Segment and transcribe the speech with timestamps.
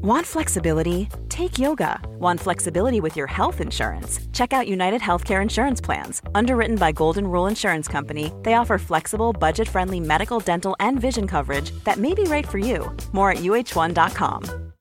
[0.00, 1.08] Want flexibility?
[1.28, 2.00] Take yoga.
[2.20, 4.20] Want flexibility with your health insurance?
[4.32, 6.22] Check out United Healthcare Insurance Plans.
[6.36, 11.26] Underwritten by Golden Rule Insurance Company, they offer flexible, budget friendly medical, dental, and vision
[11.26, 12.96] coverage that may be right for you.
[13.10, 14.72] More at uh1.com.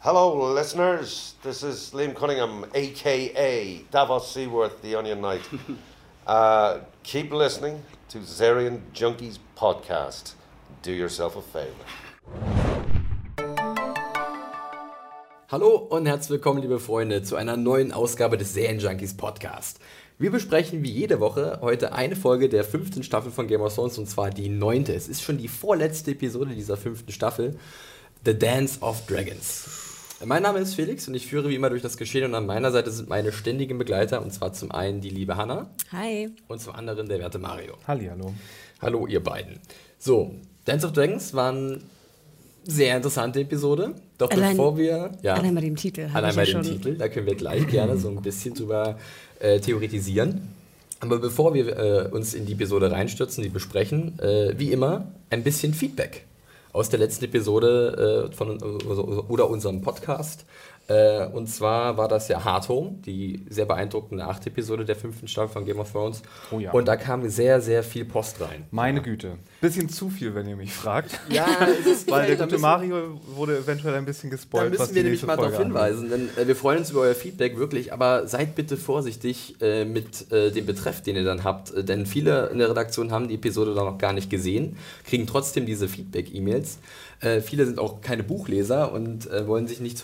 [0.00, 1.32] Hello, listeners.
[1.42, 5.48] This is Liam Cunningham, aka Davos Seaworth, the Onion Knight.
[6.26, 10.34] uh, keep listening to Zarian Junkies podcast.
[10.82, 11.72] Do yourself a favor.
[15.48, 19.78] Hallo und herzlich willkommen, liebe Freunde, zu einer neuen Ausgabe des Junkies Podcast.
[20.18, 23.96] Wir besprechen wie jede Woche heute eine Folge der fünften Staffel von Game of Thrones
[23.96, 24.92] und zwar die neunte.
[24.92, 27.56] Es ist schon die vorletzte Episode dieser fünften Staffel,
[28.24, 29.68] The Dance of Dragons.
[30.24, 32.72] Mein Name ist Felix und ich führe wie immer durch das Geschehen und an meiner
[32.72, 35.70] Seite sind meine ständigen Begleiter und zwar zum einen die liebe Hanna.
[35.92, 36.30] Hi.
[36.48, 37.74] Und zum anderen der werte Mario.
[37.86, 38.34] Halli, hallo.
[38.80, 39.60] Hallo ihr beiden.
[39.98, 41.84] So, Dance of Dragons waren
[42.66, 43.94] sehr interessante Episode.
[44.18, 45.12] Doch allein, bevor wir.
[45.22, 46.08] Ja, allein bei dem Titel.
[46.12, 48.98] Allein bei dem Titel, da können wir gleich gerne so ein bisschen drüber
[49.40, 50.48] äh, theoretisieren.
[51.00, 55.42] Aber bevor wir äh, uns in die Episode reinstürzen, die besprechen, äh, wie immer ein
[55.42, 56.24] bisschen Feedback
[56.72, 58.60] aus der letzten Episode äh, von,
[59.28, 60.44] oder unserem Podcast.
[60.88, 65.26] Äh, und zwar war das ja Hard Home, die sehr beeindruckende achte Episode der fünften
[65.26, 66.22] Staffel von Game of Thrones.
[66.52, 66.70] Oh ja.
[66.70, 68.66] Und da kam sehr, sehr viel Post rein.
[68.70, 69.32] Meine Güte.
[69.60, 71.18] Bisschen zu viel, wenn ihr mich fragt.
[71.28, 71.46] Ja,
[71.80, 74.72] es ist Weil der gute Mario wurde eventuell ein bisschen gespoilt.
[74.74, 77.58] Da müssen wir nämlich mal darauf hinweisen, denn äh, wir freuen uns über euer Feedback
[77.58, 81.82] wirklich, aber seid bitte vorsichtig äh, mit äh, dem Betreff, den ihr dann habt, äh,
[81.82, 85.66] denn viele in der Redaktion haben die Episode dann noch gar nicht gesehen, kriegen trotzdem
[85.66, 86.78] diese Feedback-E-Mails.
[87.20, 89.98] Äh, viele sind auch keine Buchleser und äh, wollen sich nicht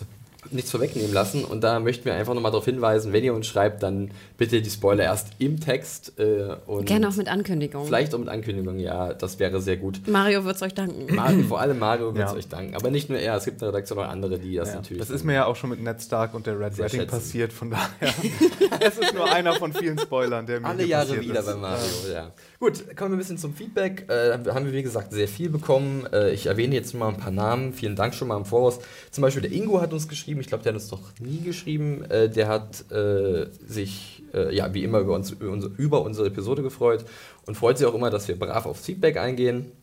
[0.51, 1.43] nichts vorwegnehmen lassen.
[1.43, 4.69] Und da möchten wir einfach nochmal darauf hinweisen, wenn ihr uns schreibt, dann bitte die
[4.69, 6.19] Spoiler erst im Text.
[6.19, 7.85] Äh, und Gerne auch mit Ankündigung.
[7.85, 10.01] Vielleicht auch mit Ankündigung, ja, das wäre sehr gut.
[10.07, 11.13] Mario wird es euch danken.
[11.13, 12.37] Mario, vor allem Mario wird es ja.
[12.37, 12.75] euch danken.
[12.75, 14.75] Aber nicht nur er, es gibt in der Redaktion auch andere, die das ja.
[14.75, 14.99] natürlich.
[14.99, 17.71] Das ist mir ja auch schon mit Ned Stark und der Red Wedding passiert, von
[17.71, 17.87] daher.
[18.79, 21.45] es ist nur einer von vielen Spoilern, der mir Alle Jahre wieder ist.
[21.45, 22.31] bei Mario, ja.
[22.63, 24.09] Gut, kommen wir ein bisschen zum Feedback.
[24.09, 26.07] Äh, haben wir, wie gesagt, sehr viel bekommen.
[26.13, 27.73] Äh, ich erwähne jetzt mal ein paar Namen.
[27.73, 28.79] Vielen Dank schon mal im Voraus.
[29.11, 30.39] Zum Beispiel der Ingo hat uns geschrieben.
[30.39, 32.05] Ich glaube, der hat uns doch nie geschrieben.
[32.05, 37.03] Äh, der hat äh, sich, äh, ja, wie immer über, uns, über unsere Episode gefreut
[37.45, 39.73] und freut sich auch immer, dass wir brav aufs Feedback eingehen.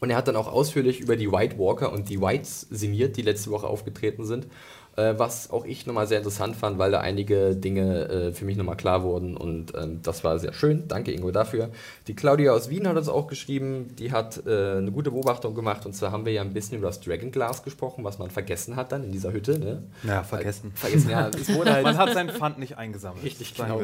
[0.00, 3.22] Und er hat dann auch ausführlich über die White Walker und die Whites sinniert, die
[3.22, 4.48] letzte Woche aufgetreten sind.
[4.96, 8.56] Äh, was auch ich nochmal sehr interessant fand, weil da einige Dinge äh, für mich
[8.56, 10.88] nochmal klar wurden und ähm, das war sehr schön.
[10.88, 11.68] Danke Ingo dafür.
[12.06, 15.84] Die Claudia aus Wien hat uns auch geschrieben, die hat äh, eine gute Beobachtung gemacht
[15.84, 18.76] und zwar haben wir ja ein bisschen über das Dragon Glass gesprochen, was man vergessen
[18.76, 19.58] hat dann in dieser Hütte.
[19.58, 19.82] Ne?
[20.02, 20.72] Ja, vergessen.
[20.74, 21.24] Äh, vergessen, ja.
[21.24, 21.48] Halt
[21.82, 23.22] man hat sein Pfand nicht eingesammelt.
[23.22, 23.82] Richtig, genau.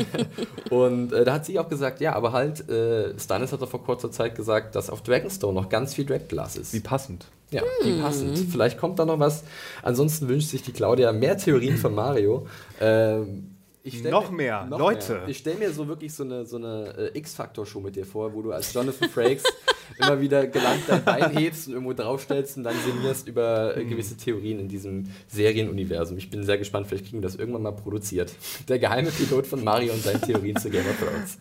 [0.70, 3.84] und äh, da hat sie auch gesagt, ja, aber halt, äh, Stannis hat doch vor
[3.84, 6.72] kurzer Zeit gesagt, dass auf Dragonstone noch ganz viel Dragon Glass ist.
[6.72, 7.26] Wie passend.
[7.50, 7.68] Ja, hm.
[7.84, 8.38] die passend.
[8.50, 9.44] Vielleicht kommt da noch was.
[9.82, 12.46] Ansonsten wünscht sich die Claudia mehr Theorien von Mario.
[12.80, 13.54] Ähm,
[14.10, 15.14] noch mir, mehr, noch Leute.
[15.14, 15.28] Mehr.
[15.28, 18.42] Ich stelle mir so wirklich so eine, so eine äh, X-Factor-Show mit dir vor, wo
[18.42, 19.44] du als Jonathan Frakes
[19.98, 23.88] immer wieder gelangt dein Bein hebst und irgendwo draufstellst und dann sinnierst über äh, hm.
[23.88, 26.18] gewisse Theorien in diesem Serienuniversum.
[26.18, 28.32] Ich bin sehr gespannt, vielleicht kriegen wir das irgendwann mal produziert.
[28.68, 31.38] Der geheime Pilot von Mario und seinen Theorien zu Game of Thrones.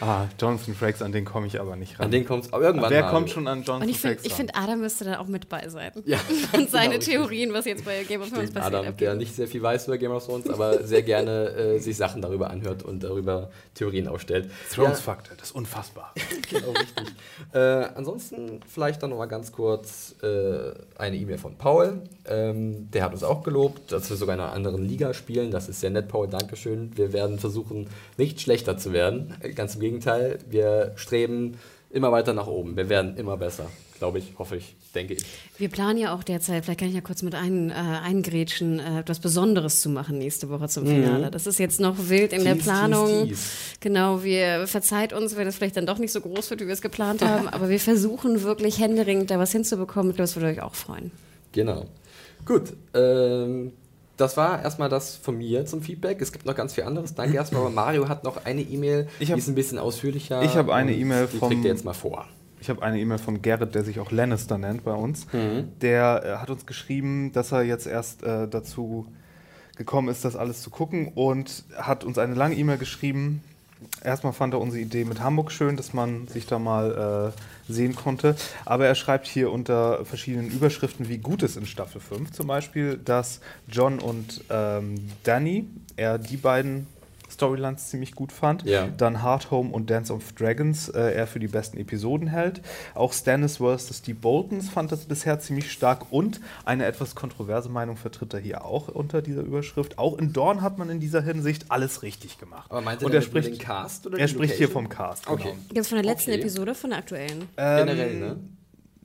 [0.00, 2.06] Ah, Jonathan Frakes, an den komme ich aber nicht ran.
[2.06, 4.54] An den kommst du irgendwann Wer kommt schon an Jonathan Und ich Frakes Ich finde,
[4.54, 5.92] Adam müsste da auch mit bei sein.
[6.04, 6.18] Ja.
[6.52, 8.74] Und seine genau, Theorien, was jetzt bei Game of Thrones passiert.
[8.74, 9.00] Adam, abgeht.
[9.00, 12.22] der nicht sehr viel weiß über Game of Thrones, aber sehr gerne äh, sich Sachen
[12.22, 14.50] darüber anhört und darüber Theorien aufstellt.
[14.72, 15.40] Thrones Faktor, ja.
[15.40, 16.12] das ist unfassbar.
[16.50, 17.14] genau, richtig.
[17.52, 17.58] Äh,
[17.94, 22.02] ansonsten vielleicht dann noch mal ganz kurz äh, eine E-Mail von Paul.
[22.28, 25.50] Ähm, der hat uns auch gelobt, dass wir sogar in einer anderen Liga spielen.
[25.50, 26.28] Das ist sehr nett, Paul.
[26.28, 26.92] Dankeschön.
[26.96, 29.34] Wir werden versuchen, nicht schlechter zu werden.
[29.54, 31.58] Ganz im Gegenteil, wir streben
[31.90, 32.76] immer weiter nach oben.
[32.76, 35.24] Wir werden immer besser, glaube ich, hoffe ich, denke ich.
[35.56, 39.00] Wir planen ja auch derzeit, vielleicht kann ich ja kurz mit ein, äh, eingrätschen, äh,
[39.00, 41.28] etwas Besonderes zu machen nächste Woche zum Finale.
[41.28, 41.30] Mhm.
[41.30, 43.06] Das ist jetzt noch wild in tease, der Planung.
[43.06, 43.50] Tease, tease.
[43.80, 46.74] Genau, wir verzeiht uns, wenn es vielleicht dann doch nicht so groß wird, wie wir
[46.74, 50.10] es geplant haben, aber wir versuchen wirklich händeringend da was hinzubekommen.
[50.10, 51.12] Ich glaube, das würde euch auch freuen.
[51.52, 51.86] Genau.
[52.46, 53.72] Gut, ähm,
[54.16, 56.22] das war erstmal das von mir zum Feedback.
[56.22, 57.14] Es gibt noch ganz viel anderes.
[57.14, 60.42] Danke erstmal, aber Mario hat noch eine E-Mail, die ist ein bisschen ausführlicher.
[60.42, 61.50] Ich habe eine E-Mail vom.
[61.50, 62.26] Die trägt jetzt mal vor.
[62.58, 65.30] Ich habe eine E-Mail von Gerrit, der sich auch Lannister nennt bei uns.
[65.32, 65.68] Mhm.
[65.82, 69.06] Der äh, hat uns geschrieben, dass er jetzt erst äh, dazu
[69.76, 73.42] gekommen ist, das alles zu gucken und hat uns eine lange E-Mail geschrieben,
[74.02, 77.96] Erstmal fand er unsere Idee mit Hamburg schön, dass man sich da mal äh, sehen
[77.96, 78.36] konnte.
[78.64, 82.98] Aber er schreibt hier unter verschiedenen Überschriften, wie gut es in Staffel 5 zum Beispiel,
[82.98, 85.66] dass John und ähm, Danny,
[85.96, 86.86] er die beiden
[87.36, 88.64] Storylines ziemlich gut fand.
[88.64, 88.88] Ja.
[88.96, 92.62] Dann Hard Home und Dance of Dragons äh, er für die besten Episoden hält.
[92.94, 94.02] Auch Stannis vs.
[94.02, 98.64] die Boltons fand das bisher ziemlich stark und eine etwas kontroverse Meinung vertritt er hier
[98.64, 99.98] auch unter dieser Überschrift.
[99.98, 102.70] Auch in Dorn hat man in dieser Hinsicht alles richtig gemacht.
[102.70, 104.88] Aber meint er und er spricht, den Cast oder er spricht hier Location?
[104.88, 105.28] vom Cast.
[105.28, 105.42] Okay.
[105.50, 105.56] Genau.
[105.74, 106.40] Jetzt von der letzten Okay.
[106.40, 107.48] Episode, von der aktuellen.
[107.56, 108.36] Generell, ne?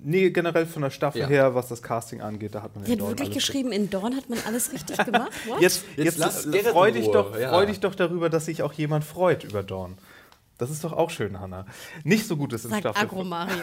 [0.04, 1.28] Nee, generell von der Staffel Ja.
[1.28, 3.90] her, was das Casting angeht, da hat man Sie in hat Dorn wirklich geschrieben, in
[3.90, 5.32] Dorn hat man alles richtig gemacht.
[5.48, 5.62] What?
[5.62, 7.50] Jetzt, Jetzt jetzt, freu, dich doch, ja.
[7.50, 9.98] freu dich doch darüber, dass sich auch jemand freut über Dawn.
[10.58, 11.66] Das ist doch auch schön, Hanna.
[12.04, 13.56] Nicht so gut ist in Sagt Staffel Agro Mario.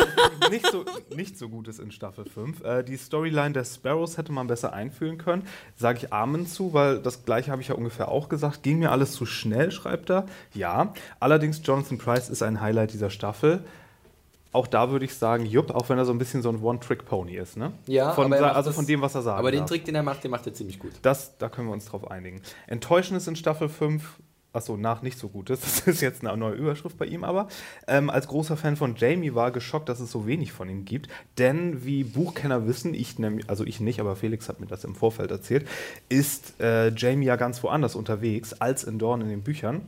[0.50, 0.84] nicht so,
[1.16, 2.62] nicht so gut ist in Staffel 5.
[2.62, 5.46] Äh, die Storyline der Sparrows hätte man besser einführen können.
[5.76, 8.62] Sage ich Amen zu, weil das gleiche habe ich ja ungefähr auch gesagt.
[8.62, 10.26] Ging mir alles zu schnell, schreibt er.
[10.52, 10.92] Ja.
[11.20, 13.64] Allerdings, Jonathan Price ist ein Highlight dieser Staffel.
[14.52, 17.36] Auch da würde ich sagen, jupp, auch wenn er so ein bisschen so ein One-Trick-Pony
[17.36, 17.72] ist, ne?
[17.86, 19.38] Ja, von, also das- von dem, was er sagt.
[19.38, 20.92] Aber den Trick, den er macht, den macht er ziemlich gut.
[21.02, 22.42] Das, da können wir uns drauf einigen.
[22.66, 24.20] Enttäuschend ist in Staffel 5,
[24.52, 27.48] achso, nach nicht so Gutes, das ist jetzt eine neue Überschrift bei ihm, aber
[27.88, 31.08] ähm, als großer Fan von Jamie war geschockt, dass es so wenig von ihm gibt.
[31.38, 34.94] Denn wie Buchkenner wissen, ich nämlich, also ich nicht, aber Felix hat mir das im
[34.94, 35.66] Vorfeld erzählt,
[36.10, 39.80] ist äh, Jamie ja ganz woanders unterwegs als in Dorn in den Büchern.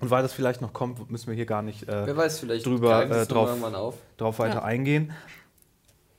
[0.00, 2.64] Und weil das vielleicht noch kommt, müssen wir hier gar nicht äh, Wer weiß, vielleicht
[2.66, 4.62] drüber äh, drauf, drauf weiter Ja.
[4.62, 5.12] eingehen.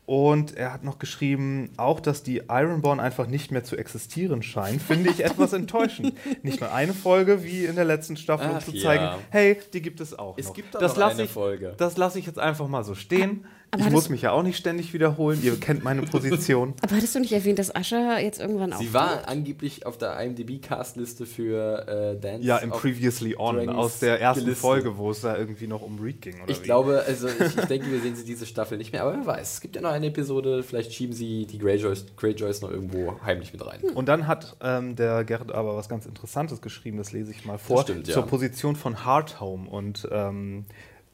[0.05, 4.79] Und er hat noch geschrieben, auch dass die Ironborn einfach nicht mehr zu existieren scheinen,
[4.79, 6.15] finde ich etwas enttäuschend.
[6.43, 8.81] Nicht nur eine Folge wie in der letzten Staffel, um zu ja.
[8.81, 10.53] zeigen, hey, die gibt es auch Es noch.
[10.55, 11.75] gibt doch das noch lass eine ich, Folge.
[11.77, 13.45] Das lasse ich jetzt einfach mal so stehen.
[13.71, 15.39] Aber ich das- muss mich ja auch nicht ständig wiederholen.
[15.43, 16.73] Ihr kennt meine Position.
[16.81, 18.79] Aber hattest du nicht erwähnt, dass Ascha jetzt irgendwann auch.
[18.79, 22.45] Sie war angeblich auf der IMDb-Castliste für äh, Dance.
[22.45, 24.61] Ja, im Previously On, Dragons aus der ersten gelistet.
[24.61, 26.41] Folge, wo es da irgendwie noch um Reed ging.
[26.41, 26.63] Oder Ich wie?
[26.63, 29.53] glaube, also ich, ich denke, wir sehen sie diese Staffel nicht mehr, aber wer weiß.
[29.53, 33.53] Es gibt ja noch eine Episode, vielleicht schieben sie die Greyjoys, Greyjoys noch irgendwo heimlich
[33.53, 33.81] mit rein.
[33.93, 37.57] Und dann hat ähm, der Gerrit aber was ganz Interessantes geschrieben, das lese ich mal
[37.59, 38.13] vor, stimmt, ja.
[38.15, 40.65] zur Position von Hardhome und ähm,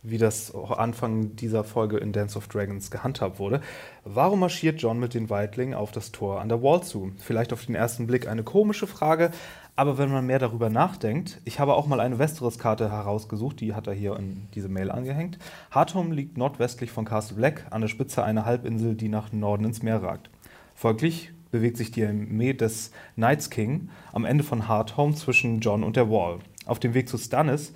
[0.10, 3.62] wie das Anfang dieser Folge in Dance of Dragons gehandhabt wurde.
[4.04, 7.12] Warum marschiert John mit den Weitlingen auf das Tor an der Wall zu?
[7.18, 9.32] Vielleicht auf den ersten Blick eine komische Frage,
[9.76, 13.88] aber wenn man mehr darüber nachdenkt, ich habe auch mal eine Westeros-Karte herausgesucht, die hat
[13.88, 15.38] er hier in diese Mail angehängt.
[15.72, 19.84] Hardhome liegt nordwestlich von Castle Black an der Spitze einer Halbinsel, die nach Norden ins
[19.84, 20.30] Meer ragt.
[20.76, 25.96] Folglich bewegt sich die Armee des Knights King am Ende von Hardhome zwischen John und
[25.96, 26.40] der Wall.
[26.66, 27.74] Auf dem Weg zu Stannis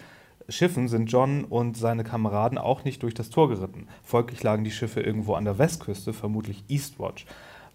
[0.49, 3.87] Schiffen sind John und seine Kameraden auch nicht durch das Tor geritten.
[4.03, 7.25] Folglich lagen die Schiffe irgendwo an der Westküste, vermutlich Eastwatch.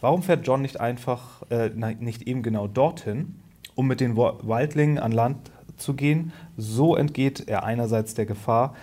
[0.00, 3.36] Warum fährt John nicht einfach, äh, nicht eben genau dorthin,
[3.74, 6.32] um mit den Wa- Wildlingen an Land zu gehen?
[6.56, 8.74] So entgeht er einerseits der Gefahr,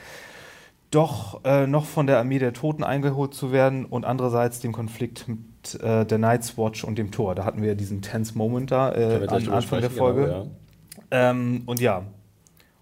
[0.89, 5.27] doch äh, noch von der Armee der Toten eingeholt zu werden und andererseits dem Konflikt
[5.27, 7.35] mit äh, der Night's Watch und dem Tor.
[7.35, 10.21] Da hatten wir ja diesen tense Moment da äh, am Anfang der sprechen, Folge.
[10.25, 10.43] genau,
[11.11, 11.29] ja.
[11.29, 12.03] Ähm, und ja,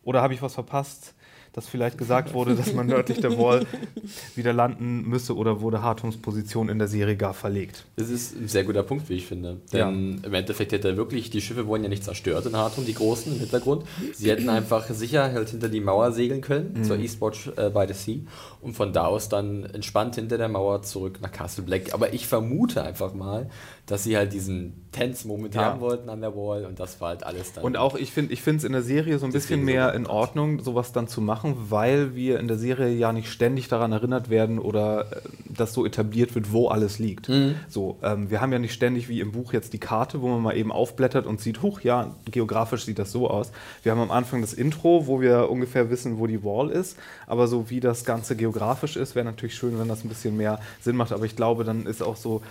[0.09, 1.13] oder habe ich was verpasst,
[1.53, 3.65] dass vielleicht gesagt wurde, dass man nördlich der Wall
[4.35, 7.85] wieder landen müsse oder wurde Hartums Position in der Serie gar verlegt?
[7.95, 9.57] Das ist ein sehr guter Punkt, wie ich finde.
[9.71, 12.93] Denn im Endeffekt hätte er wirklich, die Schiffe wurden ja nicht zerstört in Hartum, die
[12.93, 13.83] großen im Hintergrund.
[14.13, 17.93] Sie hätten einfach sicher halt hinter die Mauer segeln können, zur Eastwatch äh, by the
[17.93, 18.19] Sea,
[18.61, 21.93] und von da aus dann entspannt hinter der Mauer zurück nach Castle Black.
[21.93, 23.49] Aber ich vermute einfach mal,
[23.89, 25.65] dass sie halt diesen Tense-Moment Ja.
[25.65, 27.63] haben wollten an der Wall und das war halt alles dann.
[27.63, 30.07] Und auch, ich finde ich es in der Serie so ein bisschen mehr in.
[30.09, 34.29] Ordnung, sowas dann zu machen, weil wir in der Serie ja nicht ständig daran erinnert
[34.29, 35.15] werden oder äh,
[35.47, 37.29] dass so etabliert wird, wo alles liegt.
[37.29, 37.55] Mhm.
[37.67, 40.41] So, ähm, wir haben ja nicht ständig wie im Buch jetzt die Karte, wo man
[40.41, 43.51] mal eben aufblättert und sieht, huch, ja, geografisch sieht das so aus.
[43.83, 46.97] Wir haben am Anfang das Intro, wo wir ungefähr wissen, wo die Wall ist,
[47.27, 50.59] aber so wie das Ganze geografisch ist, wäre natürlich schön, wenn das ein bisschen mehr
[50.81, 52.41] Sinn macht, aber ich glaube, dann ist auch so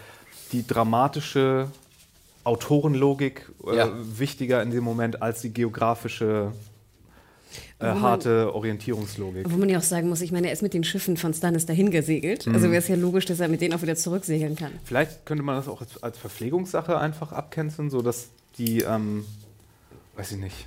[0.53, 1.69] die dramatische
[2.45, 3.91] Autorenlogik äh, Ja.
[4.19, 6.53] wichtiger in dem Moment als die geografische
[7.81, 9.51] äh, man- harte Orientierungslogik.
[9.51, 11.67] Wo man ja auch sagen muss, ich meine, er ist mit den Schiffen von Stannis
[11.67, 12.47] dahin gesegelt.
[12.47, 12.55] Mhm.
[12.55, 14.73] Also wäre es ja logisch, dass er mit denen auch wieder zurücksegeln kann.
[14.85, 18.29] Vielleicht könnte man das auch als, als Verpflegungssache einfach abcanceln, sodass
[18.59, 19.25] die, ähm,
[20.17, 20.67] weiß ich nicht.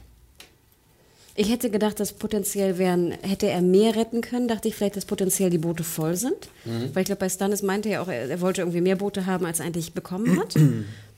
[1.41, 5.05] Ich hätte gedacht, dass potenziell wären, hätte er mehr retten können, dachte ich vielleicht, dass
[5.05, 6.49] potenziell die Boote voll sind.
[6.65, 6.91] Mhm.
[6.93, 9.45] Weil ich glaube, bei Stannis meinte er auch, er, er wollte irgendwie mehr Boote haben,
[9.45, 10.55] als er eigentlich bekommen hat.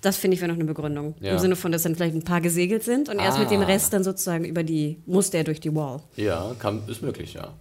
[0.01, 1.15] Das finde ich wäre noch eine Begründung.
[1.22, 1.34] Ja.
[1.34, 3.65] Im Sinne von, dass dann vielleicht ein paar gesegelt sind und erst mit dem Ah.
[3.65, 6.01] Rest dann sozusagen über die, musste er durch die Wall.
[6.15, 7.53] ja, kann, ist möglich, ja.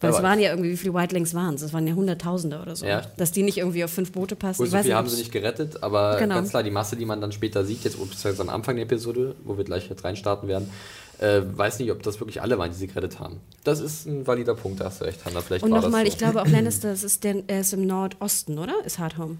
[0.00, 1.62] Weil es waren ja irgendwie, wie viele Whitelings waren es?
[1.62, 2.84] Es waren ja Hunderttausende oder so.
[2.84, 3.00] Ja.
[3.16, 4.60] Dass die nicht irgendwie auf fünf Boote passen.
[4.62, 6.34] Gut, so viel haben sie nicht gerettet, aber Genau.
[6.34, 9.34] ganz klar, die Masse, die man dann später sieht, jetzt beziehungsweise am Anfang der Episode,
[9.44, 10.68] wo wir gleich jetzt reinstarten werden,
[11.18, 13.40] äh, weiß nicht, ob das wirklich alle waren, die sie gerettet haben.
[13.64, 15.40] Das ist ein valider Punkt, da hast du recht, Hanna.
[15.40, 16.08] Vielleicht Und nochmal, so.
[16.08, 18.74] ich glaube auch Lannister, das ist der, er ist im Nordosten, oder?
[18.84, 19.38] Ist Hardhome.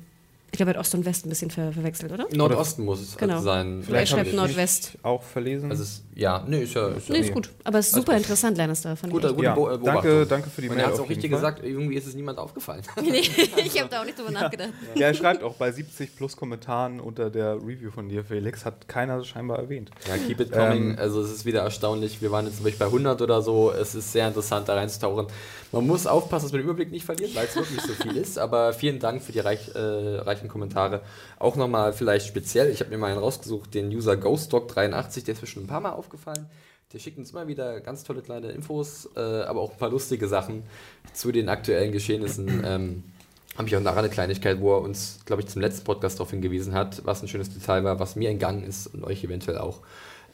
[0.54, 2.28] Ich glaube, er hat Ost und West ein bisschen ver verwechselt, oder?
[2.32, 3.40] Nordosten muss es Genau.
[3.40, 3.80] sein.
[3.80, 4.92] Er Vielleicht schreibt hab ich Nordwest.
[5.02, 5.68] auch verlesen.
[5.68, 7.50] Also es, ja, nee, ist ja, ist ja Nee, ist gut.
[7.64, 9.34] Aber es ist super interessant, Lannister, fand Guter, ich.
[9.34, 10.28] gute Ja, äh, danke- Beobachtung.
[10.28, 11.40] danke für die Und Mail er hat es auch richtig Fall.
[11.40, 12.82] gesagt, irgendwie ist es niemand aufgefallen.
[13.02, 13.22] Nee,
[13.64, 14.70] ich habe da auch nicht drüber nachgedacht.
[14.94, 18.86] ja, er schreibt auch bei 70 plus Kommentaren unter der Review von dir, Felix, hat
[18.86, 19.90] keiner scheinbar erwähnt.
[20.06, 20.90] Ja, keep it coming.
[20.92, 22.22] Ähm, also es ist wieder erstaunlich.
[22.22, 23.72] Wir waren jetzt zum Beispiel bei 100 oder so.
[23.72, 25.26] Es ist sehr interessant, da reinzutauchen.
[25.72, 28.38] Man muss aufpassen, dass man den Überblick nicht verliert, weil es wirklich so viel ist.
[28.38, 29.78] Aber vielen Dank für die reich, äh,
[30.18, 31.02] reichen Kommentare.
[31.38, 35.42] Auch nochmal vielleicht speziell, ich habe mir mal einen rausgesucht, den User GhostDog83, der ist
[35.42, 36.46] mir schon ein paar Mal aufgefallen.
[36.92, 40.28] Der schickt uns immer wieder ganz tolle kleine Infos, äh, aber auch ein paar lustige
[40.28, 40.62] Sachen
[41.12, 42.64] zu den aktuellen Geschehnissen.
[42.74, 43.04] Ähm,
[43.56, 46.30] habe ich auch nachher eine Kleinigkeit, wo er uns, glaube ich, zum letzten Podcast darauf
[46.30, 49.80] hingewiesen hat, was ein schönes Detail war, was mir entgangen ist und euch eventuell auch.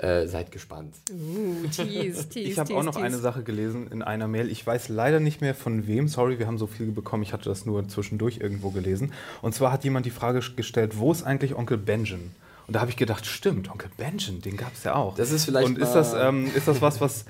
[0.03, 0.95] Äh, seid gespannt.
[1.11, 3.05] Uh, tease, tease, Ich habe auch noch tease.
[3.05, 4.51] eine Sache gelesen in einer Mail.
[4.51, 6.09] Ich weiß leider nicht mehr von wem.
[6.09, 7.23] Sorry, wir haben so viel bekommen.
[7.23, 9.13] Ich hatte das nur zwischendurch irgendwo gelesen.
[9.43, 12.31] Und zwar hat jemand die Frage gestellt, wo ist eigentlich Onkel Benjamin?
[12.67, 15.17] Und da habe ich gedacht, stimmt, Onkel Benjamin, den gab es ja auch.
[15.17, 17.27] Das ist vielleicht Und ist das, ähm, ist das was, was,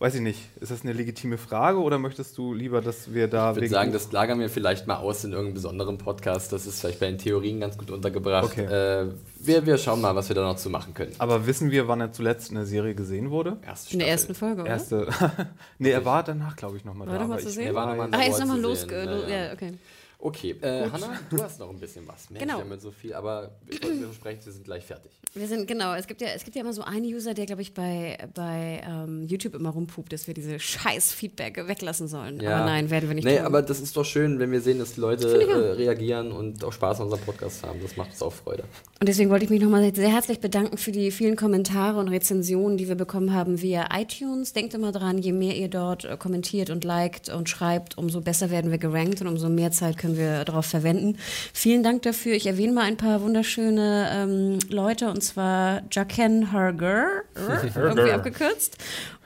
[0.00, 3.50] weiß ich nicht, ist das eine legitime Frage oder möchtest du lieber, dass wir da
[3.50, 6.52] Ich würde sagen, das lagern wir vielleicht mal aus in irgendeinem besonderen Podcast.
[6.52, 8.44] Das ist vielleicht bei den Theorien ganz gut untergebracht.
[8.44, 8.64] Okay.
[8.64, 9.06] Äh,
[9.40, 11.12] wir, wir schauen mal, was wir da noch zu machen können.
[11.18, 13.56] Aber wissen wir, wann er zuletzt in der Serie gesehen wurde?
[13.66, 14.12] Erste In der Staffel.
[14.12, 14.70] ersten Folge, oder?
[14.70, 15.08] Erste.
[15.78, 17.20] nee, er war danach, glaube ich, nochmal War da.
[17.22, 17.66] doch mal aber zu ich- sehen?
[17.66, 18.86] er war noch mal in Ach, er ist nochmal los.
[18.90, 19.28] ja, ja.
[19.46, 19.72] Ja, okay.
[20.20, 22.28] Okay, äh, Hanna, du hast noch ein bisschen was.
[22.28, 22.54] Mehr Genau.
[22.54, 25.12] nicht damit so viel, aber wir wollten wir versprechen, wir sind gleich fertig.
[25.34, 27.62] Wir sind, genau, es gibt ja, es gibt ja immer so einen User, der, glaube
[27.62, 32.40] ich, bei, bei ähm, YouTube immer rumpupt, dass wir diese scheiß Feedback weglassen sollen.
[32.40, 33.46] Aber nein, werden wir nicht Nee, tun.
[33.46, 36.72] aber das ist doch schön, wenn wir sehen, dass die Leute äh, reagieren und auch
[36.72, 37.78] Spaß an unserem Podcast haben.
[37.82, 38.64] Das macht uns auch Freude.
[39.00, 42.76] Und deswegen wollte ich mich nochmal sehr herzlich bedanken für die vielen Kommentare und Rezensionen,
[42.78, 44.54] die wir bekommen haben via iTunes.
[44.54, 48.50] Denkt immer dran, je mehr ihr dort äh, kommentiert und liked und schreibt, umso besser
[48.50, 51.16] werden wir gerankt und umso mehr Zeit können wir darauf verwenden.
[51.52, 52.32] Vielen Dank dafür.
[52.34, 57.22] Ich erwähne mal ein paar wunderschöne ähm, Leute und zwar Jaken Herger,
[57.74, 58.78] irgendwie abgekürzt.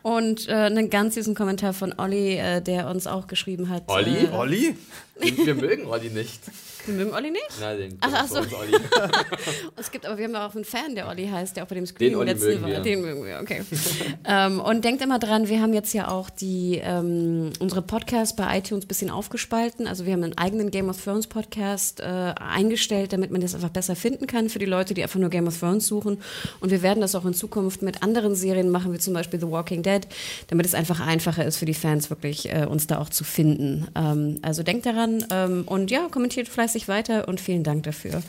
[0.02, 3.84] Und äh, einen ganz süßen Kommentar von Olli, äh, der uns auch geschrieben hat.
[3.86, 4.24] Olli?
[4.24, 4.76] Äh, Olli?
[5.20, 6.40] Und wir mögen Olli nicht.
[6.86, 7.42] Wir mögen Olli nicht?
[7.60, 8.38] Nein, den Ach, ach so.
[8.38, 8.72] uns Olli.
[9.76, 11.86] Es gibt aber, wir haben auch einen Fan, der Olli heißt, der auch bei dem
[11.86, 12.68] Screen Den Olli letzten mögen war.
[12.70, 12.80] wir.
[12.80, 13.62] Den mögen wir, okay.
[14.24, 18.58] ähm, und denkt immer dran, wir haben jetzt ja auch die, ähm, unsere Podcasts bei
[18.58, 19.86] iTunes ein bisschen aufgespalten.
[19.86, 23.70] Also wir haben einen eigenen Game of Thrones Podcast äh, eingestellt, damit man das einfach
[23.70, 26.18] besser finden kann für die Leute, die einfach nur Game of Thrones suchen.
[26.60, 29.50] Und wir werden das auch in Zukunft mit anderen Serien machen, wie zum Beispiel The
[29.50, 30.06] Walking Dead,
[30.48, 33.88] damit es einfach einfacher ist für die Fans wirklich, äh, uns da auch zu finden.
[33.94, 38.22] Ähm, also denkt daran ähm, und ja, kommentiert fleißig weiter und vielen Dank dafür.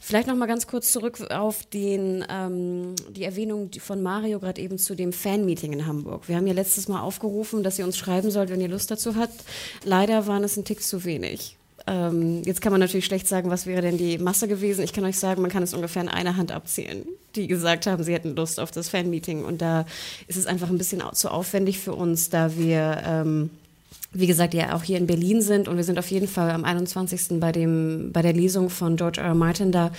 [0.00, 4.78] Vielleicht noch mal ganz kurz zurück auf den, ähm, die Erwähnung von Mario gerade eben
[4.78, 6.28] zu dem Fanmeeting in Hamburg.
[6.28, 9.16] Wir haben ja letztes Mal aufgerufen, dass ihr uns schreiben sollt, wenn ihr Lust dazu
[9.16, 9.44] habt.
[9.84, 11.56] Leider waren es ein Tick zu wenig.
[11.86, 14.82] Ähm, jetzt kann man natürlich schlecht sagen, was wäre denn die Masse gewesen.
[14.82, 18.02] Ich kann euch sagen, man kann es ungefähr in einer Hand abzählen, die gesagt haben,
[18.02, 19.44] sie hätten Lust auf das Fanmeeting.
[19.44, 19.86] Und da
[20.26, 23.50] ist es einfach ein bisschen zu aufwendig für uns, da wir ähm,
[24.18, 26.64] wie gesagt, ja auch hier in Berlin sind und wir sind auf jeden Fall am
[26.64, 27.40] 21.
[27.40, 29.28] bei, dem, bei der Lesung von George R.
[29.28, 29.34] R.
[29.34, 29.90] Martin da.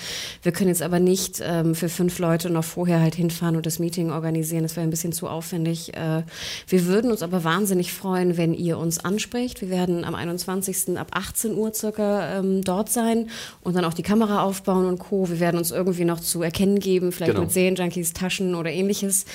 [0.41, 3.79] Wir können jetzt aber nicht ähm, für fünf Leute noch vorher halt hinfahren und das
[3.79, 4.63] Meeting organisieren.
[4.63, 5.95] Das wäre ein bisschen zu aufwendig.
[5.95, 6.23] Äh,
[6.67, 9.61] wir würden uns aber wahnsinnig freuen, wenn ihr uns anspricht.
[9.61, 10.97] Wir werden am 21.
[10.97, 13.29] ab 18 Uhr circa ähm, dort sein
[13.61, 15.29] und dann auch die Kamera aufbauen und Co.
[15.29, 17.41] Wir werden uns irgendwie noch zu erkennen geben, vielleicht Genau.
[17.41, 19.25] mit Serienjunkies, Taschen oder ähnliches.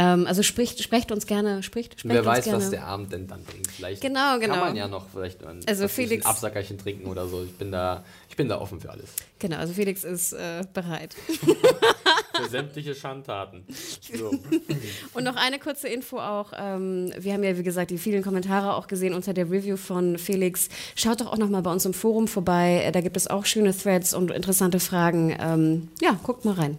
[0.00, 2.58] Ähm, also spricht, sprecht uns gerne, spricht, sprecht Wer weiß, gerne.
[2.58, 3.68] was der Abend denn dann bringt.
[3.70, 4.54] Vielleicht Genau, genau.
[4.54, 7.42] kann man ja noch vielleicht ein, Also Felix- ein Absackerchen trinken oder so.
[7.42, 9.10] Ich bin da, ich bin da offen für alles.
[9.40, 11.14] Genau, also Felix ist äh, bereit.
[12.36, 13.64] Für sämtliche Schandtaten.
[14.16, 14.30] So.
[15.14, 16.52] Und noch eine kurze Info auch.
[16.56, 20.18] Ähm, wir haben ja, wie gesagt, die vielen Kommentare auch gesehen unter der Review von
[20.18, 20.68] Felix.
[20.94, 22.82] Schaut doch auch noch mal bei uns im Forum vorbei.
[22.84, 25.36] Äh, Da gibt es auch schöne Threads und interessante Fragen.
[25.40, 26.78] Ähm, ja, guckt mal rein.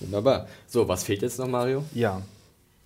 [0.00, 0.46] Wunderbar.
[0.66, 1.84] So, was fehlt jetzt noch, Mario?
[1.94, 2.22] Ja.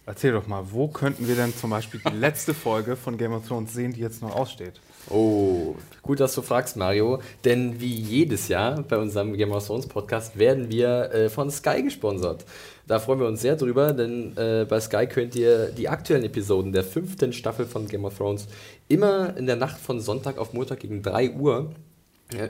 [0.06, 3.46] Erzähl doch mal, wo könnten wir denn zum Beispiel die letzte Folge von Game of
[3.46, 4.80] Thrones sehen, die jetzt noch aussteht?
[5.08, 7.20] Oh, gut, dass du fragst, Mario.
[7.44, 11.82] Denn wie jedes Jahr bei unserem Game of Thrones Podcast werden wir äh, von Sky
[11.82, 12.44] gesponsert.
[12.86, 16.72] Da freuen wir uns sehr drüber, denn äh, bei Sky könnt ihr die aktuellen Episoden
[16.72, 18.48] der fünften Staffel von Game of Thrones
[18.88, 21.70] immer in der Nacht von Sonntag auf Montag gegen 3 Uhr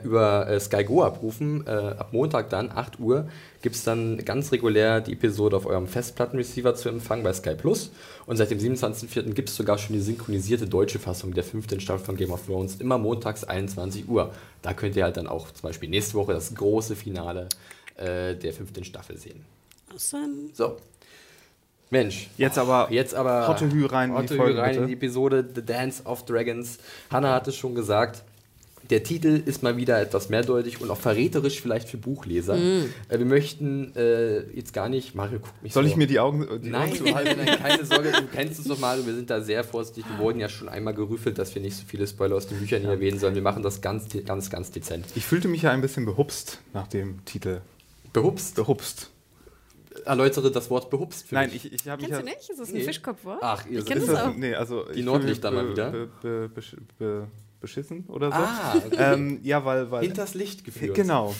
[0.03, 1.65] über äh, Sky Go abrufen.
[1.67, 3.27] Äh, ab Montag dann, 8 Uhr,
[3.61, 7.91] gibt es dann ganz regulär die Episode auf eurem Festplattenreceiver zu empfangen bei Sky Plus.
[8.25, 9.33] Und seit dem 27.04.
[9.33, 12.75] gibt es sogar schon die synchronisierte deutsche Fassung der fünften Staffel von Game of Thrones,
[12.75, 14.31] immer montags 21 Uhr.
[14.61, 17.47] Da könnt ihr halt dann auch zum Beispiel nächste Woche das große Finale
[17.97, 19.45] äh, der fünften Staffel sehen.
[19.93, 20.49] Awesome.
[20.53, 20.77] So.
[21.89, 22.29] Mensch.
[22.37, 24.87] Jetzt aber Jetzt aber Hotte Hü rein in die Hotte Hü Folge, rein in bitte.
[24.87, 26.79] die Episode The Dance of Dragons.
[27.09, 28.23] Hanna hat es schon gesagt.
[28.91, 32.55] Der Titel ist mal wieder etwas mehrdeutig und auch verräterisch vielleicht für Buchleser.
[32.57, 32.89] Mm.
[33.09, 35.89] Äh, wir möchten äh, jetzt gar nicht, Mario guckt mich Soll so.
[35.89, 36.45] ich mir die Augen.
[36.61, 39.41] Die Nein, Augen nein, nein, keine Sorge, du kennst uns doch mal, wir sind da
[39.41, 40.03] sehr vorsichtig.
[40.09, 42.81] Wir wurden ja schon einmal gerüffelt, dass wir nicht so viele Spoiler aus den Büchern
[42.81, 43.33] hier erwähnen sollen.
[43.35, 45.05] Wir machen das ganz, ganz, ganz dezent.
[45.15, 47.61] Ich fühlte mich ja ein bisschen behupst nach dem Titel.
[48.13, 48.55] Behupst?
[48.55, 49.09] Behupst.
[50.05, 51.65] Erläutere das Wort behupst für Nein, mich.
[51.65, 52.33] ich, ich habe mich Kennst ja.
[52.33, 52.49] du nicht?
[52.49, 52.83] Ist das ein Nee.
[52.83, 53.39] Fischkopfwort?
[53.41, 54.35] Ach, ihr ich kenne Ist das auch.
[54.35, 55.91] nee, also ich Nordlichter mal wieder.
[55.91, 56.51] Be, be,
[56.97, 57.27] be,
[57.61, 58.37] beschissen oder so.
[58.37, 58.95] Ah, okay.
[59.13, 59.89] ähm, ja, weil.
[59.91, 60.95] weil Hinters Licht geführt.
[60.95, 61.33] Genau.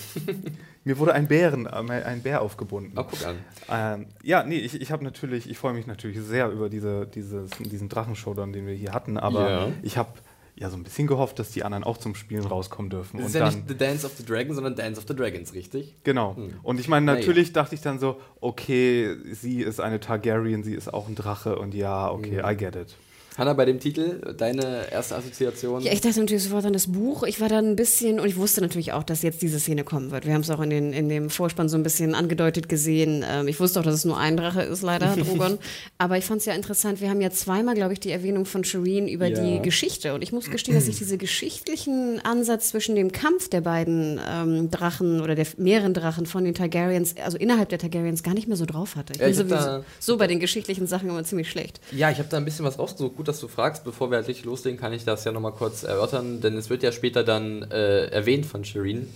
[0.84, 1.70] Mir wurde ein Bären, äh,
[2.04, 2.94] ein Bär aufgebunden.
[2.98, 3.36] Oh, guck an.
[3.70, 7.52] Ähm, ja, nee, ich, ich habe natürlich, ich freue mich natürlich sehr über diese, dieses,
[7.52, 9.68] diesen Drachenshowdown, den wir hier hatten, aber Ja.
[9.84, 10.10] ich habe
[10.56, 13.20] ja so ein bisschen gehofft, dass die anderen auch zum Spielen rauskommen dürfen.
[13.20, 15.96] Und ist ja nicht The Dance of the Dragon, sondern Dance of the Dragons, richtig?
[16.04, 16.36] genau.
[16.64, 20.94] Und ich meine, natürlich dachte ich dann so, okay, sie ist eine Targaryen, sie ist
[20.94, 22.96] auch ein Drache und ja, okay, I get it.
[23.38, 25.82] Hanna, bei dem Titel, deine erste Assoziation?
[25.82, 27.24] Ja, ich dachte natürlich sofort an das Buch.
[27.24, 30.12] Ich war dann ein bisschen, und ich wusste natürlich auch, dass jetzt diese Szene kommen
[30.12, 30.26] wird.
[30.26, 33.24] Wir haben es auch in, den, in dem Vorspann so ein bisschen angedeutet gesehen.
[33.28, 35.60] Ähm, ich wusste auch, dass es nur ein Drache ist, leider, Drogon.
[35.98, 37.00] Aber ich fand es ja interessant.
[37.00, 39.42] Wir haben ja zweimal, glaube ich, die Erwähnung von Shireen über Ja.
[39.42, 40.14] die Geschichte.
[40.14, 44.70] Und ich muss gestehen, dass ich diesen geschichtlichen Ansatz zwischen dem Kampf der beiden ähm,
[44.72, 48.58] Drachen oder der mehreren Drachen von den Targaryens, also innerhalb der Targaryens, gar nicht mehr
[48.58, 49.14] so drauf hatte.
[49.14, 51.80] Ich Ja, bin ich sowieso da- so bei den geschichtlichen Sachen immer ziemlich schlecht.
[51.94, 53.21] Ja, ich habe da ein bisschen was rausgesucht.
[53.22, 53.84] Gut, dass du fragst.
[53.84, 56.82] Bevor wir halt richtig loslegen, kann ich das ja nochmal kurz erörtern, denn es wird
[56.82, 59.10] ja später dann äh, erwähnt von Shireen,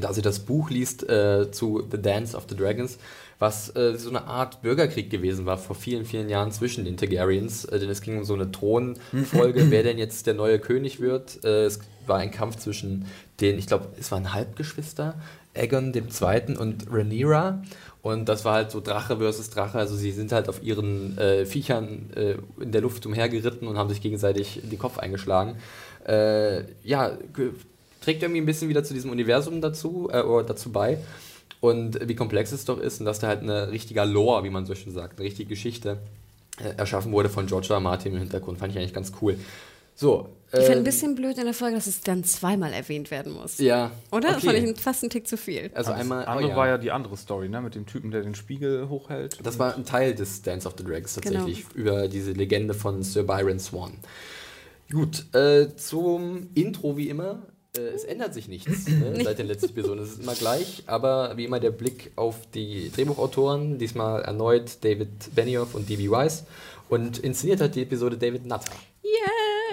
[0.00, 2.96] da sie das Buch liest äh, zu The Dance of the Dragons,
[3.38, 7.66] was äh, so eine Art Bürgerkrieg gewesen war vor vielen, vielen Jahren zwischen den Targaryens,
[7.66, 11.44] äh, denn es ging um so eine Thronfolge, wer denn jetzt der neue König wird.
[11.44, 13.04] Äh, es war ein Kampf zwischen
[13.42, 15.20] den, ich glaube, es waren Halbgeschwister,
[15.54, 17.62] Aegon dem Zweiten und Rhaenyra.
[18.04, 19.78] Und das war halt so Drache versus Drache.
[19.78, 23.88] Also sie sind halt auf ihren äh, Viechern äh, in der Luft umhergeritten und haben
[23.88, 25.56] sich gegenseitig den Kopf eingeschlagen.
[26.06, 27.16] Äh, ja,
[28.02, 30.98] trägt irgendwie ein bisschen wieder zu diesem Universum dazu, äh, oder dazu bei.
[31.60, 34.66] Und wie komplex es doch ist und dass da halt eine richtiger Lore, wie man
[34.66, 35.96] so schön sagt, eine richtige Geschichte
[36.62, 37.68] äh, erschaffen wurde von George.
[37.72, 37.80] R.
[37.80, 38.58] Martin im Hintergrund.
[38.58, 39.38] Fand ich eigentlich ganz cool.
[39.94, 40.28] So.
[40.58, 43.32] Ich fand ähm, ein bisschen blöd in der Folge, dass es dann zweimal erwähnt werden
[43.32, 43.58] muss.
[43.58, 43.90] Ja.
[44.12, 44.28] Oder?
[44.28, 44.46] Das Okay.
[44.60, 45.70] fand ich fast einen Tick zu viel.
[45.74, 46.24] also Das einmal.
[46.26, 46.56] andere oh ja.
[46.56, 47.60] war ja die andere Story, ne?
[47.60, 49.38] Mit dem Typen, der den Spiegel hochhält.
[49.42, 53.22] Das war ein Teil des Dance of the Dragons tatsächlich, über diese Legende von Sir
[53.24, 53.94] Byron Swan.
[54.92, 57.42] Gut, äh, zum Intro wie immer.
[57.76, 59.98] Äh, es ändert sich nichts ne, seit den letzten Episoden.
[60.02, 63.78] Es ist immer gleich, aber wie immer der Blick auf die Drehbuchautoren.
[63.78, 66.10] Diesmal erneut David Benioff und D.B.
[66.10, 66.44] Weiss.
[66.88, 68.70] Und inszeniert hat die Episode David Nutter.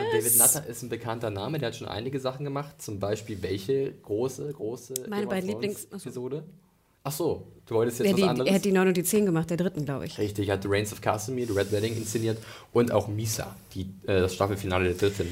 [0.06, 0.38] Und David!
[0.38, 2.82] Nutter ist ein bekannter Name, der hat schon einige Sachen gemacht.
[2.82, 6.10] Zum Beispiel welche große, große Meine beiden Thrones Lieblings- achso.
[6.10, 6.44] Episode?
[7.04, 8.50] Ach so, du wolltest jetzt Ja, was die, anderes?
[8.50, 10.18] er hat die 9 und die 10 gemacht, der dritten, glaube ich.
[10.18, 12.38] Richtig, hat The Reigns of Castamere, The Red Wedding inszeniert
[12.74, 15.28] und auch Misa, die, äh, das Staffelfinale der dritten.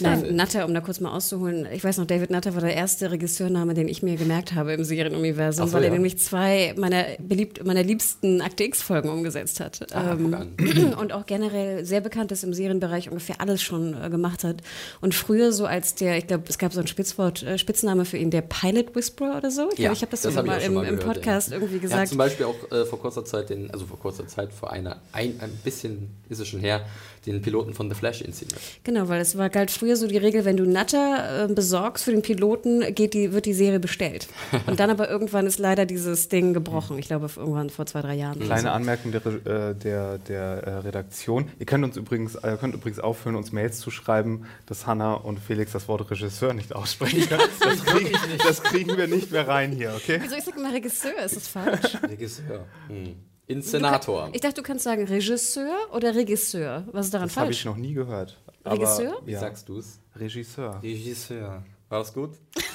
[0.00, 1.66] Nein, Nutter, um da kurz mal auszuholen.
[1.72, 4.84] Ich weiß noch, David Nutter war der erste Regisseurname, den ich mir gemerkt habe im
[4.84, 5.94] Serienuniversum, so, weil er ja.
[5.94, 9.92] nämlich zwei meiner, beliebt, meiner liebsten Akte X-Folgen umgesetzt hat.
[9.94, 10.34] Ah, Ähm,
[10.98, 14.62] und auch generell sehr bekannt ist im Serienbereich, ungefähr alles schon äh, gemacht hat.
[15.00, 18.16] Und früher so als der, ich glaube, es gab so ein Spitzwort, äh, Spitzname für
[18.16, 19.68] ihn, der Pilot Whisperer oder so.
[19.72, 21.56] Ich Ja, glaube, ich habe das, das hab mal im, mal im gehört, Podcast ja.
[21.56, 22.08] irgendwie Er hat gesagt.
[22.08, 25.40] zum Beispiel auch äh, vor kurzer Zeit den, also vor kurzer Zeit, vor einer, ein,
[25.40, 26.86] ein bisschen ist es schon her,
[27.26, 28.60] den Piloten von The Flash inszeniert.
[28.84, 32.10] Genau, weil es war galt früher so die Regel, wenn du Natter äh, besorgst für
[32.10, 34.28] den Piloten, geht die, wird die Serie bestellt.
[34.66, 36.98] Und dann aber irgendwann ist leider dieses Ding gebrochen.
[36.98, 38.40] Ich glaube, irgendwann vor zwei, drei Jahren.
[38.40, 41.48] Kleine Anmerkung der, äh, der, der äh, Redaktion.
[41.58, 45.38] Ihr könnt uns übrigens, äh, könnt übrigens aufhören, uns Mails zu schreiben, dass Hanna und
[45.38, 47.42] Felix das Wort Regisseur nicht aussprechen können.
[47.60, 50.18] Das, kriegen, das kriegen wir nicht mehr rein hier, okay?
[50.20, 51.18] Wieso ich sag immer Regisseur?
[51.24, 51.98] Ist das falsch?
[52.02, 52.66] Regisseur.
[52.88, 53.31] Hm.
[53.46, 54.30] Inszenator.
[54.32, 56.86] Ich dachte, du kannst sagen Regisseur oder Regisseur.
[56.92, 57.64] Was ist daran Das habe ich falsch?
[57.66, 58.38] noch nie gehört.
[58.64, 59.20] Aber, Regisseur?
[59.24, 59.98] Wie Ja, sagst du es?
[60.16, 60.80] Regisseur.
[60.82, 61.62] Regisseur.
[61.88, 62.30] War das gut?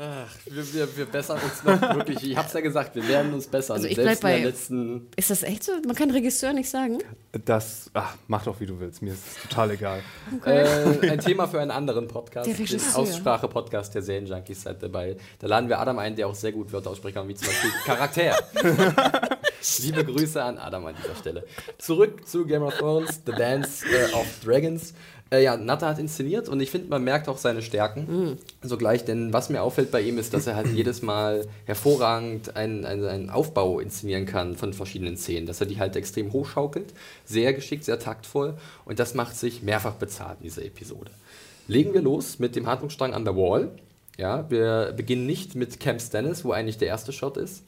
[0.00, 2.22] Ach, wir, wir, wir bessern uns noch wirklich.
[2.30, 3.76] Ich hab's ja gesagt, wir werden uns bessern.
[3.76, 5.08] Also ich Selbst bleib in der bei- letzten.
[5.16, 5.72] Ist das echt so?
[5.86, 6.98] Man kann Regisseur nicht sagen?
[7.44, 9.02] Das, ach, mach doch wie du willst.
[9.02, 10.02] Mir ist es total egal.
[10.44, 12.48] Äh, ein Thema für einen anderen Podcast.
[12.48, 12.96] Der.
[12.96, 15.16] Aussprache-Podcast der Serienjunkies seid dabei.
[15.40, 17.70] Da laden wir Adam ein, der auch sehr gut Wörter aussprechen kann, wie zum Beispiel
[17.84, 18.36] Charakter.
[19.80, 21.44] Liebe Grüße an Adam an dieser Stelle.
[21.78, 24.94] Zurück zu Game of Thrones, The Dance äh, of Dragons.
[25.30, 29.32] Äh, ja, Natter hat inszeniert und ich finde, man merkt auch seine Stärken sogleich, denn
[29.32, 33.30] was mir auffällt bei ihm ist, dass er halt jedes Mal hervorragend einen, einen, einen
[33.30, 36.94] Aufbau inszenieren kann von verschiedenen Szenen, dass er die halt extrem hochschaukelt,
[37.26, 38.54] sehr geschickt, sehr taktvoll
[38.86, 41.10] und das macht sich mehrfach bezahlt in dieser Episode.
[41.66, 43.70] Legen wir los mit dem Handlungsstrang an der Wall.
[44.16, 47.62] Ja, wir beginnen nicht mit Camp Stannis, wo eigentlich der erste Shot ist,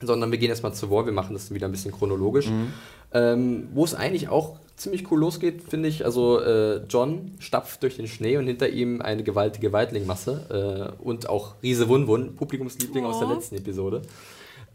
[0.00, 2.48] sondern wir gehen erstmal zur War, wir machen das wieder ein bisschen chronologisch.
[2.48, 2.72] Mhm.
[3.12, 6.04] Ähm, Wo es eigentlich auch ziemlich cool losgeht, finde ich.
[6.04, 11.28] Also äh, John stapft durch den Schnee und hinter ihm eine gewaltige Weitlingmasse äh, und
[11.28, 13.08] auch Riese Wunwun, Publikumsliebling oh.
[13.08, 14.02] aus der letzten Episode.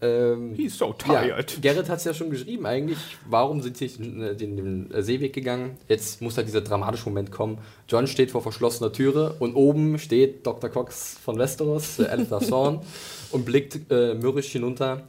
[0.04, 1.52] Ähm, He's so tired.
[1.52, 2.98] Ja, Gerrit hat es ja schon geschrieben eigentlich.
[3.30, 5.78] Warum sind sie den, den, den, Seeweg gegangen?
[5.88, 7.60] Jetzt muss halt dieser dramatische Moment kommen.
[7.88, 10.72] John steht vor verschlossener Türe und oben steht Dr.
[10.72, 12.80] Cox von Westeros, äh, Alpha Thorn,
[13.32, 15.04] und blickt äh, mürrisch hinunter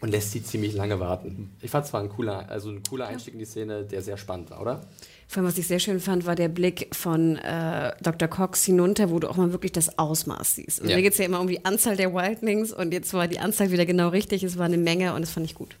[0.00, 1.50] und lässt sie ziemlich lange warten.
[1.62, 4.16] Ich fand es zwar ein cooler, also ein cooler Einstieg in die Szene, der sehr
[4.16, 4.86] spannend war, oder?
[5.28, 8.28] Vor allem, was ich sehr schön fand, war der Blick von äh, Dr.
[8.28, 10.80] Cox hinunter, wo du auch mal wirklich das Ausmaß siehst.
[10.80, 10.96] Also ja.
[10.96, 13.70] Mir geht es ja immer um die Anzahl der Wildlings und jetzt war die Anzahl
[13.70, 14.44] wieder genau richtig.
[14.44, 15.76] Es war eine Menge und das fand ich gut.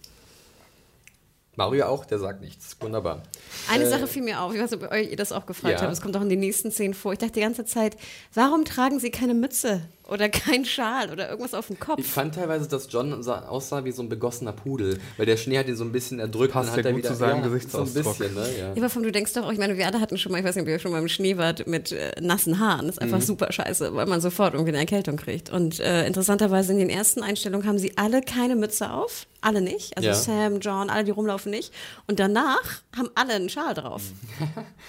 [1.56, 2.76] Mario auch, der sagt nichts.
[2.80, 3.22] Wunderbar.
[3.70, 5.80] Eine äh, Sache fiel mir auf, ich weiß nicht, ob ihr das auch gefragt ja.
[5.80, 7.12] habt, es kommt auch in den nächsten Szenen vor.
[7.12, 7.96] Ich dachte die ganze Zeit,
[8.34, 9.82] warum tragen sie keine Mütze?
[10.08, 11.98] Oder kein Schal oder irgendwas auf dem Kopf.
[11.98, 15.66] Ich fand teilweise, dass John aussah wie so ein begossener Pudel, weil der Schnee hat
[15.66, 16.52] ihn so ein bisschen erdrückt.
[16.52, 18.04] Passt und hat ja gut wieder, zu seinem ja, Gesichtsausdruck.
[18.04, 18.58] So ein bisschen, ne?
[18.58, 18.66] ja.
[18.68, 20.44] ja, aber vom, du denkst doch auch, ich meine, wir alle hatten schon mal, ich
[20.44, 22.86] weiß nicht, ob ihr schon mal im Schnee wart, mit äh, nassen Haaren.
[22.86, 23.22] Das ist einfach mhm.
[23.22, 25.50] super scheiße, weil man sofort irgendwie eine Erkältung kriegt.
[25.50, 29.26] Und äh, interessanterweise in den ersten Einstellungen haben sie alle keine Mütze auf.
[29.40, 29.96] Alle nicht.
[29.96, 30.14] Also ja.
[30.14, 31.72] Sam, John, alle, die rumlaufen nicht.
[32.06, 34.02] Und danach haben alle einen Schal drauf.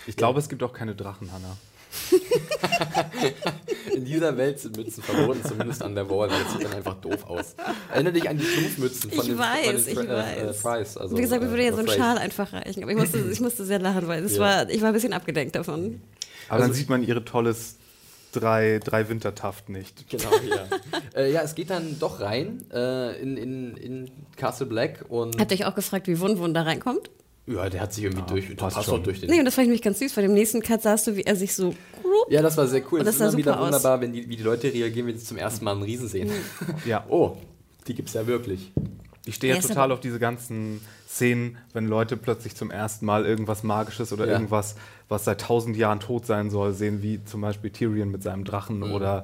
[0.06, 1.58] Ich glaube, es gibt auch keine Drachen, Hannah.
[3.94, 6.96] In dieser Welt sind Mützen verboten, zumindest an der Wall, weil das sieht dann einfach
[6.96, 7.56] doof aus.
[7.92, 10.38] Erinnere dich an die Schlumpfmützen von ich den, weiß, von den äh, weiß.
[10.38, 10.98] Äh, Fries.
[10.98, 12.84] Also, Wie gesagt, mir würde ja so ein Schal einfach reichen.
[12.84, 14.40] Aber ich musste, ich musste sehr lachen, weil das ja.
[14.40, 16.02] war, ich war ein bisschen abgedenkt davon.
[16.48, 17.78] Aber also, dann sieht man ihre tolles
[18.32, 20.10] drei, drei Wintertaft nicht.
[20.10, 20.68] Genau, ja.
[21.16, 25.40] äh, ja, es geht dann doch rein äh, in, in, in Castle Black und.
[25.40, 27.10] Habt ihr euch auch gefragt, wie Wund Wund da reinkommt?
[27.48, 29.04] Ja, der hat sich irgendwie ja, durch, passt schon.
[29.04, 29.30] durch den.
[29.30, 30.14] Nee, und das fand ich nämlich ganz süß.
[30.14, 31.74] Bei dem nächsten Cut sahst du, wie er sich so.
[32.30, 33.00] Ja, das war sehr cool.
[33.00, 33.68] Und das, das ist immer wieder aus.
[33.68, 36.30] wunderbar, wenn die, wie die Leute reagieren, wenn sie zum ersten Mal einen Riesen sehen.
[36.86, 37.06] ja.
[37.08, 37.38] Oh,
[37.88, 38.74] die gibt es ja wirklich.
[39.26, 43.64] Ich stehe ja total auf diese ganzen Szenen, wenn Leute plötzlich zum ersten Mal irgendwas
[43.64, 44.34] Magisches oder ja.
[44.34, 44.76] irgendwas,
[45.10, 48.80] was seit tausend Jahren tot sein soll, sehen, wie zum Beispiel Tyrion mit seinem Drachen
[48.80, 48.94] mhm.
[48.94, 49.24] oder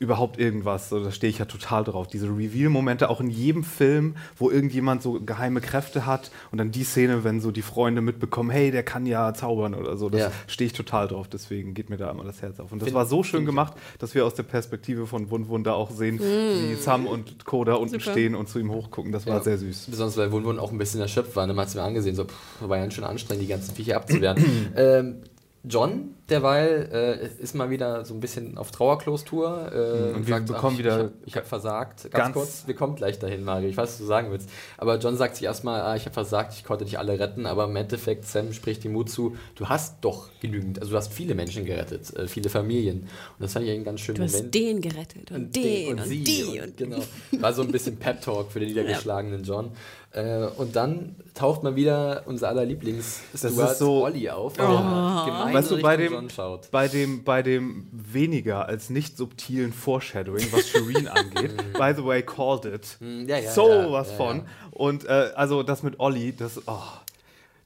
[0.00, 0.88] überhaupt irgendwas.
[0.88, 2.08] So, da stehe ich ja total drauf.
[2.08, 6.84] Diese Reveal-Momente auch in jedem Film, wo irgendjemand so geheime Kräfte hat und dann die
[6.84, 10.08] Szene, wenn so die Freunde mitbekommen, hey, der kann ja zaubern oder so.
[10.08, 10.32] Das ja.
[10.46, 11.28] stehe ich total drauf.
[11.28, 12.72] Deswegen geht mir da immer das Herz auf.
[12.72, 15.74] Und das find, war so schön gemacht, dass wir aus der Perspektive von Wun da
[15.74, 16.70] auch sehen, mm.
[16.70, 17.64] wie Sam und Co.
[17.64, 18.12] da unten Super.
[18.12, 19.12] stehen und zu ihm hochgucken.
[19.12, 19.42] Das war ja.
[19.42, 19.88] sehr süß.
[19.90, 21.46] Besonders weil Wun auch ein bisschen erschöpft war.
[21.46, 21.52] Ne?
[21.52, 22.34] Man hat es mir angesehen, so, pff,
[22.66, 24.42] war ja schon anstrengend, die ganzen Viecher abzuwehren.
[24.76, 25.16] ähm,
[25.62, 29.70] John, derweil, äh, ist mal wieder so ein bisschen auf Trauerklos-Tour.
[29.72, 31.12] Äh, und wir sagt, bekommen ach, wieder.
[31.26, 32.04] Ich habe hab versagt.
[32.04, 33.68] Ganz, ganz, kurz, wir kommen gleich dahin, Mario.
[33.68, 34.48] Ich weiß, was du sagen willst.
[34.78, 37.44] Aber John sagt sich erstmal, ah, ich habe versagt, ich konnte dich alle retten.
[37.44, 40.78] Aber im Endeffekt, Sam spricht ihm Mut zu, du hast doch genügend.
[40.78, 43.00] Also, du hast viele Menschen gerettet, äh, viele Familien.
[43.00, 43.08] Und
[43.40, 44.54] das fand ich einen ganz schönen du Moment.
[44.54, 46.24] Du hast den gerettet und, und den und, und sie.
[46.24, 46.60] die.
[46.60, 47.00] Und, genau.
[47.32, 49.72] War so ein bisschen Pep-Talk für den niedergeschlagenen John.
[50.12, 55.24] Äh, und dann taucht mal wieder unser aller Lieblings Stuart so, Olli auf, der oh.
[55.24, 56.28] gemein weißt du, bei dem,
[56.72, 62.22] bei dem, bei dem weniger als nicht subtilen Foreshadowing, was Shireen angeht, by the way,
[62.22, 62.96] called it.
[62.98, 64.42] Hm, ja, ja, so ja, was von.
[64.72, 66.82] Und äh, also das mit Olli, das, oh,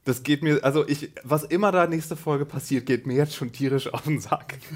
[0.05, 3.53] das geht mir, also ich, was immer da nächste Folge passiert, geht mir jetzt schon
[3.53, 4.59] tierisch auf den Sack.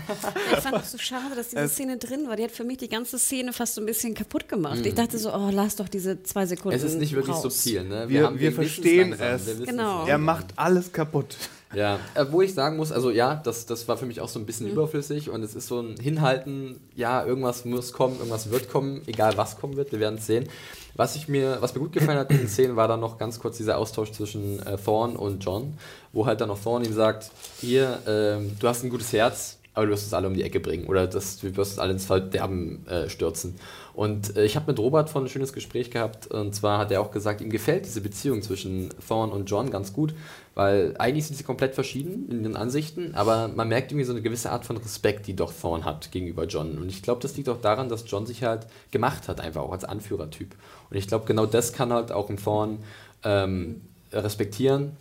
[0.52, 2.36] Ich fand es so schade, dass diese es Szene drin war.
[2.36, 4.80] Die hat für mich die ganze Szene fast so ein bisschen kaputt gemacht.
[4.80, 4.86] Mhm.
[4.86, 6.76] Ich dachte so, oh, lass doch diese zwei Sekunden.
[6.76, 7.42] Es ist nicht wirklich raus.
[7.42, 8.08] subtil, ne?
[8.08, 9.44] Wir, wir, wir verstehen es.
[9.64, 10.06] Genau.
[10.06, 11.36] Er macht alles kaputt.
[11.74, 14.38] Ja, äh, wo ich sagen muss, also ja, das, das war für mich auch so
[14.38, 14.72] ein bisschen mhm.
[14.72, 19.36] überflüssig und es ist so ein Hinhalten, ja, irgendwas muss kommen, irgendwas wird kommen, egal
[19.36, 20.48] was kommen wird, wir werden es sehen.
[20.96, 23.38] Was, ich mir, was mir gut gefallen hat in den Szenen, war dann noch ganz
[23.38, 25.78] kurz dieser Austausch zwischen äh, Thorn und John,
[26.12, 29.86] wo halt dann noch Thorn ihm sagt, hier, ähm, du hast ein gutes Herz, aber
[29.86, 32.04] du wirst uns alle um die Ecke bringen oder das, du wirst uns alle ins
[32.04, 33.54] Verderben äh, stürzen.
[33.94, 37.00] Und äh, ich habe mit Robert von ein schönes Gespräch gehabt und zwar hat er
[37.00, 40.14] auch gesagt, ihm gefällt diese Beziehung zwischen Thorn und John ganz gut,
[40.56, 44.20] weil eigentlich sind sie komplett verschieden in den Ansichten, aber man merkt irgendwie so eine
[44.20, 46.76] gewisse Art von Respekt, die doch Thorn hat gegenüber John.
[46.78, 49.72] Und ich glaube, das liegt auch daran, dass John sich halt gemacht hat, einfach auch
[49.72, 50.56] als Anführertyp.
[50.90, 52.80] Und ich glaube, genau das kann halt auch ein Thorn
[53.22, 54.96] ähm, respektieren,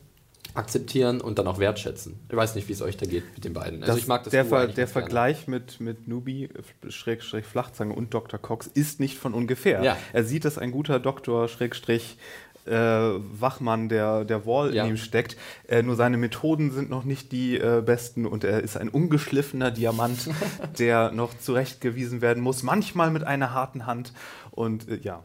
[0.58, 2.20] akzeptieren und dann auch wertschätzen.
[2.30, 3.82] Ich weiß nicht, wie es euch da geht mit den beiden.
[3.82, 6.50] Also das, ich mag das Der, Ver der Vergleich mit, mit Nubi,
[6.89, 8.39] Schrägstrich Flachzange und Dr.
[8.39, 9.84] Cox ist nicht von ungefähr.
[9.84, 9.98] Ja.
[10.13, 12.17] Er sieht, dass ein guter Doktor, Schrägstrich
[12.65, 14.84] äh, Wachmann der, der Wall ja.
[14.84, 15.38] in ihm steckt.
[15.67, 19.72] Äh, nur seine Methoden sind noch nicht die äh, besten und er ist ein ungeschliffener
[19.72, 20.30] Diamant,
[20.80, 24.12] der noch zurechtgewiesen werden muss, manchmal mit einer harten Hand.
[24.52, 25.24] Und äh, ja.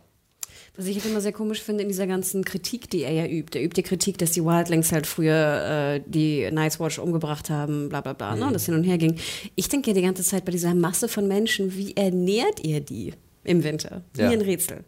[0.75, 3.59] Was ich halt immer sehr komisch finde in dieser ganzen Kritik, die er ja übt.
[3.59, 7.91] Er übt die Kritik, dass die Wildlings halt früher äh, die Night's Watch umgebracht haben,
[7.91, 8.41] bla bla bla, ne, mhm.
[8.41, 9.17] ne, und das hin und her ging.
[9.55, 13.13] Ich denke ja die ganze Zeit bei dieser Masse von Menschen, wie ernährt ihr die
[13.45, 14.03] im Winter?
[14.15, 14.31] Wie ja.
[14.31, 14.85] ein Rätsel.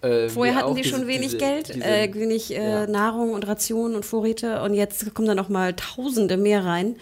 [0.00, 2.86] Äh, Vorher hatten die diese, schon wenig diese, Geld, diese, äh, wenig äh, ja.
[2.86, 6.96] Nahrung und Rationen und Vorräte und jetzt kommen da noch mal Tausende mehr rein.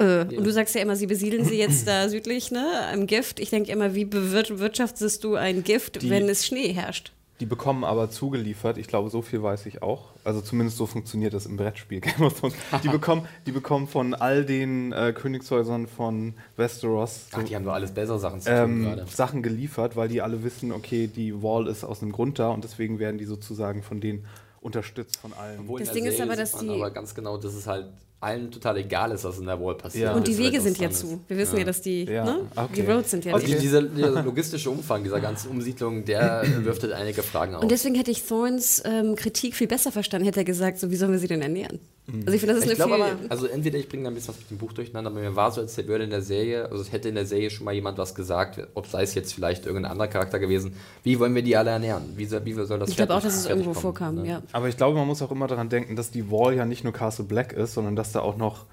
[0.00, 0.22] Äh, ja.
[0.22, 3.38] Und du sagst ja immer, sie besiedeln sie jetzt da südlich, ne, im Gift.
[3.40, 7.12] Ich denke immer, wie bewirtschaftest du ein Gift, die, wenn es Schnee herrscht?
[7.42, 10.10] Die bekommen aber zugeliefert, ich glaube, so viel weiß ich auch.
[10.22, 12.54] Also zumindest so funktioniert das im Brettspiel Game of Thrones.
[12.84, 17.26] Die bekommen, die bekommen von all den äh, Königshäusern von Westeros.
[17.32, 19.06] Ach, die haben doch alles bessere Sachen zu tun ähm, gerade.
[19.08, 22.62] Sachen geliefert, weil die alle wissen, okay, die Wall ist aus einem Grund da und
[22.62, 24.24] deswegen werden die sozusagen von denen
[24.60, 25.58] unterstützt von allen.
[25.62, 26.70] Obwohl das Ding ist aber, dass die.
[26.70, 27.88] Aber ganz genau, das ist halt
[28.22, 30.04] allen total egal ist, was in der Wall passiert.
[30.04, 30.14] Ja.
[30.14, 31.20] Und die Wege sind ja zu.
[31.26, 32.24] Wir wissen ja, ja dass die, ja.
[32.24, 32.40] Ne?
[32.54, 32.68] Okay.
[32.76, 33.58] die Roads sind ja also okay.
[33.60, 37.62] dieser, dieser, logistische Umfang dieser ganzen Umsiedlung, der wirft halt einige Fragen auf.
[37.62, 40.96] Und deswegen hätte ich Thorns ähm, Kritik viel besser verstanden, hätte er gesagt, so wie
[40.96, 41.80] sollen wir sie denn ernähren?
[42.06, 42.22] Mhm.
[42.22, 43.02] Also ich finde, das ist ich eine viel...
[43.02, 45.36] Aber, also entweder ich bringe da ein bisschen was mit dem Buch durcheinander, aber mir
[45.36, 47.72] war so, als würde in der Serie, also es hätte in der Serie schon mal
[47.74, 51.42] jemand was gesagt, ob sei es jetzt vielleicht irgendein anderer Charakter gewesen, wie wollen wir
[51.42, 52.02] die alle ernähren?
[52.16, 54.28] Wie soll, wie soll das Ich glaube auch, dass es irgendwo kommen, vorkam, ne?
[54.28, 54.42] ja.
[54.52, 56.92] Aber ich glaube, man muss auch immer daran denken, dass die Wall ja nicht nur
[56.92, 58.66] Castle Black ist, sondern dass da auch noch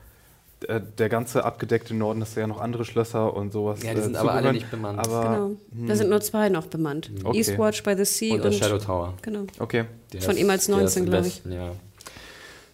[0.68, 3.82] äh, der ganze abgedeckte Norden, dass da ja noch andere Schlösser und sowas.
[3.84, 5.00] Ja, die äh, sind aber alle nicht bemannt.
[5.00, 5.46] Aber, genau.
[5.72, 5.88] Hm.
[5.88, 7.12] Da sind nur zwei noch bemannt.
[7.24, 7.38] Okay.
[7.38, 9.14] Eastwatch by the Sea und, und der Shadow Tower.
[9.22, 9.44] Genau.
[9.60, 9.86] Okay.
[10.12, 11.44] Der Von ehemals 19, glaube ich.
[11.46, 11.72] Ja.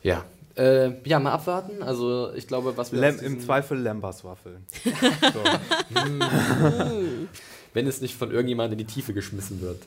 [0.01, 0.23] Ja.
[0.55, 1.83] Äh, ja, mal abwarten.
[1.83, 4.65] Also ich glaube, was wir Lem Im Zweifel Lambas-Waffeln.
[7.73, 9.81] Wenn es nicht von irgendjemand in die Tiefe geschmissen wird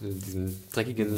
[0.00, 1.16] diesen dreckigen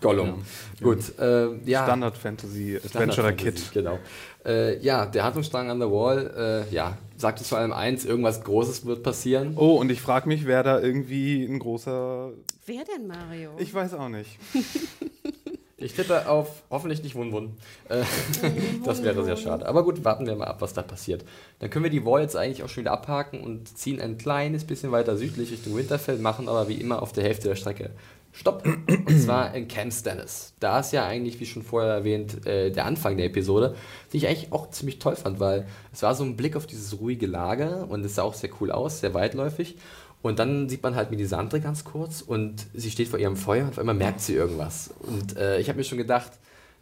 [0.00, 0.28] Gollum.
[0.28, 0.84] Ja.
[0.84, 1.84] Gut, äh, ja.
[1.84, 3.72] Standard Fantasy Adventurer Kit.
[3.72, 3.98] Genau.
[4.44, 8.42] Äh, ja, der Handlungsstrang an der Wall, äh, ja, sagt es vor allem eins, irgendwas
[8.44, 9.54] Großes wird passieren.
[9.56, 12.30] Oh, und ich frage mich, wer da irgendwie ein großer.
[12.66, 13.50] Wer denn, Mario?
[13.58, 14.38] Ich weiß auch nicht.
[15.80, 17.56] Ich tippe auf hoffentlich nicht Wun-Wun.
[17.88, 18.02] Äh,
[18.84, 19.66] das wäre sehr schade.
[19.66, 21.24] Aber gut, warten wir mal ab, was da passiert.
[21.58, 24.64] Dann können wir die Wall jetzt eigentlich auch schon wieder abhaken und ziehen ein kleines
[24.64, 27.90] bisschen weiter südlich Richtung Winterfell, machen aber wie immer auf der Hälfte der Strecke
[28.32, 28.64] Stopp.
[28.64, 30.54] Und zwar in Camp Stannis.
[30.60, 33.74] Da ist ja eigentlich, wie schon vorher erwähnt, äh, der Anfang der Episode,
[34.12, 37.00] die ich eigentlich auch ziemlich toll fand, weil es war so ein Blick auf dieses
[37.00, 39.76] ruhige Lager und es sah auch sehr cool aus, sehr weitläufig.
[40.22, 43.70] Und dann sieht man halt Melisandre ganz kurz und sie steht vor ihrem Feuer und
[43.70, 44.90] auf einmal merkt sie irgendwas.
[45.00, 46.32] Und äh, ich habe mir schon gedacht,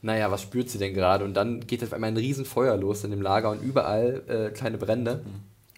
[0.03, 1.25] naja, was spürt sie denn gerade?
[1.25, 4.79] Und dann geht auf einmal ein Riesenfeuer los in dem Lager und überall äh, kleine
[4.79, 5.23] Brände.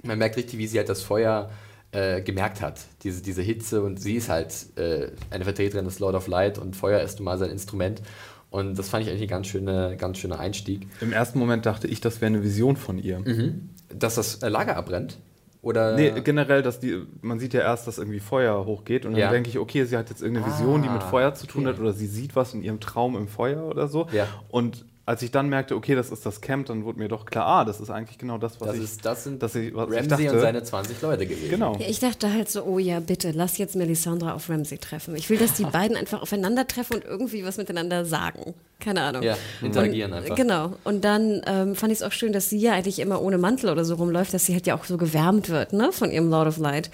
[0.03, 1.51] Man merkt richtig, wie sie halt das Feuer
[1.93, 3.83] äh, gemerkt hat, diese, diese Hitze.
[3.83, 7.27] Und sie ist halt äh, eine Vertreterin des Lord of Light und Feuer ist nun
[7.27, 8.01] mal sein Instrument.
[8.51, 10.87] Und das fand ich eigentlich ein ganz, schöne, ganz schöner Einstieg.
[11.01, 13.21] Im ersten Moment dachte ich, das wäre eine Vision von ihr.
[13.21, 13.71] Mhm.
[13.95, 15.19] Dass das Lager abbrennt?
[15.63, 19.21] Oder nee, generell, dass die, man sieht ja erst, dass irgendwie Feuer hochgeht und dann
[19.21, 19.31] ja.
[19.31, 21.67] denke ich, okay, sie hat jetzt irgendeine Vision, ah, die mit ah, Feuer zu tun
[21.67, 21.75] okay.
[21.75, 24.07] hat oder sie sieht was in ihrem Traum im Feuer oder so.
[24.13, 24.27] Ja.
[24.49, 27.45] Und als ich dann merkte, okay, das ist das Camp, dann wurde mir doch klar,
[27.45, 29.91] ah, das ist eigentlich genau das, was das ich, ist, das sind dass ich, was
[29.91, 30.31] Ramsey ich dachte.
[30.31, 31.51] und seine 20 Leute gewesen.
[31.51, 31.77] Genau.
[31.81, 35.17] Ja, ich dachte halt so, oh ja, bitte, lass jetzt Melisandre auf Ramsey treffen.
[35.17, 38.55] Ich will, dass die beiden einfach aufeinandertreffen und irgendwie was miteinander sagen.
[38.79, 39.25] Keine Ahnung.
[39.25, 40.37] Ja, interagieren und, einfach.
[40.37, 40.75] Genau.
[40.85, 43.71] Und dann ähm, fand ich es auch schön, dass sie ja eigentlich immer ohne Mantel
[43.71, 46.47] oder so rumläuft, dass sie halt ja auch so gewärmt wird, ne, von ihrem Lord
[46.47, 46.89] of Light.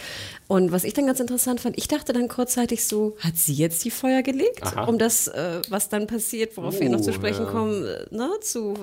[0.48, 3.84] Und was ich dann ganz interessant fand, ich dachte dann kurzzeitig so, hat sie jetzt
[3.84, 4.84] die Feuer gelegt, Aha.
[4.84, 7.50] um das, äh, was dann passiert, worauf uh, wir noch zu sprechen ja.
[7.50, 8.74] kommen, äh, ne, zu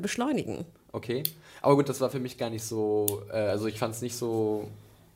[0.00, 0.66] beschleunigen.
[0.92, 1.22] Okay.
[1.62, 4.14] Aber gut, das war für mich gar nicht so, äh, also ich fand es nicht
[4.14, 4.68] so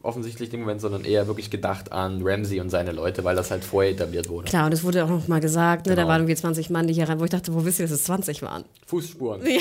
[0.02, 3.64] offensichtlich im Moment, sondern eher wirklich gedacht an Ramsey und seine Leute, weil das halt
[3.64, 4.48] vorher etabliert wurde.
[4.48, 6.02] Klar, und es wurde auch noch mal gesagt, ne, genau.
[6.02, 7.92] da waren irgendwie 20 Mann, die hier rein, wo ich dachte, wo wisst ihr, dass
[7.92, 8.64] es 20 waren?
[8.86, 9.42] Fußspuren.
[9.42, 9.60] genau.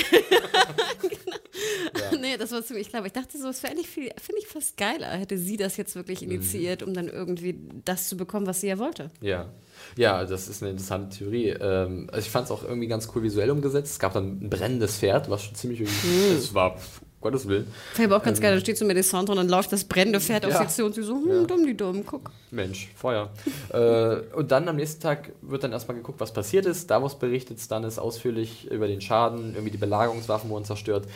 [2.12, 2.18] ja.
[2.18, 3.00] Nee, das war ziemlich klar.
[3.00, 5.76] Aber ich dachte so, es wäre eigentlich viel, finde ich fast geiler, hätte sie das
[5.76, 6.32] jetzt wirklich mhm.
[6.32, 6.88] initiiert, mhm.
[6.88, 9.10] um dann irgendwie das zu bekommen, was sie ja wollte.
[9.20, 9.50] Ja.
[9.96, 11.48] Ja, das ist eine interessante Theorie.
[11.48, 13.92] Ähm, also ich fand es auch irgendwie ganz cool visuell umgesetzt.
[13.92, 15.80] Es gab dann ein brennendes Pferd, was schon ziemlich.
[15.80, 16.36] Mhm.
[16.36, 16.78] Es war
[17.20, 17.66] Gottes Willen.
[17.92, 20.20] Fand aber auch ganz ähm, geil, da steht so Melisandre und dann läuft das brennende
[20.20, 20.58] Pferd ja.
[20.58, 21.42] auf sie zu und sie so, hm, ja.
[21.44, 22.30] dumm, die dumm, guck.
[22.50, 23.30] Mensch, Feuer.
[23.72, 26.90] äh, und dann am nächsten Tag wird dann erstmal geguckt, was passiert ist.
[26.90, 31.06] Davos berichtet Stannis ausführlich über den Schaden, irgendwie die Belagerungswaffen wurden zerstört,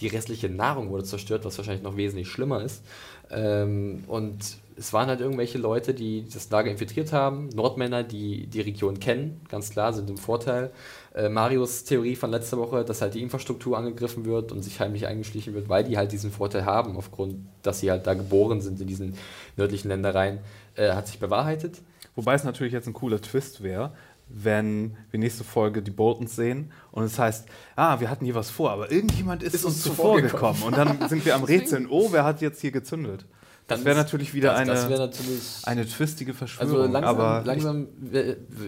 [0.00, 2.82] die restliche Nahrung wurde zerstört, was wahrscheinlich noch wesentlich schlimmer ist.
[3.30, 4.38] Ähm, und
[4.76, 9.40] es waren halt irgendwelche Leute, die das Lager infiltriert haben, Nordmänner, die die Region kennen,
[9.48, 10.72] ganz klar, sind im Vorteil.
[11.14, 15.06] Äh, Marios Theorie von letzter Woche, dass halt die Infrastruktur angegriffen wird und sich heimlich
[15.06, 18.80] eingeschlichen wird, weil die halt diesen Vorteil haben, aufgrund, dass sie halt da geboren sind
[18.80, 19.14] in diesen
[19.56, 20.40] nördlichen Ländereien,
[20.74, 21.80] äh, hat sich bewahrheitet.
[22.16, 23.92] Wobei es natürlich jetzt ein cooler Twist wäre,
[24.28, 27.46] wenn wir nächste Folge die Boltons sehen und es heißt,
[27.76, 30.62] ah, wir hatten hier was vor, aber irgendjemand ist, ist uns zuvor gekommen.
[30.62, 33.24] Und dann sind wir am Rätseln, oh, wer hat jetzt hier gezündet?
[33.66, 36.82] Das wäre natürlich wieder das, eine, das natürlich, eine twistige Verschwörung.
[36.82, 37.88] Also langsam, aber langsam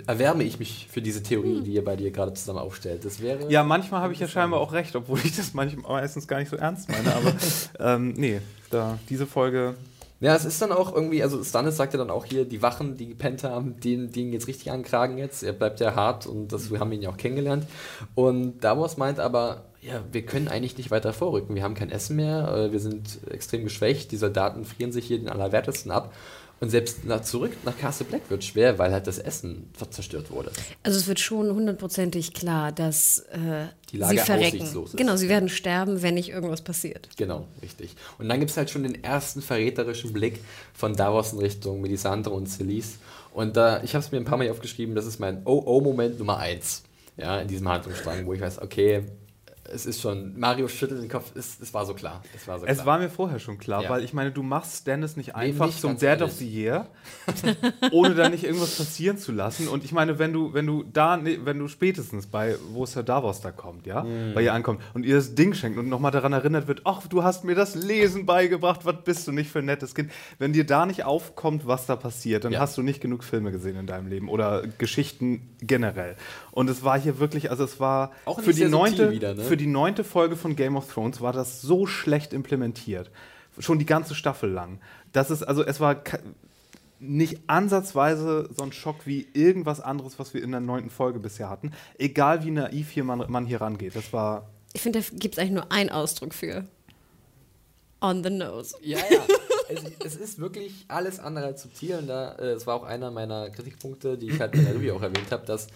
[0.07, 3.05] erwärme ich mich für diese Theorie, die ihr bei dir gerade zusammen aufstellt.
[3.05, 6.27] Das wäre ja, manchmal habe ich ja scheinbar auch recht, obwohl ich das manchmal meistens
[6.27, 7.15] gar nicht so ernst meine.
[7.15, 7.35] Aber
[7.79, 9.75] ähm, nee, da, diese Folge
[10.21, 12.97] Ja, es ist dann auch irgendwie, also Stannis sagt ja dann auch hier, die Wachen,
[12.97, 15.43] die gepennt haben, die, die ihn jetzt richtig ankragen jetzt.
[15.43, 17.67] Er bleibt ja hart und das, wir haben ihn ja auch kennengelernt.
[18.15, 21.55] Und Davos meint aber, ja, wir können eigentlich nicht weiter vorrücken.
[21.55, 25.19] Wir haben kein Essen mehr, äh, wir sind extrem geschwächt, die Soldaten frieren sich hier
[25.19, 26.13] den Allerwertesten ab.
[26.59, 30.51] Und selbst nach, zurück nach Castle Black wird schwer, weil halt das Essen zerstört wurde.
[30.83, 34.87] Also es wird schon hundertprozentig klar, dass äh, Die Lage sie verrecken.
[34.97, 37.11] Genau, sie werden sterben, wenn nicht irgendwas passiert.
[37.19, 37.95] Genau, richtig.
[38.19, 40.41] Und dann gibt es halt schon den ersten verräterischen Blick
[40.73, 42.97] von Davos in Richtung Melisandre und Celise.
[43.35, 46.39] Und da, ich habe es mir ein paar Mal aufgeschrieben, das ist mein Oh-Oh-Moment Nummer
[46.39, 46.85] eins.
[47.19, 49.05] Ja, in diesem Handlungsstrang, wo ich weiß, okay,
[49.73, 52.23] es ist schon, Mario schüttelt den Kopf, es, es war so klar.
[52.35, 52.87] Es war, so Es klar.
[52.87, 53.91] war mir vorher schon klar, Ja.
[53.91, 56.23] weil ich meine, du machst Stannis nicht einfach nicht, zum ehrlich.
[56.23, 56.89] of the Year,
[57.93, 59.69] ohne da nicht irgendwas passieren zu lassen.
[59.69, 63.41] Und ich meine, wenn du, wenn du da, wenn du spätestens bei, wo Sir Davos
[63.41, 64.35] da kommt, ja, Mhm.
[64.35, 67.23] bei ihr ankommt und ihr das Ding schenkt und nochmal daran erinnert wird, ach, du
[67.23, 70.11] hast mir das Lesen beigebracht, was bist du nicht für ein nettes Kind.
[70.39, 72.61] Wenn dir da nicht aufkommt, was da passiert, dann Ja.
[72.61, 76.17] hast du nicht genug Filme gesehen in deinem Leben oder Geschichten generell.
[76.57, 79.43] Und es war hier wirklich, also es war Auch für die neunte, wieder, ne?
[79.43, 83.11] für die neunte Folge von Game of Thrones war das so schlecht implementiert.
[83.59, 84.81] Schon die ganze Staffel lang.
[85.13, 86.03] Das ist, also es war
[86.99, 91.51] nicht ansatzweise so ein Schock wie irgendwas anderes, was wir in der neunten Folge bisher
[91.51, 91.73] hatten.
[91.99, 93.95] Egal wie naiv hier man, man hier rangeht.
[93.95, 94.49] Das war.
[94.73, 96.65] Ich finde, da gibt es eigentlich nur einen Ausdruck für.
[98.01, 98.75] On the nose.
[98.81, 99.21] Ja, ja.
[99.69, 101.97] es, es ist wirklich alles andere als subtil.
[101.99, 104.95] Und da, äh, es war auch einer meiner Kritikpunkte, die ich halt in der Review
[104.95, 105.67] auch erwähnt habe, dass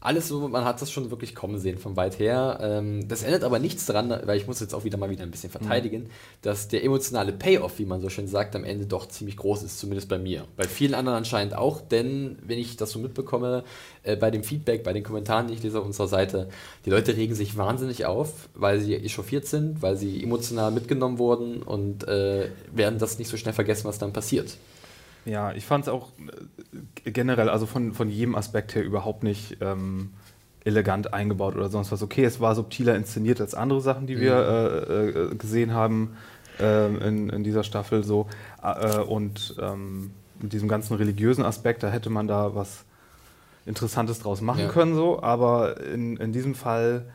[0.00, 2.58] alles so, man hat das schon wirklich kommen sehen von weit her.
[2.60, 5.30] Ähm, das ändert aber nichts daran, weil ich muss jetzt auch wieder mal wieder ein
[5.30, 6.10] bisschen verteidigen,
[6.42, 9.78] dass der emotionale Payoff, wie man so schön sagt, am Ende doch ziemlich groß ist,
[9.78, 10.44] zumindest bei mir.
[10.56, 13.64] Bei vielen anderen anscheinend auch, denn wenn ich das so mitbekomme,
[14.02, 16.48] äh, bei dem Feedback, bei den Kommentaren, die ich lese auf unserer Seite,
[16.84, 21.62] die Leute regen sich wahnsinnig auf, weil sie echauffiert sind, weil sie emotional mitgenommen wurden
[21.62, 24.56] und äh, werden das nicht so schnell vergessen, was dann passiert.
[25.26, 26.08] Ja, ich fand es auch
[27.04, 30.10] äh, generell, also von, von jedem Aspekt her überhaupt nicht ähm,
[30.64, 32.02] elegant eingebaut oder sonst was.
[32.02, 34.36] Okay, es war subtiler inszeniert als andere Sachen, die wir
[34.88, 36.16] äh, äh, gesehen haben
[36.60, 38.26] äh, in, in dieser Staffel so.
[38.62, 42.84] Äh, und ähm, mit diesem ganzen religiösen Aspekt, da hätte man da was
[43.64, 44.68] Interessantes draus machen Ja.
[44.68, 45.22] können, so.
[45.22, 47.06] Aber in, in diesem Fall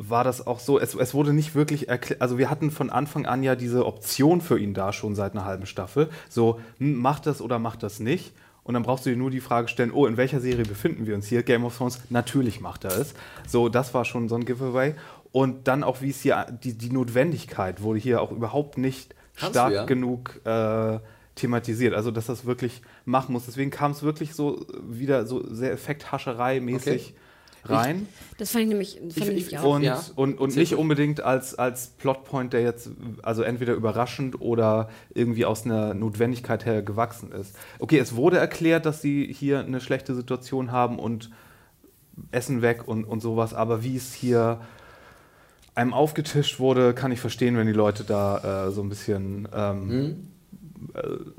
[0.00, 3.26] war das auch so, es, es wurde nicht wirklich erklärt, also wir hatten von Anfang
[3.26, 7.26] an ja diese Option für ihn da schon seit einer halben Staffel, so, hm, macht
[7.26, 8.32] das oder macht das nicht.
[8.62, 11.14] Und dann brauchst du dir nur die Frage stellen, oh, in welcher Serie befinden wir
[11.14, 11.42] uns hier?
[11.42, 13.14] Game of Thrones, natürlich macht er es.
[13.46, 14.94] So, das war schon so ein Giveaway.
[15.32, 19.54] Und dann auch, wie es hier, die, die Notwendigkeit wurde hier auch überhaupt nicht Kannst
[19.54, 19.84] stark du, ja?
[19.86, 20.98] genug äh,
[21.34, 21.94] thematisiert.
[21.94, 23.46] Also, dass das wirklich machen muss.
[23.46, 27.14] Deswegen kam es wirklich so wieder so sehr Effekthascherei-mäßig
[27.70, 28.06] rein.
[28.38, 29.74] Das fand ich nämlich, fand ich, ich- ich auch.
[29.76, 30.00] Und, Ja.
[30.16, 30.78] und, und nicht gut.
[30.78, 32.90] unbedingt als, als Plotpoint, der jetzt
[33.22, 37.54] also entweder überraschend oder irgendwie aus einer Notwendigkeit her gewachsen ist.
[37.78, 41.30] Okay, es wurde erklärt, dass sie hier eine schlechte Situation haben und
[42.30, 44.60] Essen weg und, und sowas, aber wie es hier
[45.74, 49.90] einem aufgetischt wurde, kann ich verstehen, wenn die Leute da äh, so ein bisschen ähm,
[49.90, 50.14] äh,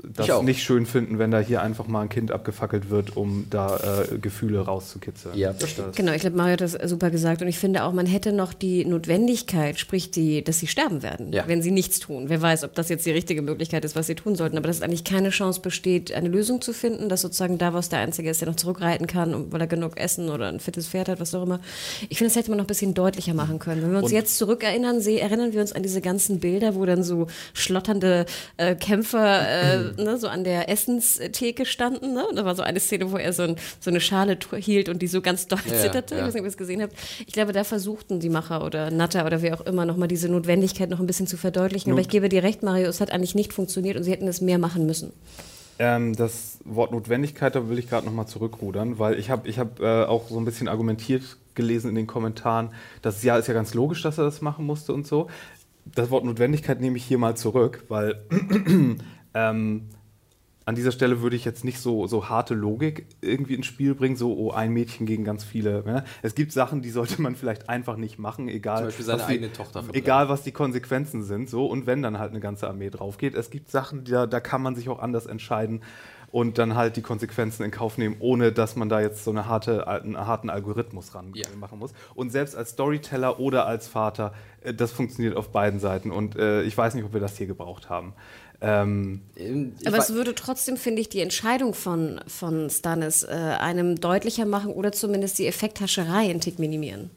[0.02, 0.42] das Ich auch.
[0.42, 3.76] nicht schön finden, wenn da hier einfach mal ein Kind abgefackelt wird, um da
[4.10, 5.36] äh, Gefühle rauszukitzeln.
[5.36, 5.96] Ja, das stimmt.
[5.96, 7.42] Genau, ich glaube, Mario hat das super gesagt.
[7.42, 11.32] Und ich finde auch, man hätte noch die Notwendigkeit, sprich, die, dass sie sterben werden,
[11.32, 11.44] Ja.
[11.46, 12.24] wenn sie nichts tun.
[12.28, 14.56] Wer weiß, ob das jetzt die richtige Möglichkeit ist, was sie tun sollten.
[14.58, 18.30] Aber dass eigentlich keine Chance besteht, eine Lösung zu finden, dass sozusagen Davos der Einzige
[18.30, 21.34] ist, der noch zurückreiten kann, weil er genug Essen oder ein fittes Pferd hat, was
[21.34, 21.60] auch immer.
[22.08, 23.82] Ich finde, das hätte man noch ein bisschen deutlicher machen können.
[23.82, 27.02] Wenn wir uns Und- jetzt zurückerinnern, erinnern wir uns an diese ganzen Bilder, wo dann
[27.02, 28.26] so schlotternde
[28.56, 32.14] äh, Kämpfer äh, ne, so an der Essenstheke standen.
[32.14, 32.26] Ne?
[32.26, 35.00] Und da war so eine Szene, wo er so, ein, so eine Schale hielt und
[35.02, 36.14] die so ganz doll Ja, zitterte.
[36.14, 36.20] ja.
[36.20, 36.94] Ich weiß nicht, ob ihr es gesehen habt.
[37.26, 40.90] Ich glaube, da versuchten die Macher oder Natter oder wer auch immer nochmal diese Notwendigkeit
[40.90, 41.92] noch ein bisschen zu verdeutlichen.
[41.92, 44.40] Aber ich gebe dir recht, Mario, es hat eigentlich nicht funktioniert und sie hätten es
[44.40, 45.12] mehr machen müssen.
[45.78, 49.80] Ähm, das Wort Notwendigkeit, da will ich gerade nochmal zurückrudern, weil ich habe ich hab,
[49.80, 51.22] äh, auch so ein bisschen argumentiert
[51.54, 52.70] gelesen in den Kommentaren,
[53.02, 55.28] dass ja, ist ja ganz logisch, dass er das machen musste und so.
[55.86, 58.20] Das Wort Notwendigkeit nehme ich hier mal zurück, weil
[59.34, 59.88] ähm,
[60.66, 64.14] an dieser Stelle würde ich jetzt nicht so, so harte Logik irgendwie ins Spiel bringen,
[64.14, 65.82] so oh, ein Mädchen gegen ganz viele.
[65.84, 66.04] Ne?
[66.22, 69.26] Es gibt Sachen, die sollte man vielleicht einfach nicht machen, egal, Zum Beispiel seine was
[69.26, 69.94] die, eigene Tochter verbrennen.
[69.94, 71.48] egal was die Konsequenzen sind.
[71.50, 73.34] So und wenn dann halt eine ganze Armee drauf geht.
[73.34, 75.82] Es gibt Sachen, die, da, da kann man sich auch anders entscheiden
[76.32, 79.46] und dann halt die Konsequenzen in Kauf nehmen, ohne dass man da jetzt so eine
[79.46, 81.46] harte, einen harten Algorithmus ran Ja.
[81.58, 81.92] machen muss.
[82.14, 86.10] Und selbst als Storyteller oder als Vater, äh, das funktioniert auf beiden Seiten.
[86.10, 88.12] Und äh, ich weiß nicht, ob wir das hier gebraucht haben.
[88.62, 93.98] Ähm, Ähm, Aber es würde trotzdem, finde ich, die Entscheidung von, von Stannis äh, einem
[94.00, 97.10] deutlicher machen oder zumindest die Effekthascherei einen Tick minimieren.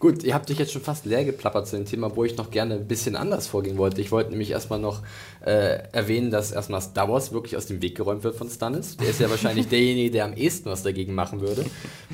[0.00, 2.52] Gut, ihr habt dich jetzt schon fast leer geplappert zu dem Thema, wo ich noch
[2.52, 4.00] gerne ein bisschen anders vorgehen wollte.
[4.00, 5.02] Ich wollte nämlich erstmal noch
[5.44, 8.96] äh, erwähnen, dass erstmal Star Wars wirklich aus dem Weg geräumt wird von Stannis.
[8.96, 11.64] Der ist ja wahrscheinlich derjenige, der am ehesten was dagegen machen würde.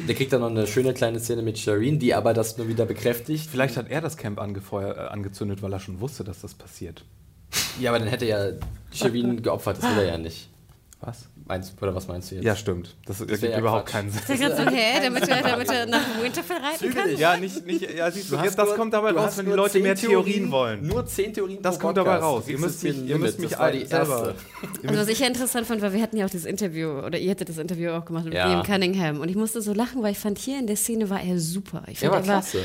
[0.08, 2.86] Der kriegt dann noch eine schöne kleine Szene mit Shireen, die aber das nur wieder
[2.86, 3.50] bekräftigt.
[3.50, 7.04] Vielleicht hat er das Camp angefeuert, äh, angezündet, weil er schon wusste, dass das passiert.
[7.78, 8.48] Ja, aber dann hätte ja
[8.94, 10.48] Shireen geopfert, das will er ja nicht.
[11.02, 11.28] Was?
[11.46, 12.44] Meinst, oder was meinst du jetzt?
[12.44, 12.96] Ja, stimmt.
[13.04, 13.92] Das, wär ergibt ja überhaupt Quatsch.
[13.92, 14.22] keinen Sinn.
[14.28, 17.16] Ich dachte so, hä, damit er, damit er nach Winterfell reiten kann?
[17.18, 19.52] Ja, nicht, nicht, ja, siehst du, Du jetzt, das nur- kommt dabei raus, wenn die
[19.52, 20.86] Leute zehn mehr Theorien wollen.
[20.86, 22.44] Nur 10 Theorien Das pro kommt dabei raus.
[22.46, 24.34] Ihr müsst mich, ihr müsst mich Das war die all- selber.
[24.62, 24.88] erste.
[24.88, 27.30] Also was ich ja interessant fand, weil wir hatten ja auch dieses Interview, oder ihr
[27.30, 28.48] hattet das Interview auch gemacht mit Ja.
[28.48, 29.20] Liam Cunningham.
[29.20, 31.82] Und ich musste so lachen, weil ich fand, hier in der Szene war er super.
[31.88, 32.60] Ich Er fand, war klasse.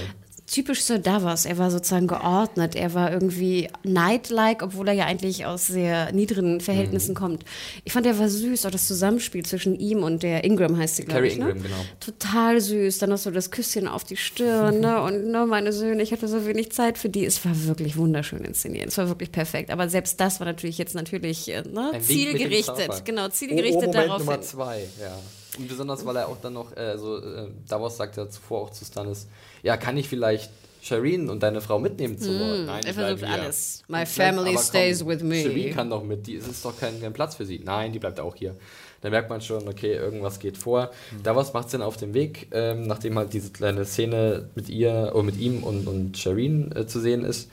[0.52, 1.45] Typisch Sir Davos.
[1.45, 2.76] Er war sozusagen geordnet.
[2.76, 6.60] Er war irgendwie knight-like, obwohl er ja eigentlich aus sehr niedrigen Mhm.
[6.62, 7.43] Verhältnissen kommt.
[7.84, 8.66] Ich fand, er war süß.
[8.66, 11.38] Auch das Zusammenspiel zwischen ihm und der Ingram heißt sie, glaube Carrie ich.
[11.38, 11.64] Ingram, ne?
[11.64, 11.76] genau.
[12.00, 12.97] Total süß.
[13.00, 14.80] Dann noch so das Küsschen auf die Stirn.
[14.80, 15.02] ne?
[15.10, 17.26] Und ne, meine Söhne, ich hatte so wenig Zeit für die.
[17.26, 18.88] Es war wirklich wunderschön inszeniert.
[18.89, 19.70] Es war wirklich perfekt.
[19.72, 21.91] Aber selbst das war natürlich jetzt natürlich äh, ne?
[22.02, 23.06] Zielgerichtet.
[23.06, 25.18] Genau, Oh, zielgerichtet oh, Moment darauf Nummer zwei, ja.
[25.58, 28.70] Und besonders, weil er auch dann noch, äh, so, äh, Davos sagt ja zuvor auch
[28.72, 29.28] zu Stannis,
[29.64, 30.49] ja, kann ich vielleicht
[30.82, 32.66] Shireen und deine Frau mitnehmen zu Wort?
[32.66, 33.43] Nein, er die versucht bleiben hier.
[33.43, 33.84] alles.
[33.89, 35.41] My family komm, stays with me.
[35.41, 37.60] Shireen kann doch mit, die, es ist doch kein, kein Platz für sie.
[37.64, 38.55] Nein, die bleibt auch hier.
[39.01, 40.91] Da merkt man schon, okay, irgendwas geht vor.
[41.24, 45.12] Davos macht es dann auf dem Weg, ähm, nachdem halt diese kleine Szene mit ihr,
[45.14, 47.49] oder mit ihm und, und Shireen äh, zu sehen ist,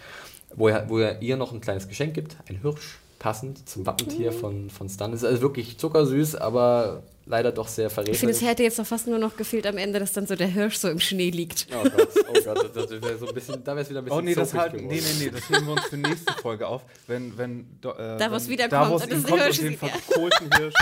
[0.55, 4.31] wo er, wo er ihr noch ein kleines Geschenk gibt, ein Hirsch, passend zum Wappentier
[4.33, 4.37] Mhm.
[4.37, 5.25] von, von Stannis.
[5.25, 8.43] Also wirklich zuckersüß, aber leider doch sehr Ich finde, es verräterisch.
[8.49, 10.89] hätte jetzt noch fast nur noch gefehlt am Ende, dass dann so der Hirsch so
[10.89, 11.67] im Schnee liegt.
[11.73, 14.05] Oh Gott, oh Gott, das, das wäre so ein bisschen, da wäre es wieder ein
[14.05, 16.67] bisschen Oh nee, das halt, nee, nee, nee, das heben wir uns für nächste Folge
[16.67, 16.83] auf.
[17.07, 20.75] Wenn, wenn äh, Davos wenn wiederkommt Davos und das kommt Hirsch und den verkohlten Hirsch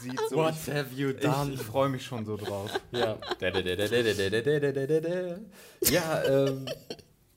[0.00, 0.20] sieht.
[0.30, 0.36] So.
[0.36, 1.52] What have you Ich, done?
[1.54, 2.70] ich freue mich schon so drauf.
[2.90, 3.16] Ja.
[5.90, 6.66] Ja, ähm,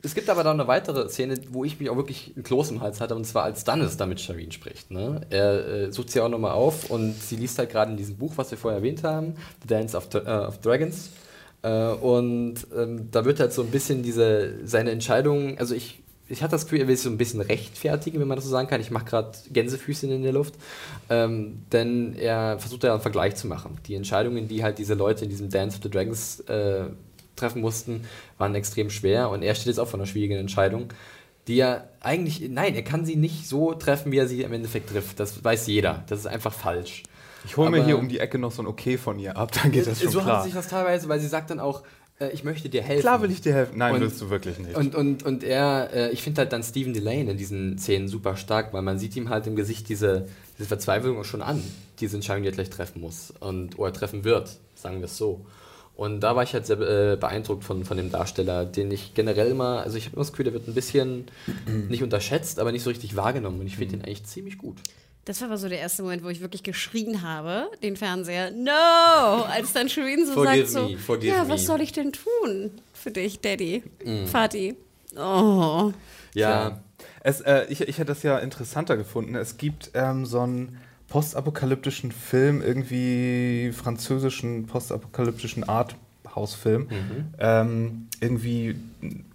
[0.05, 2.81] es gibt aber noch eine weitere Szene, wo ich mich auch wirklich ein Kloß im
[2.81, 4.91] Hals hatte, und zwar als Stannis da mit Shireen spricht.
[4.91, 5.21] Ne?
[5.29, 8.33] Er äh, sucht sie auch nochmal auf und sie liest halt gerade in diesem Buch,
[8.35, 11.09] was wir vorher erwähnt haben, The Dance of, äh, of Dragons.
[11.63, 16.41] Äh, und ähm, da wird halt so ein bisschen diese, seine Entscheidung, also ich, ich
[16.41, 18.67] hatte das Gefühl, er will sich so ein bisschen rechtfertigen, wenn man das so sagen
[18.67, 18.81] kann.
[18.81, 20.55] Ich mache gerade Gänsefüßchen in der Luft.
[21.09, 23.77] Ähm, denn er versucht ja einen Vergleich zu machen.
[23.87, 26.85] Die Entscheidungen, die halt diese Leute in diesem Dance of the Dragons äh,
[27.35, 28.05] treffen mussten,
[28.37, 29.29] waren extrem schwer.
[29.29, 30.89] Und er steht jetzt auch vor einer schwierigen Entscheidung,
[31.47, 34.89] die er eigentlich, nein, er kann sie nicht so treffen, wie er sie im Endeffekt
[34.89, 35.19] trifft.
[35.19, 36.03] Das weiß jeder.
[36.07, 37.03] Das ist einfach falsch.
[37.45, 39.71] Ich hole mir hier um die Ecke noch so ein Okay von ihr ab, dann
[39.71, 40.37] geht das schon so klar.
[40.37, 41.83] hat sich das teilweise, weil sie sagt dann auch,
[42.19, 43.01] äh, ich möchte dir helfen.
[43.01, 43.77] Klar will ich dir helfen.
[43.77, 44.75] Nein, Und- willst du wirklich nicht.
[44.75, 48.35] Und, und, und er, äh, ich finde halt dann Stephen Delane in diesen Szenen super
[48.35, 50.27] stark, weil man sieht ihm halt im Gesicht diese,
[50.57, 51.61] diese Verzweiflung schon an,
[51.99, 55.45] diese Entscheidung, die er gleich treffen muss und oder treffen wird, sagen wir es so.
[55.95, 59.47] Und da war ich halt sehr äh, beeindruckt von, von dem Darsteller, den ich generell
[59.47, 61.25] immer, also ich habe immer das Gefühl, der wird ein bisschen
[61.89, 64.77] nicht unterschätzt, aber nicht so richtig wahrgenommen und ich finde ihn eigentlich ziemlich gut.
[65.23, 69.43] Das war aber so der erste Moment, wo ich wirklich geschrien habe, den Fernseher, no!
[69.45, 72.11] Als dann Shireen so Forgive sagt so, me, forgive ja, me." was soll ich denn
[72.11, 73.81] tun für dich, Daddy,
[74.31, 74.75] Vati?
[75.17, 75.93] Oh.
[76.33, 76.81] Ja,
[77.21, 79.35] Es, äh, ich, ich hätte das ja interessanter gefunden.
[79.35, 80.77] Es gibt ähm, so einen
[81.09, 86.83] postapokalyptischen Film, irgendwie französischen postapokalyptischen Arthouse-Film.
[86.83, 87.25] Mhm.
[87.39, 88.75] Ähm, irgendwie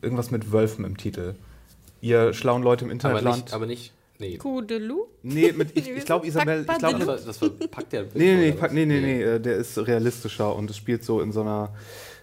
[0.03, 1.35] irgendwas mit Wölfen im Titel.
[2.01, 3.37] Ihr schlauen Leute im aber Internetland.
[3.45, 4.37] nicht, aber nicht, nee.
[4.39, 5.09] Coup de loup?
[5.23, 6.66] nee, mit, ich, ich glaube, Isabel.
[6.71, 9.23] Ich glaub, Das, war, das war, packt der Nee, nee, nee, pack- nee, nee, nee,
[9.23, 11.71] äh, der ist realistischer und es spielt so in so einer,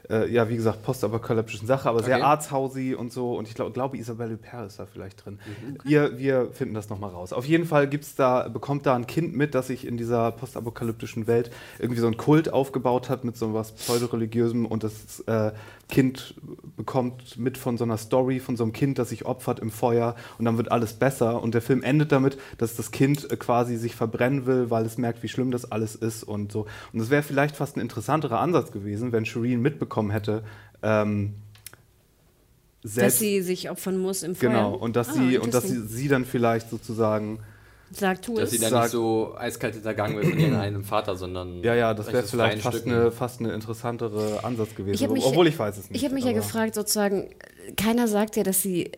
[0.09, 2.25] äh, ja, wie gesagt, postapokalyptischen Sache, aber sehr Okay.
[2.25, 3.35] artshausy und so.
[3.37, 5.39] Und ich glaub, glaube, Isabelle Huppert ist da vielleicht drin.
[5.45, 5.77] Mhm.
[5.83, 7.33] Wir, wir finden das nochmal raus.
[7.33, 11.27] Auf jeden Fall gibt's da, bekommt da ein Kind mit, das sich in dieser postapokalyptischen
[11.27, 15.51] Welt irgendwie so ein Kult aufgebaut hat mit so was pseudoreligiösem und das äh,
[15.89, 16.35] Kind
[16.75, 20.15] bekommt mit von so einer Story von so einem Kind, das sich opfert im Feuer
[20.37, 21.41] und dann wird alles besser.
[21.41, 24.97] Und der Film endet damit, dass das Kind äh, quasi sich verbrennen will, weil es
[24.97, 26.65] merkt, wie schlimm das alles ist und so.
[26.91, 29.61] Und es wäre vielleicht fast ein interessanterer Ansatz gewesen, wenn Shireen
[29.97, 30.43] mitbekommen hätte,
[30.83, 31.33] ähm,
[32.83, 34.49] Dass selbst, sie sich opfern muss im Feuer.
[34.49, 37.39] genau, und dass Ah, sie und dass sie, sie dann vielleicht sozusagen
[37.89, 38.51] Sag, tu Dass es.
[38.51, 41.63] sie dann Sag- nicht so eiskalt hintergangen wird von irgendeinem Vater, sondern.
[41.63, 45.23] ja, ja, das wäre vielleicht fast eine, fast eine interessantere Ansatz Ich gewesen, hab mich-
[45.23, 45.97] obwohl ich weiß es nicht.
[45.97, 47.29] Ich habe mich ja gefragt, sozusagen,
[47.77, 48.91] keiner sagt ja, dass sie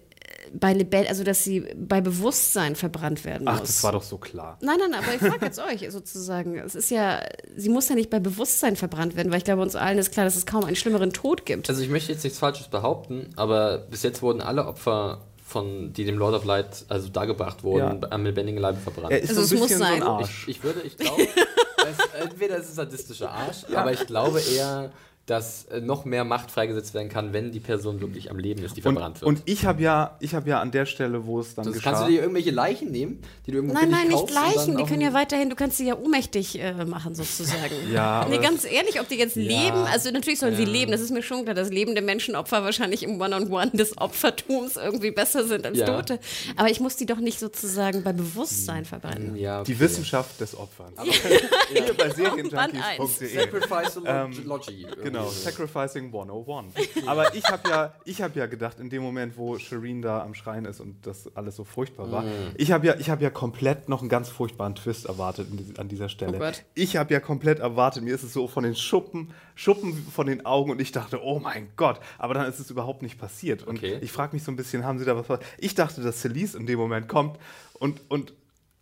[0.53, 3.53] bei Lebel, also dass sie bei Bewusstsein verbrannt werden muss.
[3.55, 4.57] Ach, das war doch so klar.
[4.61, 6.57] Nein, nein, aber ich frage jetzt euch sozusagen.
[6.57, 7.19] Es ist ja,
[7.55, 10.25] sie muss ja nicht bei Bewusstsein verbrannt werden, weil ich glaube, uns allen ist klar,
[10.25, 11.69] dass es kaum einen schlimmeren Tod gibt.
[11.69, 16.05] Also ich möchte jetzt nichts Falsches behaupten, aber bis jetzt wurden alle Opfer von, die
[16.05, 18.07] dem Lord of Light also dargebracht wurden, Ja.
[18.11, 19.11] am lebendigen Leibe verbrannt.
[19.11, 20.03] Er ist Also so es muss so sein.
[20.03, 20.43] Arsch.
[20.47, 21.23] Ich, ich würde, ich glaube,
[21.77, 24.91] es, entweder ist es ein sadistischer Arsch, aber ich glaube eher,
[25.29, 28.75] dass äh, noch mehr Macht freigesetzt werden kann, wenn die Person wirklich am Leben ist,
[28.77, 29.41] die verbrannt und, wird.
[29.41, 31.91] und ich habe ja, ich habe ja an der Stelle, wo es dann das geschah,
[31.91, 34.77] kannst du dir irgendwelche Leichen nehmen, die du irgendwo Nein, nein, nicht Leichen.
[34.77, 37.59] Die können ja weiterhin, du kannst sie ja ohnmächtig äh, machen, sozusagen.
[37.93, 41.01] Ja, Nee, aber- ganz ehrlich, ob die jetzt leben, also natürlich sollen sie leben, das
[41.01, 45.65] ist mir schon klar, dass lebende Menschenopfer wahrscheinlich im One-on-One des Opfertums irgendwie besser sind
[45.65, 45.85] als Ja.
[45.85, 46.19] Tote.
[46.55, 49.35] Aber ich muss die doch nicht sozusagen bei Bewusstsein verbrennen.
[49.35, 49.81] ja, die okay.
[49.81, 50.97] Wissenschaft des Opferns.
[51.71, 53.35] Hier bei Band serienjunkies.de.
[53.39, 54.87] Sacrificeology.
[55.03, 55.29] Genau, so.
[55.29, 56.73] Sacrificing 101.
[57.07, 60.33] Aber ich habe ja, ich habe ja gedacht, in dem Moment, wo Shireen da am
[60.33, 62.23] Schreien ist und das alles so furchtbar war,
[62.55, 65.47] ich habe ja, ich habe ja komplett noch einen ganz furchtbaren Twist erwartet
[65.77, 66.39] an dieser Stelle.
[66.41, 70.27] Oh ich habe ja komplett erwartet, mir ist es so von den Schuppen, Schuppen von
[70.27, 73.63] den Augen und ich dachte, oh mein Gott, aber dann ist es überhaupt nicht passiert.
[73.63, 73.97] Und Okay.
[74.01, 75.39] ich frage mich so ein bisschen, haben sie da was?
[75.57, 77.37] Ich dachte, dass Celise in dem Moment kommt
[77.79, 78.33] und, und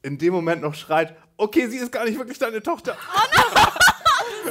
[0.01, 2.95] in dem Moment noch schreit, okay, sie ist gar nicht wirklich deine Tochter.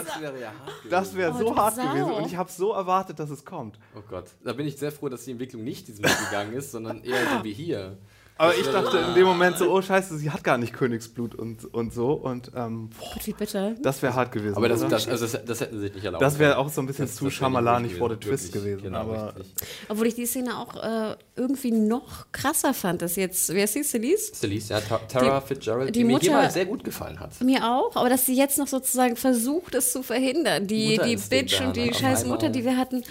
[0.05, 0.90] Das wäre ja hart gewesen.
[0.90, 1.82] Das wäre Oh, so hart Sau.
[1.88, 3.78] gewesen und ich habe so erwartet, dass es kommt.
[3.97, 6.70] Oh Gott, da bin ich sehr froh, dass die Entwicklung nicht diesen Weg gegangen ist,
[6.72, 7.97] sondern eher so wie hier.
[8.39, 11.64] Aber ich dachte in dem Moment so, oh scheiße, sie hat gar nicht Königsblut und,
[11.72, 12.12] und so.
[12.12, 13.74] Und ähm, boah, Gott, wie bitter.
[13.80, 14.57] das wäre hart gewesen.
[14.57, 16.80] Aber das, das, also das, das hätten sie sich nicht erlauben das wäre auch so
[16.82, 18.82] ein bisschen Das- zu schamalanig vor der Twist gewesen.
[18.82, 19.66] Genau, aber richtig.
[19.89, 23.82] Obwohl ich die Szene auch äh, irgendwie noch krasser fand, dass jetzt, wer ist sie,
[23.82, 24.32] Celise?
[24.34, 27.41] Celeste, ja, Ta- Tara Die- Fitzgerald, die die, mir Mutter- jemals sehr gut gefallen hat.
[27.43, 30.66] Mir auch, aber dass sie jetzt noch sozusagen versucht, es zu verhindern.
[30.66, 32.26] Die, die Bitch und die scheiß.
[32.26, 33.03] Mutter, die wir hatten,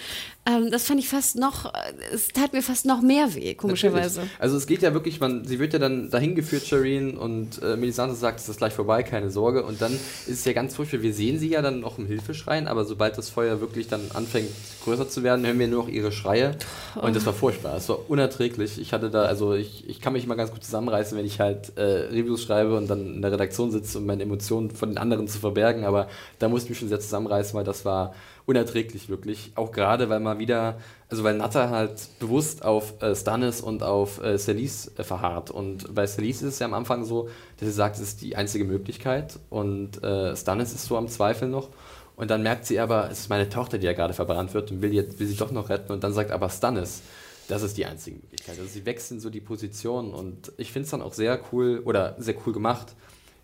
[0.46, 1.74] ähm, das fand ich fast noch,
[2.14, 4.20] es tat mir fast noch mehr weh, komischerweise.
[4.20, 4.40] Natürlich.
[4.42, 7.76] Also es geht ja wirklich, man, sie wird ja dann dahin geführt, Shireen, und äh,
[7.76, 9.64] Melisandre sagt, es ist gleich vorbei, keine Sorge.
[9.64, 12.68] Und dann ist es ja ganz furchtbar, wir sehen sie ja dann noch im Hilfeschreien,
[12.68, 14.50] aber sobald das Feuer wirklich dann anfängt
[14.84, 16.56] größer zu werden, hören wir nur noch ihre Schreie.
[17.02, 18.80] Und das war furchtbar, es war unerträglich.
[18.80, 21.78] Ich hatte da, also ich, ich kann mich immer ganz gut zusammenreißen, wenn ich halt
[21.78, 25.28] äh, Reviews schreibe und dann in der Redaktion sitze, um meine Emotionen von den anderen
[25.28, 26.08] zu verbergen, aber
[26.40, 28.14] da musste ich mich schon sehr zusammenreißen, weil das war
[28.46, 29.52] unerträglich wirklich.
[29.56, 30.78] Auch gerade, weil mal wieder,
[31.10, 35.52] also weil Natter halt bewusst auf äh, Stannis und auf äh, Celise äh, verharrt.
[35.52, 37.30] Und bei Celise ist es ja am Anfang so,
[37.60, 39.40] dass sie sagt, es ist die einzige Möglichkeit.
[39.50, 41.70] Und äh, Stannis ist so am Zweifel noch.
[42.16, 44.82] Und dann merkt sie aber, es ist meine Tochter, die ja gerade verbrannt wird und
[44.82, 45.92] will, jetzt, will sie doch noch retten.
[45.92, 47.02] Und dann sagt aber Stannis,
[47.48, 48.58] das ist die einzige Möglichkeit.
[48.58, 50.14] Also sie wechseln so die Positionen.
[50.14, 52.96] Und ich finde es dann auch sehr cool oder sehr cool gemacht,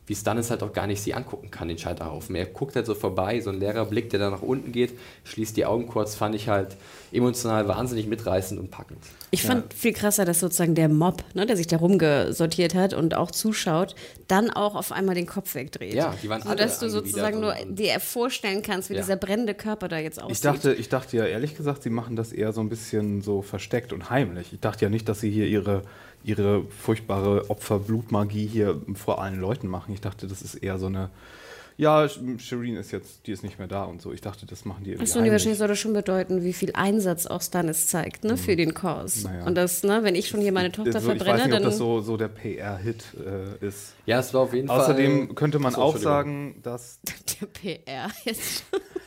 [0.08, 2.36] wie Stannis halt auch gar nicht sie angucken kann, den Scheiterhaufen.
[2.36, 5.56] Er guckt halt so vorbei, so ein leerer Blick, der da nach unten geht, schließt
[5.56, 6.76] die Augen kurz, fand ich halt
[7.12, 9.00] emotional wahnsinnig mitreißend und packend.
[9.30, 13.16] Ich fand viel krasser, dass sozusagen der Mob, ne, der sich da rumgesortiert hat und
[13.16, 13.96] auch zuschaut,
[14.28, 15.94] dann auch auf einmal den Kopf wegdreht.
[15.94, 19.02] Ja, die waren alle Sodass du sozusagen nur dir vorstellen kannst, wie Ja.
[19.02, 20.36] dieser brennende Körper da jetzt aussieht.
[20.38, 23.42] ich dachte, ich dachte ja ehrlich gesagt, sie machen das eher so ein bisschen so
[23.42, 24.52] versteckt und heimlich.
[24.52, 25.84] Ich dachte ja nicht, dass sie hier ihre,
[26.24, 29.94] ihre furchtbare Opferblutmagie hier vor allen Leuten machen.
[29.94, 31.10] Ich dachte, das ist eher so eine.
[31.82, 34.14] Ja, Sh- Shireen ist jetzt, die ist nicht mehr da und so.
[34.14, 36.70] Ich dachte, das machen die irgendwie Achso, nee, wahrscheinlich soll das schon bedeuten, wie viel
[36.76, 39.28] Einsatz auch Stannis zeigt, ne, für den Cause.
[39.28, 39.46] Naja.
[39.46, 41.52] Und das, ne, wenn ich schon hier meine Tochter so, ich weiß verbrenne, nicht, ob
[41.54, 41.64] dann.
[41.64, 43.96] das so, so der PR-Hit äh, ist.
[44.06, 44.80] Ja, es war auf jeden Fall.
[44.80, 47.00] Außerdem könnte man Achso, auch sagen, dass
[47.42, 48.64] der PR jetzt.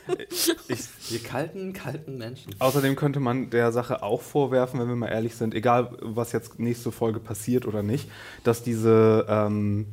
[1.10, 2.56] Wir kalten, kalten Menschen.
[2.58, 6.58] Außerdem könnte man der Sache auch vorwerfen, wenn wir mal ehrlich sind, egal was jetzt
[6.58, 8.10] nächste Folge passiert oder nicht,
[8.42, 9.86] dass diese, ähm,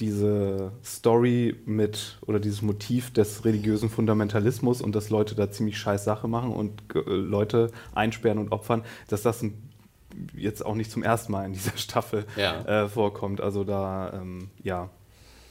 [0.00, 6.04] diese Story mit oder dieses Motiv des religiösen Fundamentalismus und dass Leute da ziemlich scheiß
[6.04, 9.44] Sache machen und äh, Leute einsperren und opfern, dass das
[10.36, 12.84] jetzt auch nicht zum ersten Mal in dieser Staffel Ja.
[12.84, 13.40] äh, vorkommt.
[13.40, 14.90] Also da, ähm, ja,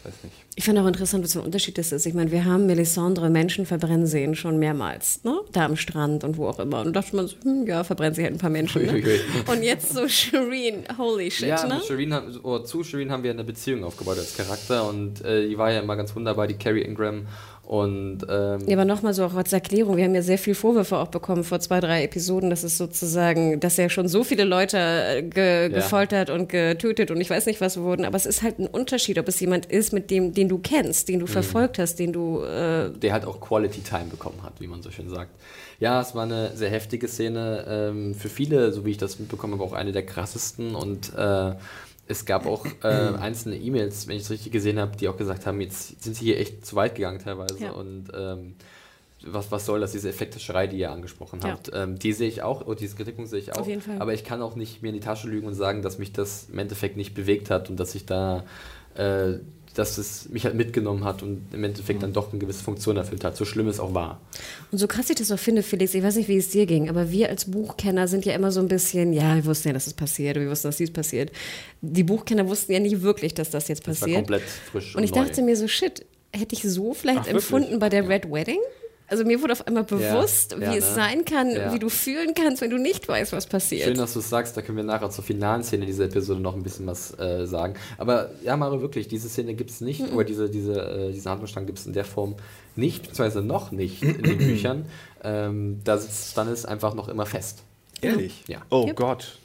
[0.06, 0.36] weiß nicht.
[0.56, 2.06] Ich fand auch interessant, was für ein Unterschied das ist.
[2.06, 5.38] Ich meine, wir haben Melisandre Menschen verbrennen sehen, schon mehrmals, ne?
[5.52, 6.80] Da am Strand und wo auch immer.
[6.80, 8.86] Und da dachte man so, hm, ja, verbrennen sie halt ein paar Menschen.
[8.86, 9.04] Ne?
[9.48, 11.82] Und jetzt so Shireen, holy shit, Ja, ne?
[11.86, 15.58] Shireen haben, oder zu Shireen haben wir eine Beziehung aufgebaut als Charakter und äh, die
[15.58, 17.28] war ja immer ganz wunderbar, die Carrie Ingram.
[17.68, 20.98] Und ähm, Ja, aber nochmal so auch als Erklärung, wir haben ja sehr viel Vorwürfe
[20.98, 24.78] auch bekommen vor zwei, drei Episoden, dass es sozusagen, dass ja schon so viele Leute
[24.78, 28.60] äh, ge gefoltert und getötet und ich weiß nicht was wurden, aber es ist halt
[28.60, 31.14] ein Unterschied, ob es jemand ist, mit dem, den du kennst, Mhm.
[31.14, 34.68] den du verfolgt hast, den du äh, der halt auch Quality Time bekommen hat, wie
[34.68, 35.32] man so schön sagt.
[35.80, 37.66] Ja, es war eine sehr heftige Szene.
[37.68, 40.74] Ähm, für viele, so wie ich das mitbekommen habe, auch eine der krassesten.
[40.76, 41.52] Und äh,
[42.08, 45.46] es gab auch äh, einzelne E-Mails, wenn ich es richtig gesehen habe, die auch gesagt
[45.46, 47.58] haben, jetzt sind sie hier echt zu weit gegangen teilweise.
[47.60, 47.72] Ja.
[47.72, 48.56] Und ähm,
[49.28, 51.50] was, was soll das, diese Effekte-Schrei, die ihr angesprochen Ja.
[51.52, 51.72] habt.
[51.74, 53.62] Ähm, die sehe ich auch, und diese Kritikung sehe ich auch.
[53.62, 54.00] Auf jeden Fall.
[54.00, 56.48] Aber ich kann auch nicht mir in die Tasche lügen und sagen, dass mich das
[56.52, 58.44] im Endeffekt nicht bewegt hat und dass ich da,
[58.96, 59.40] äh,
[59.76, 63.24] dass es mich halt mitgenommen hat und im Endeffekt dann doch eine gewisse Funktion erfüllt
[63.24, 63.36] hat.
[63.38, 64.22] So schlimm es auch war.
[64.72, 66.90] Und so krass ich das auch finde, Felix, ich weiß nicht, wie es dir ging,
[66.90, 69.88] aber wir als Buchkenner sind ja immer so ein bisschen, ja, wir wussten ja, dass
[69.88, 71.32] es passiert, wir wussten, dass dies passiert.
[71.82, 74.18] Die Buchkenner wussten ja nicht wirklich, dass das jetzt Das war passiert.
[74.18, 75.24] komplett frisch und ich neu.
[75.24, 78.60] dachte mir so, shit, hätte ich so vielleicht Ach, empfunden bei der Red Wedding?
[79.08, 80.96] Also mir wurde auf einmal bewusst, Ja, wie ja, es ne?
[80.96, 81.74] sein kann, Ja.
[81.74, 83.84] wie du fühlen kannst, wenn du nicht weißt, was passiert.
[83.84, 86.56] Schön, dass du es sagst, da können wir nachher zur finalen Szene dieser Episode noch
[86.56, 87.76] ein bisschen was äh, sagen.
[87.98, 91.66] Aber ja, Mario, wirklich, diese Szene gibt es nicht, oder diese, diese, äh, diese Handlungsstrang
[91.68, 92.36] gibt es in der Form
[92.76, 94.86] nicht, beziehungsweise noch nicht in den Büchern.
[95.24, 97.64] Ähm, da sitzt Stannis einfach noch immer fest.
[98.02, 98.44] Ehrlich?
[98.48, 98.64] Ja.
[98.70, 98.96] Oh Yep.
[98.96, 99.38] Gott.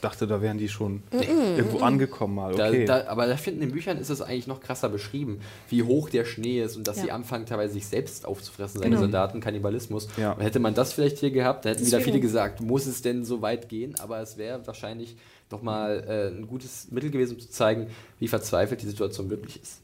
[0.00, 2.54] Ich dachte, da wären die schon irgendwo angekommen mal.
[2.54, 2.86] Okay.
[2.86, 5.82] Da, da, aber da finden in den Büchern ist es eigentlich noch krasser beschrieben, wie
[5.82, 7.02] hoch der Schnee ist und dass Ja.
[7.02, 9.02] sie anfangen teilweise sich selbst aufzufressen, seine Genau.
[9.02, 10.08] Soldaten, Kannibalismus.
[10.16, 10.32] Ja.
[10.32, 13.26] Und hätte man das vielleicht hier gehabt, da hätten wieder viele gesagt, muss es denn
[13.26, 13.94] so weit gehen?
[14.00, 15.16] Aber es wäre wahrscheinlich
[15.50, 17.88] nochmal äh, ein gutes Mittel gewesen, um zu zeigen,
[18.20, 19.82] wie verzweifelt die Situation wirklich ist.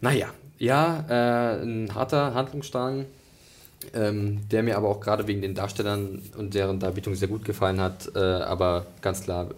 [0.00, 0.26] Naja,
[0.58, 3.06] ja, äh, ein harter Handlungsstrang,
[3.94, 7.80] ähm, der mir aber auch gerade wegen den Darstellern und deren Darbietung sehr gut gefallen
[7.80, 9.48] hat, äh, aber ganz klar,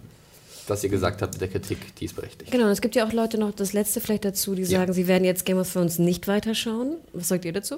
[0.68, 2.50] was ihr gesagt habt mit der Kritik, die ist berechtigt.
[2.50, 4.80] Genau, und es gibt ja auch Leute noch, das letzte vielleicht dazu, die Ja.
[4.80, 6.96] sagen, sie werden jetzt Game of Thrones nicht weiterschauen.
[7.12, 7.76] Was sagt ihr dazu?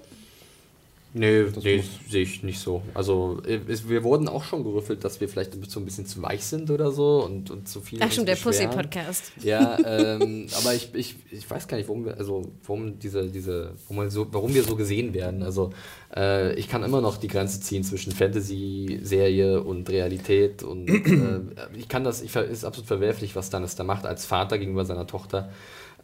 [1.15, 2.83] Nee, nee sehe ich nicht so.
[2.93, 6.21] Also äh, es, wir wurden auch schon gerüffelt, dass wir vielleicht so ein bisschen zu
[6.23, 7.99] weich sind oder so und, und zu viel.
[8.03, 8.37] Ach schon, der.
[8.37, 9.33] Pussy-Podcast.
[9.43, 13.73] Ja, ähm, aber ich, ich, ich weiß gar nicht, warum wir, also warum diese, diese,
[13.89, 15.43] warum wir so, warum wir so gesehen werden.
[15.43, 15.71] Also
[16.15, 21.41] äh, ich kann immer noch die Grenze ziehen zwischen Fantasy-Serie und Realität und äh,
[21.77, 25.07] ich kann das, ich ist absolut verwerflich, was Stannis da macht als Vater gegenüber seiner
[25.07, 25.51] Tochter.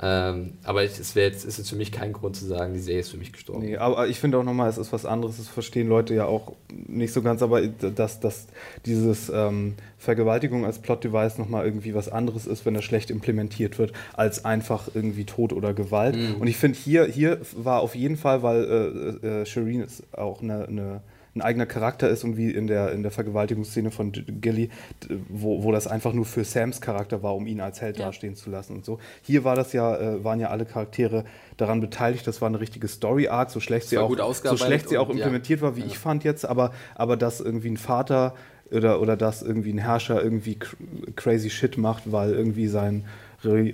[0.00, 3.00] Ähm, aber ich, es jetzt, ist jetzt für mich kein Grund zu sagen, die Serie
[3.00, 3.62] ist für mich gestorben.
[3.64, 6.52] Nee, aber ich finde auch nochmal, es ist was anderes, das verstehen Leute ja auch
[6.68, 8.48] nicht so ganz, aber dass, dass
[8.86, 13.92] dieses ähm, Vergewaltigung als Plot-Device nochmal irgendwie was anderes ist, wenn er schlecht implementiert wird,
[14.14, 16.16] als einfach irgendwie Tod oder Gewalt.
[16.40, 20.42] Und ich finde, hier, hier war auf jeden Fall, weil äh, äh, Shireen ist auch
[20.42, 21.00] eine, eine
[21.34, 24.70] ein eigener Charakter ist und wie in der, in der Vergewaltigungsszene von Gilly,
[25.28, 28.06] wo, wo das einfach nur für Sams Charakter war, um ihn als Held Ja.
[28.06, 28.98] dastehen zu lassen und so.
[29.22, 31.24] Hier war das ja, äh, waren ja alle Charaktere
[31.56, 34.98] daran beteiligt, das war eine richtige Story-Arc, so schlecht sie auch, gut so schlecht sie
[34.98, 35.24] auch und, ja.
[35.24, 38.34] implementiert war, wie ich fand jetzt, aber, aber dass irgendwie ein Vater
[38.70, 40.76] oder, oder dass irgendwie ein Herrscher irgendwie cr
[41.16, 43.04] crazy shit macht, weil irgendwie sein,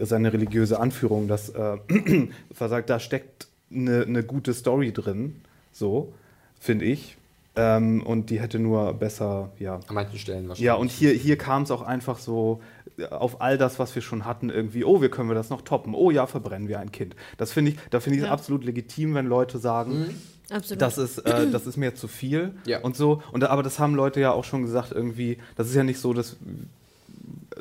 [0.00, 1.76] seine religiöse Anführung das äh,
[2.52, 5.36] versagt, da steckt eine, eine gute Story drin,
[5.72, 6.12] so,
[6.58, 7.16] finde ich.
[7.60, 9.76] Ähm, und die hätte nur besser, ja.
[9.86, 10.64] An manchen Stellen wahrscheinlich.
[10.66, 12.60] Ja, und hier, hier kam es auch einfach so
[12.98, 15.62] äh, auf all das, was wir schon hatten, irgendwie, oh, wir können wir das noch
[15.62, 15.94] toppen.
[15.94, 17.16] Oh ja, verbrennen wir ein Kind.
[17.36, 18.32] Das finde ich, da finde ich es Ja.
[18.32, 20.14] absolut legitim, wenn Leute sagen,
[20.50, 20.80] Absolut.
[20.80, 22.80] das ist, äh, das ist mir zu viel Ja.
[22.80, 23.22] und so.
[23.32, 26.12] Und, aber das haben Leute ja auch schon gesagt, irgendwie, das ist ja nicht so,
[26.14, 26.36] dass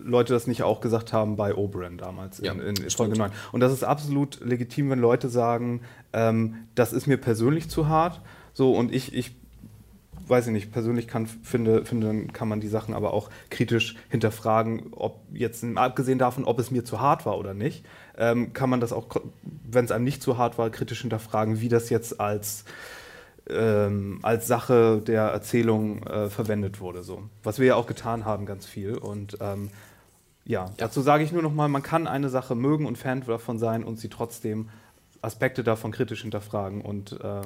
[0.01, 2.89] Leute das nicht auch gesagt haben bei Oberyn damals Ja, in, in.
[2.89, 3.31] Folge 9.
[3.51, 5.81] Und das ist absolut legitim, wenn Leute sagen,
[6.13, 8.21] ähm, das ist mir persönlich zu hart.
[8.53, 9.35] So, und ich, ich
[10.29, 14.87] weiß ich nicht, persönlich kann, finde, finde, kann man die Sachen aber auch kritisch hinterfragen,
[14.91, 17.85] ob jetzt, abgesehen davon, ob es mir zu hart war oder nicht,
[18.17, 19.07] ähm, kann man das auch,
[19.43, 22.65] wenn es einem nicht zu hart war, kritisch hinterfragen, wie das jetzt als,
[23.49, 27.03] ähm, als Sache der Erzählung äh, verwendet wurde.
[27.03, 27.23] So.
[27.43, 28.97] Was wir ja auch getan haben, ganz viel.
[28.97, 29.69] Und ähm,
[30.45, 33.59] ja, dazu sage ich nur noch mal, man kann eine Sache mögen und Fan davon
[33.59, 34.69] sein und sie trotzdem
[35.21, 37.41] Aspekte davon kritisch hinterfragen und äh,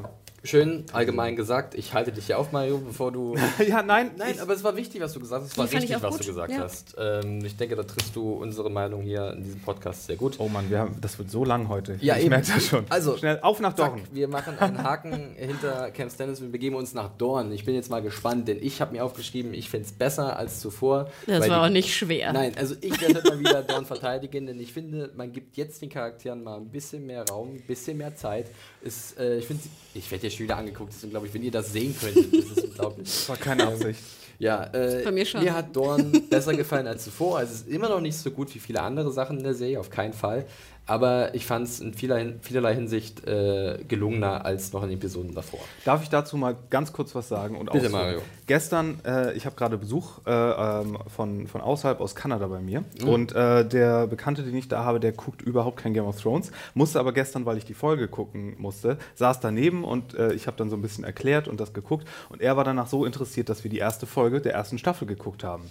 [0.45, 3.33] Schön allgemein gesagt, ich halte dich hier auf, Mario, bevor du.
[3.67, 5.51] ja, nein, Nein, aber es war wichtig, was du gesagt hast.
[5.53, 6.59] Es war richtig, auch was gut, du gesagt ja.
[6.59, 6.95] hast.
[6.99, 10.35] Ähm, ich denke, da triffst du unsere Meinung hier in diesem Podcast sehr gut.
[10.39, 11.97] Oh Mann, wir haben, das wird so lang heute.
[12.01, 12.31] Ja, ich eben.
[12.31, 12.85] merke das schon.
[12.89, 14.01] Also, schnell auf nach Zack, Dorn.
[14.11, 16.41] wir machen einen Haken hinter Camp Stannis.
[16.41, 17.53] Wir begeben uns nach Dorn.
[17.53, 20.59] Ich bin jetzt mal gespannt, denn ich habe mir aufgeschrieben, ich finde es besser als
[20.59, 21.09] zuvor.
[21.25, 22.33] das weil war die- auch nicht schwer.
[22.33, 25.81] Nein, also ich werde heute mal wieder Dorn verteidigen, denn ich finde, man gibt jetzt
[25.81, 28.47] den Charakteren mal ein bisschen mehr Raum, ein bisschen mehr Zeit.
[28.83, 29.63] Ist, äh, ich finde,
[29.93, 31.33] ich werde jetzt schon wieder angeguckt, das ist unglaublich.
[31.33, 33.07] Wenn ihr das sehen könntet, das ist unglaublich.
[33.07, 33.99] Das war keine Absicht.
[34.39, 35.41] Ja, äh, Bei mir schon.
[35.41, 37.37] mir hat Dorn besser gefallen als zuvor.
[37.37, 39.79] Also es ist immer noch nicht so gut wie viele andere Sachen in der Serie,
[39.79, 40.45] auf keinen Fall.
[40.85, 45.61] Aber ich fand es in vieler, vielerlei Hinsicht äh, gelungener als noch in Episoden davor.
[45.85, 47.55] Darf ich dazu mal ganz kurz was sagen?
[47.55, 47.89] Und Bitte?
[47.89, 48.21] Mario.
[48.47, 52.83] Gestern, äh, ich habe gerade Besuch äh, ähm, von, von außerhalb aus Kanada bei mir.
[53.01, 53.07] Mhm.
[53.07, 56.51] Und äh, der Bekannte, den ich da habe, der guckt überhaupt kein Game of Thrones.
[56.73, 60.57] Musste aber gestern, weil ich die Folge gucken musste, saß daneben und äh, ich habe
[60.57, 62.05] dann so ein bisschen erklärt und das geguckt.
[62.27, 65.45] Und er war danach so interessiert, dass wir die erste Folge der ersten Staffel geguckt
[65.45, 65.69] haben.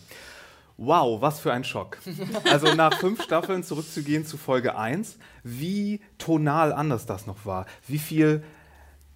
[0.85, 1.99] Wow, was für ein Schock.
[2.51, 7.66] Also nach fünf Staffeln zurückzugehen zu Folge 1, wie tonal anders das noch war.
[7.87, 8.43] Wie viel.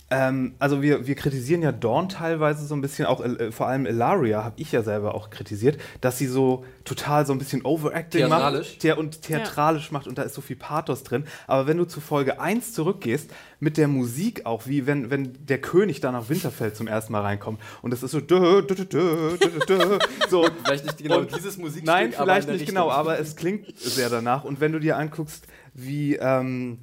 [0.09, 3.87] Ähm, also wir, wir kritisieren ja Dawn teilweise so ein bisschen, auch äh, vor allem
[3.87, 8.21] Ilaria habe ich ja selber auch kritisiert, dass sie so total so ein bisschen Overacting
[8.21, 8.79] Theatralisch.
[8.85, 11.25] macht und theatralisch macht und da ist so viel Pathos drin.
[11.49, 15.61] Aber wenn du zu Folge 1 zurückgehst, mit der Musik auch, wie wenn, wenn der
[15.61, 18.85] König da nach Winterfell zum ersten Mal reinkommt und es ist so dö, dö, dö,
[18.85, 19.99] dö, dö, dö,
[20.29, 22.75] so Vielleicht nicht genau und- dieses Musikstück, Nein, aber vielleicht nicht Richtung.
[22.77, 24.45] genau, aber es klingt sehr danach.
[24.45, 26.79] Und wenn du dir anguckst, wie, ähm,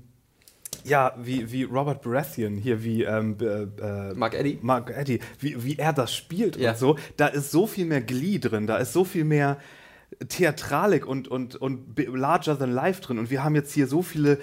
[0.84, 4.60] Ja, wie, wie Robert Baratheon hier, wie ähm, äh, Mark Eddy.
[4.62, 6.72] Mark Eddy, wie, wie er das spielt Ja.
[6.72, 6.98] und so.
[7.18, 9.58] Da ist so viel mehr Glee drin, da ist so viel mehr
[10.28, 13.18] Theatralik und, und, und larger than life drin.
[13.20, 14.40] Und wir haben jetzt hier so viele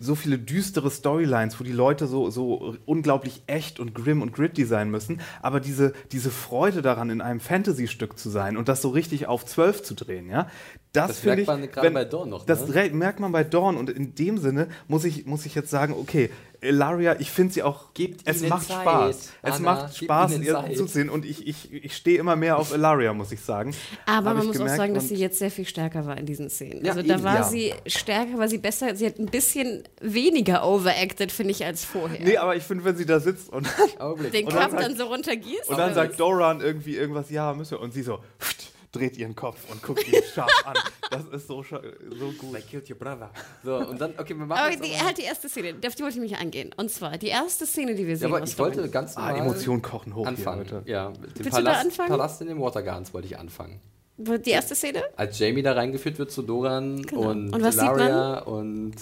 [0.00, 4.64] so viele düstere Storylines, wo die Leute so, so unglaublich echt und grim und gritty
[4.64, 8.90] sein müssen, aber diese, diese Freude daran, in einem Fantasy-Stück zu sein und das so
[8.90, 10.48] richtig auf zwölf zu drehen, ja,
[10.92, 11.46] das, Das merkt ich.
[11.46, 12.90] man gerade bei Dawn noch, Das ne?
[12.92, 16.30] merkt man bei Dawn und in dem Sinne muss ich, muss ich jetzt sagen, okay,
[16.60, 19.28] Ilaria, ich finde sie auch, Gebt es ihnen macht Zeit, Spaß.
[19.42, 20.76] es Anna, macht gebt Spaß, ihr Zeit.
[20.76, 23.74] zuzusehen und ich, ich, ich stehe immer mehr auf Ilaria, muss ich sagen.
[24.06, 26.16] Aber Hab man ich muss auch gemerkt sagen, dass sie jetzt sehr viel stärker war
[26.18, 26.84] in diesen Szenen.
[26.84, 27.42] Ja, also da eben, war ja.
[27.44, 28.96] sie stärker, war sie besser.
[28.96, 32.20] Sie hat ein bisschen weniger overacted, finde ich, als vorher.
[32.24, 33.66] Nee, aber ich finde, wenn sie da sitzt und.
[34.32, 35.68] Den dann Kampf sagt- dann so runtergießt.
[35.68, 36.18] Und dann sagt?
[36.18, 37.80] Doran irgendwie irgendwas, ja, müssen wir.
[37.80, 40.74] Und sie so, pft, dreht ihren Kopf und guckt ihn scharf an.
[41.10, 41.78] Das ist so, so
[42.38, 42.58] gut.
[42.58, 43.30] I killed your brother.
[43.64, 46.02] So, und dann, okay, wir machen Aber die, aber- halt die erste Szene, auf die
[46.02, 46.70] wollte ich mich angehen.
[46.76, 48.32] Und zwar die erste Szene, die wir Ja, sehen.
[48.32, 50.64] aber aus ich wollte ganz Ah, normal Emotionen kochen hoch anfangen.
[50.64, 50.90] hier heute.
[50.90, 52.08] Ja, mit dem Willst du da Palast, anfangen?
[52.08, 53.80] Palast in den Watergardens wollte ich anfangen.
[54.16, 55.02] Die erste Szene?
[55.16, 57.30] Als Jamie da reingeführt wird zu Doran Genau.
[57.30, 58.94] und, Und was sieht Laria und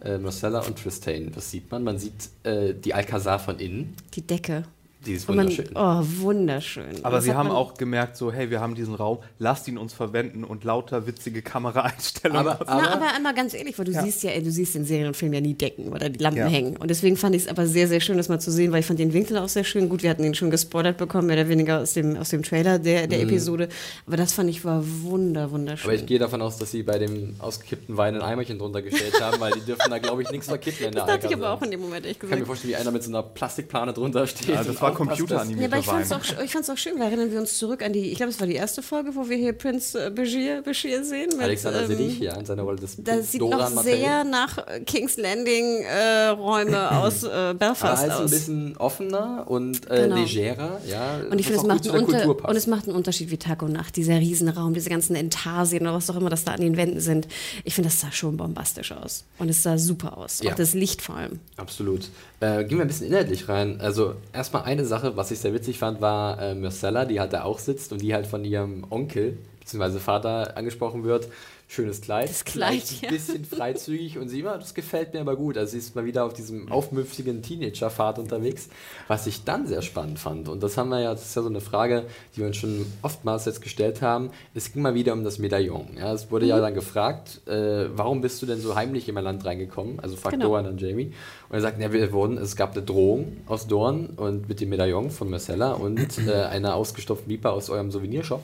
[0.00, 1.30] äh, Marcella und Tristane.
[1.34, 1.84] Was sieht man?
[1.84, 3.94] Man sieht äh, die Alcazar von innen.
[4.14, 4.64] Die Decke.
[5.04, 5.70] Die ist Und man, wunderschön.
[5.74, 6.84] oh, wunderschön.
[7.04, 9.92] Aber Das sie haben auch gemerkt, so, hey, wir haben diesen Raum, lasst ihn uns
[9.92, 12.46] verwenden und lauter witzige Kameraeinstellungen.
[12.46, 14.02] Aber- Na, aber einmal ganz ehrlich, weil du Ja.
[14.02, 16.46] siehst ja, du siehst in Serien und Filmen ja nie Decken oder die Lampen Ja.
[16.46, 16.76] hängen.
[16.76, 18.86] Und deswegen fand ich es aber sehr, sehr schön, das mal zu sehen, weil ich
[18.86, 19.88] fand den Winkel auch sehr schön.
[19.88, 22.78] Gut, wir hatten ihn schon gespoilert bekommen, mehr oder weniger aus dem, aus dem Trailer
[22.78, 23.68] der, der Episode.
[24.06, 25.86] Aber das fand ich war wunder, wunderschön.
[25.88, 25.90] Mhm.
[25.94, 29.20] Aber ich gehe davon aus, dass sie bei dem ausgekippten Wein ein Eimerchen drunter gestellt
[29.20, 31.50] haben, weil die dürfen da, glaube ich, nichts verkippen in der das dachte ich aber
[31.50, 32.46] auch in dem Moment, ehrlich Ich kann mir gesagt.
[32.46, 34.48] vorstellen, wie einer mit so einer Plastikplane drunter steht.
[34.48, 35.72] Ja, das war aufpasst, dass- Ja, computeranimiert.
[35.72, 38.10] aber ich fand's, auch, ich fand's auch schön, weil erinnern wir uns zurück an die,
[38.10, 41.30] ich glaube, es war die erste Folge, wo wir hier Prinz äh, Bashir, Bashir sehen.
[41.32, 43.96] Mit, Alexander ähm, Siddig, ja, in seiner Rolle des Das sieht Doran noch Martell.
[43.98, 48.30] sehr nach äh, King's Landing äh, Räume aus äh, Belfast halt so ein aus.
[48.30, 50.16] bisschen offener und äh, Genau.
[50.16, 51.20] legerer, ja.
[51.30, 53.62] Und ich was finde, es macht, einen Unter und es macht einen Unterschied wie Tag
[53.62, 53.96] und Nacht.
[53.96, 57.28] Dieser Riesenraum, diese ganzen Intarsien oder was auch immer das da an den Wänden sind.
[57.64, 59.24] Ich finde, das sah schon bombastisch aus.
[59.38, 60.40] Und es sah super aus.
[60.42, 60.50] Ja.
[60.52, 61.38] Auch das Licht vor allem.
[61.56, 62.08] Absolut.
[62.42, 63.80] Äh, gehen wir ein bisschen inhaltlich rein.
[63.80, 67.44] Also erstmal eine Sache, was ich sehr witzig fand, war äh, Marcella, die halt da
[67.44, 70.00] auch sitzt und die halt von ihrem Onkel bzw.
[70.00, 71.28] Vater angesprochen wird.
[71.74, 72.28] Schönes Kleid.
[72.28, 73.08] Das Kleid, ja.
[73.08, 75.56] ein bisschen freizügig und sie immer, das gefällt mir aber gut.
[75.56, 78.68] Also sie ist mal wieder auf diesem aufmüpfigen Teenager-Pfad unterwegs.
[79.08, 81.48] Was ich dann sehr spannend fand, und das haben wir ja, das ist ja so
[81.48, 82.04] eine Frage,
[82.36, 85.96] die wir uns schon oftmals jetzt gestellt haben, es ging mal wieder um das Medaillon.
[85.98, 86.60] Ja, es wurde ja Mhm.
[86.60, 89.98] dann gefragt, äh, warum bist du denn so heimlich in mein Land reingekommen?
[89.98, 90.48] Also fragt Genau.
[90.48, 91.14] Doran dann Jamie.
[91.48, 94.68] Und er sagt, ja, wir wurden, es gab eine Drohung aus Dorn und mit dem
[94.68, 98.42] Medaillon von Marcella und äh, einer ausgestopften Viper aus eurem Souvenirshop.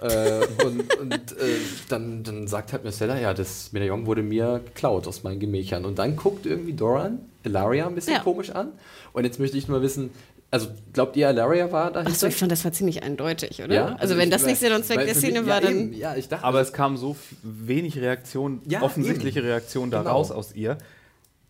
[0.00, 1.56] Äh, und und äh,
[1.88, 5.84] dann, dann sagt halt Marcella, ja, das Medaillon wurde mir geklaut aus meinen Gemächern.
[5.84, 8.20] Und dann guckt irgendwie Doran Ilaria ein bisschen Ja.
[8.20, 8.72] komisch an.
[9.12, 10.10] Und jetzt möchte ich nur mal wissen,
[10.50, 12.10] also glaubt ihr, Ilaria war dahinter?
[12.12, 13.74] Achso, ich fand, das war ziemlich eindeutig, oder?
[13.74, 15.78] Ja, also, wenn ich- das nicht Sinn und Zweck der Szene mich- war, ja, dann.
[15.78, 20.04] eben, Ja, ich dachte, Aber es kam so wenig Reaktion, Ja, offensichtliche Reaktion Genau.
[20.04, 20.78] daraus aus ihr.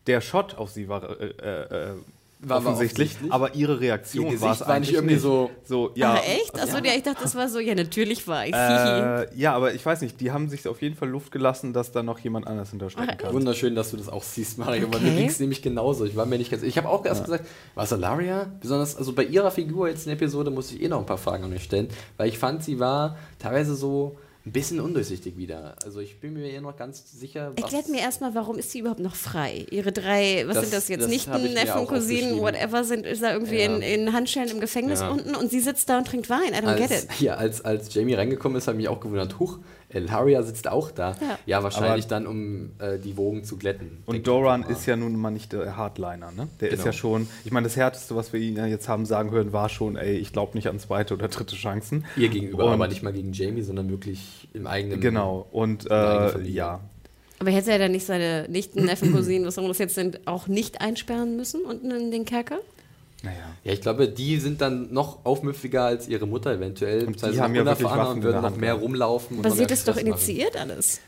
[0.08, 1.92] Der Shot auf sie war äh, äh,
[2.40, 3.32] War- war offensichtlich, offensichtlich.
[3.32, 6.14] aber ihre Reaktion Ihr war es war nicht eigentlich irgendwie so- so ja.
[6.14, 6.54] ah, echt?
[6.60, 6.92] Achso, ja.
[6.94, 8.52] ich dachte, das war so, ja, natürlich war ich.
[8.54, 11.90] Äh, ja, aber ich weiß nicht, die haben sich auf jeden Fall Luft gelassen, dass
[11.90, 13.32] da noch jemand anders hinterstecken Ach, kann.
[13.34, 14.86] Wunderschön, dass du das auch siehst, Mario.
[14.86, 15.06] Aber Okay.
[15.10, 16.04] mir ging es nämlich genauso.
[16.04, 16.62] Ich war mir nicht ganz.
[16.62, 18.46] Ich habe auch erst gesagt, was Alaria?
[18.60, 21.18] Besonders, also bei ihrer Figur jetzt in der Episode muss ich eh noch ein paar
[21.18, 24.16] Fragen an mich stellen, weil ich fand, sie war teilweise so
[24.48, 25.76] ein bisschen undurchsichtig wieder.
[25.84, 27.52] Also ich bin mir eh noch ganz sicher.
[27.56, 29.66] Erklärt mir erstmal, warum ist sie überhaupt noch frei?
[29.70, 31.02] Ihre drei, was Das- sind das jetzt?
[31.02, 33.76] das Nichten, Neffen, Cousinen, whatever, sind ist da irgendwie Ja.
[33.76, 35.10] in, in Handschellen im Gefängnis Ja.
[35.10, 36.52] unten und sie sitzt da und trinkt Wein.
[36.52, 37.08] I don't get als, it.
[37.20, 39.58] ja, als, als Jamie reingekommen ist, habe ich mich auch gewundert, huch,
[39.90, 41.16] Elaria sitzt auch da.
[41.20, 41.38] Ja.
[41.46, 44.02] Ja, wahrscheinlich Aber- dann, um äh, die Wogen zu glätten.
[44.06, 46.48] Und Doran ist ja nun mal nicht der Hardliner, ne?
[46.60, 46.86] Der ist Genau.
[46.86, 49.68] ja schon, ich meine, das Härteste, was wir ihn ja jetzt haben sagen hören, war
[49.70, 52.04] schon, ey, ich glaube nicht an zweite oder dritte Chancen.
[52.16, 55.00] ihr gegenüber, Und- aber nicht mal gegen Jamie, sondern wirklich im eigenen.
[55.00, 56.80] Genau, und äh, ja.
[57.40, 60.26] Aber hätte er dann nicht seine Nichten, Neffen, Cousinen, was auch immer das jetzt sind,
[60.26, 62.58] auch nicht einsperren müssen unten in den Kerker?
[63.22, 63.36] Naja.
[63.64, 67.00] Ja, ich glaube, die sind dann noch aufmüpfiger als ihre Mutter eventuell.
[67.00, 69.38] Und die beziehungsweise haben ja wirklich unerfahrener Waffen und würden noch mehr rumlaufen.
[69.38, 70.18] und Aber sie hat es doch Stress machen.
[70.18, 71.00] initiiert alles.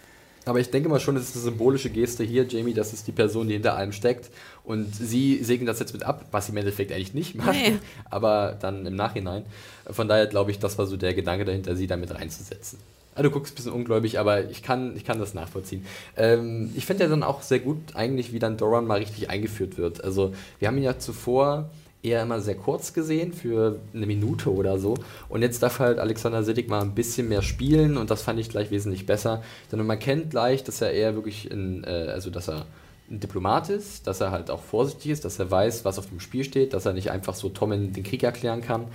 [0.47, 3.13] Aber ich denke mal schon, das ist eine symbolische Geste hier, Jamie, das ist die
[3.13, 4.31] Person, die hinter allem steckt.
[4.65, 7.75] Und sie segnet das jetzt mit ab, was sie im Endeffekt eigentlich nicht macht, Nee.
[8.11, 9.45] aber dann im Nachhinein.
[9.89, 12.79] Von daher glaube ich, das war so der Gedanke dahinter, sie damit reinzusetzen.
[13.15, 15.85] Ah, du guckst ein bisschen ungläubig, aber ich kann, ich kann das nachvollziehen.
[16.17, 19.77] Ähm, ich finde ja dann auch sehr gut eigentlich, wie dann Doran mal richtig eingeführt
[19.79, 20.03] wird.
[20.03, 21.69] Also wir haben ihn ja zuvor
[22.03, 24.95] eher immer sehr kurz gesehen, für eine Minute oder so.
[25.29, 28.49] Und jetzt darf halt Alexander Siddig mal ein bisschen mehr spielen und das fand ich
[28.49, 29.43] gleich wesentlich besser.
[29.71, 32.67] Denn man kennt gleich, dass er eher wirklich in, äh, also dass er
[33.11, 36.21] ein Diplomat ist, dass er halt auch vorsichtig ist, dass er weiß, was auf dem
[36.21, 38.87] Spiel steht, dass er nicht einfach so Tommen den Krieg erklären kann.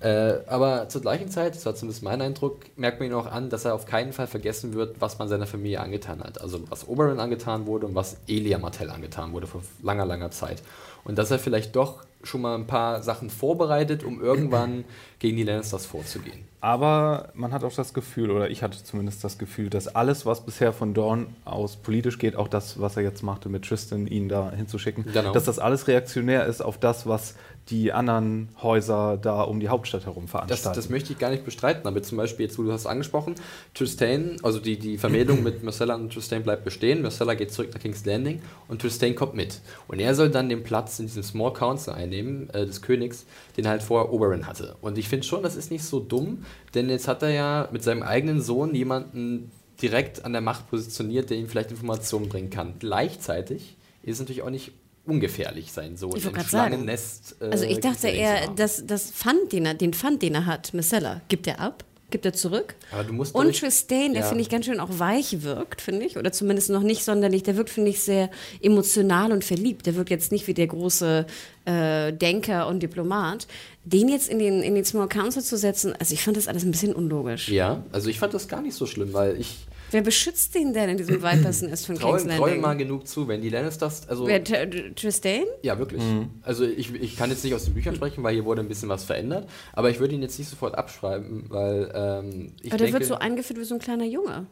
[0.00, 3.48] Äh, aber zur gleichen Zeit, das war zumindest mein Eindruck, merkt man ihn auch an,
[3.48, 6.40] dass er auf keinen Fall vergessen wird, was man seiner Familie angetan hat.
[6.40, 10.62] Also was Oberyn angetan wurde und was Elia Martell angetan wurde vor langer, langer Zeit.
[11.04, 14.84] Und dass er vielleicht doch schon mal ein paar Sachen vorbereitet, um irgendwann
[15.18, 16.44] gegen die Lannisters vorzugehen.
[16.60, 20.44] Aber man hat auch das Gefühl, oder ich hatte zumindest das Gefühl, dass alles, was
[20.44, 24.28] bisher von Dorn aus politisch geht, auch das, was er jetzt machte mit Tristan, ihn
[24.28, 25.32] da hinzuschicken, genau.
[25.32, 27.34] dass das alles reaktionär ist auf das, was
[27.70, 30.64] die anderen Häuser da um die Hauptstadt herum veranstalten.
[30.64, 33.34] Das, das möchte ich gar nicht bestreiten, aber zum Beispiel, jetzt, wo du hast angesprochen,
[33.74, 37.80] Tristan, also die, die Vermählung mit Marcella und Tristan bleibt bestehen, Marcella geht zurück nach
[37.80, 39.60] King's Landing und Tristan kommt mit.
[39.88, 43.64] Und er soll dann den Platz in diesem Small Council einnehmen, äh, des Königs, den
[43.64, 44.76] er halt vorher Oberyn hatte.
[44.80, 46.44] Und ich finde schon, das ist nicht so dumm,
[46.74, 49.50] denn jetzt hat er ja mit seinem eigenen Sohn jemanden
[49.80, 52.74] direkt an der Macht positioniert, der ihm vielleicht Informationen bringen kann.
[52.78, 54.72] Gleichzeitig ist es natürlich auch nicht
[55.06, 57.36] ungefährlich sein Sohn ich im Schlangennest.
[57.40, 60.74] Äh, also ich dachte eher, dass das Pfand, den er, den Pfand, den er hat,
[60.74, 61.84] Missella, gibt er ab?
[62.10, 62.74] Gibt er zurück?
[62.90, 64.28] Aber du musst Und Tristain, der ja.
[64.28, 66.16] finde ich ganz schön auch weich wirkt, finde ich.
[66.16, 67.44] Oder zumindest noch nicht sonderlich.
[67.44, 68.30] Der wirkt, finde ich, sehr
[68.60, 69.86] emotional und verliebt.
[69.86, 71.24] Der wirkt jetzt nicht wie der große
[71.66, 73.46] äh, Denker und Diplomat.
[73.84, 76.64] Den jetzt in den, in den Small Council zu setzen, also ich fand das alles
[76.64, 77.48] ein bisschen unlogisch.
[77.48, 80.90] Ja, also ich fand das gar nicht so schlimm, weil ich Wer beschützt ihn denn
[80.90, 82.38] in diesem Viper's Nest von King's Landing?
[82.38, 84.08] Treu mal genug zu, wenn die Lannisters...
[84.08, 85.44] Also, Wer, Tristan?
[85.62, 86.02] Ja, wirklich.
[86.02, 86.30] Mhm.
[86.42, 88.88] Also ich, ich kann jetzt nicht aus den Büchern sprechen, weil hier wurde ein bisschen
[88.88, 92.86] was verändert, aber ich würde ihn jetzt nicht sofort abschreiben, weil ähm, ich Aber der
[92.86, 94.46] denke, wird so eingeführt wie so ein kleiner Junge.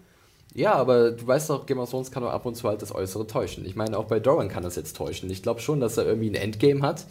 [0.54, 2.94] Ja, aber du weißt doch, Game of Thrones kann auch ab und zu halt das
[2.94, 3.64] Äußere täuschen.
[3.66, 5.30] Ich meine, auch bei Doran kann das jetzt täuschen.
[5.30, 7.04] Ich glaube schon, dass er irgendwie ein Endgame hat,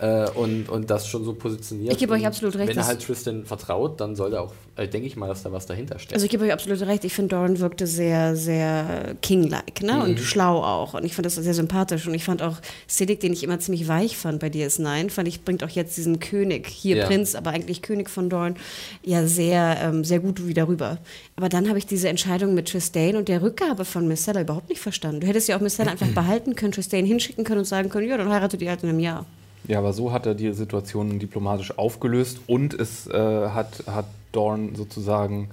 [0.00, 1.92] äh, und, und das schon so King-like.
[1.92, 2.68] Ich gebe euch absolut recht.
[2.68, 5.66] Wenn er halt Tristan vertraut, dann sollte auch, äh, denke ich mal, dass da was
[5.66, 6.14] dahinter steht.
[6.14, 7.04] Also ich gebe euch absolut recht.
[7.04, 9.94] Ich finde, Doran wirkte sehr, sehr King-like ne?
[9.94, 10.02] Mhm.
[10.02, 10.94] und schlau auch.
[10.94, 12.06] Und ich fand das sehr sympathisch.
[12.06, 15.42] Und ich fand auch Siddiq, den ich immer ziemlich weich fand bei DS9, fand ich,
[15.42, 17.06] bringt auch jetzt diesen König, hier ja.
[17.06, 18.54] Prinz, aber eigentlich König von Doran,
[19.02, 20.98] ja sehr, ähm, sehr gut wieder rüber.
[21.36, 24.80] Aber dann habe ich diese Entscheidung mit Tristan und der Rückgabe von Missella überhaupt nicht
[24.80, 25.20] verstanden.
[25.20, 28.16] Du hättest ja auch Missella einfach behalten können, Tristan hinschicken können und sagen können, ja,
[28.16, 29.26] dann heiratet ihr halt in einem Jahr.
[29.68, 34.74] Ja, aber so hat er die Situation diplomatisch aufgelöst und es äh, hat, hat Dorn
[34.74, 35.50] sozusagen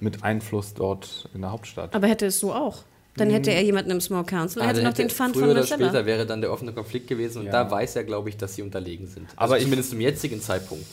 [0.00, 1.94] mit Einfluss dort in der Hauptstadt.
[1.94, 2.84] Aber hätte es so auch.
[3.16, 5.66] Dann hätte er jemanden im Small Council, er hätte noch den Fund früher von oder
[5.66, 7.52] später wäre dann der offene Konflikt gewesen und ja.
[7.64, 9.26] da weiß er, glaube ich, dass sie unterlegen sind.
[9.34, 10.86] Also aber zumindest zum jetzigen Zeitpunkt.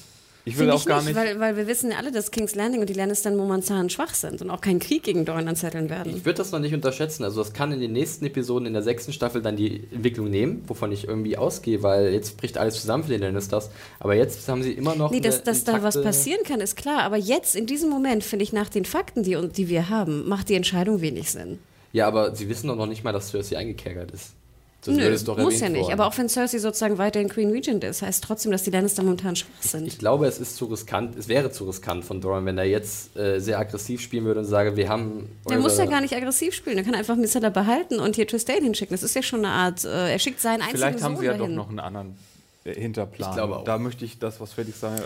[0.48, 1.16] Ich will Find auch ich gar nicht.
[1.16, 4.44] Weil, weil wir wissen ja alle, dass King's Landing und die Lannisters momentan schwach sind
[4.44, 6.16] und auch keinen Krieg gegen Dorn anzetteln werden.
[6.16, 7.24] Ich würde das noch nicht unterschätzen.
[7.24, 10.64] Also das kann in den nächsten Episoden in der sechsten Staffel dann die Entwicklung nehmen,
[10.68, 13.72] wovon ich irgendwie ausgehe, weil jetzt bricht alles zusammen für die Lannisters.
[14.00, 15.10] Aber jetzt haben sie immer noch.
[15.10, 17.02] Nee, dass, dass da was passieren kann, ist klar.
[17.02, 20.50] Aber jetzt, in diesem Moment, finde ich, nach den Fakten, die, die wir haben, macht
[20.50, 21.58] die Entscheidung wenig Sinn.
[21.92, 24.36] Ja, aber sie wissen doch noch nicht mal, dass Cersei eingekerkert ist.
[24.86, 25.82] Das Nö, doch muss ja nicht.
[25.82, 25.94] Worden.
[25.94, 29.36] Aber auch wenn Cersei sozusagen weiterhin Queen Regent ist, heißt trotzdem, dass die Lannister momentan
[29.36, 29.88] schwach sind.
[29.88, 33.18] Ich glaube, es ist zu riskant, es wäre zu riskant von Doran, wenn er jetzt
[33.18, 35.28] äh, sehr aggressiv spielen würde und sage, wir haben.
[35.50, 36.78] Er muss ja gar nicht aggressiv spielen.
[36.78, 38.94] Er kann einfach Missella behalten und hier Tristan hinschicken.
[38.96, 39.84] Das ist ja schon eine Art.
[39.86, 41.56] Äh, er schickt seinen einzigen Vielleicht haben Sohn sie ja dahin.
[41.56, 42.16] doch noch einen anderen
[42.64, 43.30] äh, Hinterplan.
[43.30, 43.64] Ich glaube auch.
[43.64, 45.04] Da möchte ich das, was Felix sagt, äh,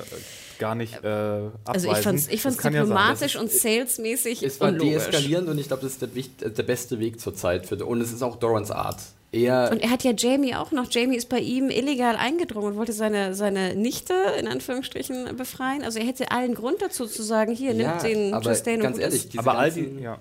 [0.59, 1.53] gar nicht äh, abweisen.
[1.65, 5.83] Also ich fand es ich diplomatisch ja und salesmäßig Es war deeskalierend und ich glaube,
[5.83, 7.65] das ist der, der, beste Weg zur Zeit.
[7.65, 8.99] Für, und es ist auch Dorans Art
[9.31, 9.69] eher.
[9.71, 10.89] Und er hat ja Jamie auch noch.
[10.89, 15.83] Jamie ist bei ihm illegal eingedrungen und wollte seine, seine Nichte in Anführungsstrichen befreien.
[15.83, 18.97] Also er hätte allen Grund dazu zu sagen: Hier, ja, nimmt den aber Justin ganz
[18.97, 20.19] ehrlich, Aber all die, ja.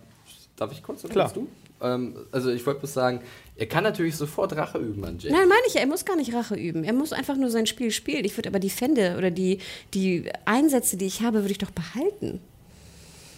[0.56, 1.04] Darf ich kurz?
[1.04, 1.32] Oder Klar.
[1.32, 1.46] du?
[1.80, 3.20] Ähm, also ich wollte bloß sagen,
[3.56, 5.36] er kann natürlich sofort Rache üben an Jamie.
[5.36, 6.84] Nein, meine ich ja, er muss gar nicht Rache üben.
[6.84, 8.24] Er muss einfach nur sein Spiel spielen.
[8.24, 9.58] Ich würde aber die Fände oder die,
[9.94, 12.40] die Einsätze, die ich habe, würde ich doch behalten.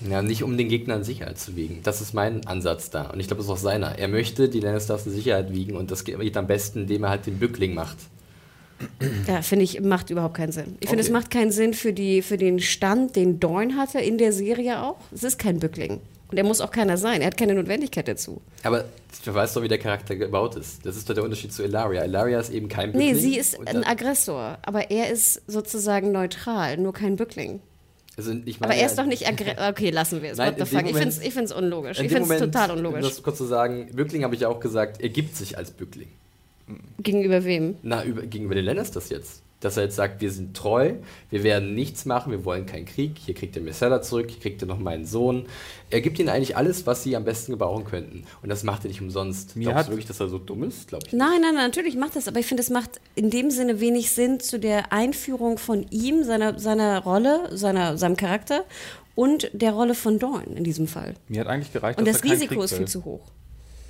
[0.09, 1.81] Ja, nicht um den Gegner in Sicherheit zu wiegen.
[1.83, 3.11] Das ist mein Ansatz da.
[3.11, 3.99] Und ich glaube, das ist auch seiner.
[3.99, 7.27] Er möchte die Lannisters in Sicherheit wiegen und das geht am besten, indem er halt
[7.27, 7.97] den Bückling macht.
[9.27, 10.77] Ja, finde ich, macht überhaupt keinen Sinn.
[10.81, 11.11] Ich finde, okay.
[11.11, 14.83] es macht keinen Sinn für, die, für den Stand, den Dorn hatte in der Serie
[14.83, 14.97] auch.
[15.13, 16.01] Es ist kein Bückling.
[16.31, 17.21] Und er muss auch keiner sein.
[17.21, 18.41] Er hat keine Notwendigkeit dazu.
[18.63, 18.85] Aber
[19.25, 20.87] du weißt doch, wie der Charakter gebaut ist.
[20.87, 22.05] Das ist doch der Unterschied zu Ilaria.
[22.05, 23.15] Ilaria ist eben kein Bückling.
[23.15, 24.59] Nee, sie ist ein Aggressor.
[24.63, 27.61] Aber er ist sozusagen neutral, nur kein Bückling.
[28.21, 29.27] Also ich meine, aber er ist doch nicht
[29.71, 30.39] Okay, lassen wir es.
[30.39, 31.99] Nein, ich finde es unlogisch.
[32.01, 33.03] Ich finde es total unlogisch.
[33.03, 35.71] Um das kurz zu sagen, Bückling habe ich ja auch gesagt, er gibt sich als
[35.71, 36.09] Bückling.
[37.03, 37.77] Gegenüber wem?
[37.83, 40.95] Na, über, gegenüber den Lannisters jetzt dass er jetzt sagt, wir sind treu,
[41.31, 44.63] wir werden nichts machen, wir wollen keinen Krieg, hier kriegt er Missella zurück, hier kriegt
[44.63, 45.47] er noch meinen Sohn.
[45.91, 48.25] Er gibt ihnen eigentlich alles, was sie am besten gebrauchen könnten.
[48.43, 49.57] Und das macht er nicht umsonst.
[49.57, 50.89] Mir Glaubst du wirklich, dass er so dumm ist?
[50.89, 53.51] Glaub ich nein, nein, nein, natürlich macht das, aber ich finde, es macht in dem
[53.51, 58.65] Sinne wenig Sinn zu der Einführung von ihm, seiner, seiner Rolle, seiner, seinem Charakter
[59.15, 61.15] und der Rolle von Dorn in diesem Fall.
[61.29, 63.21] Mir hat eigentlich gereicht, Und das Risiko ist viel zu hoch.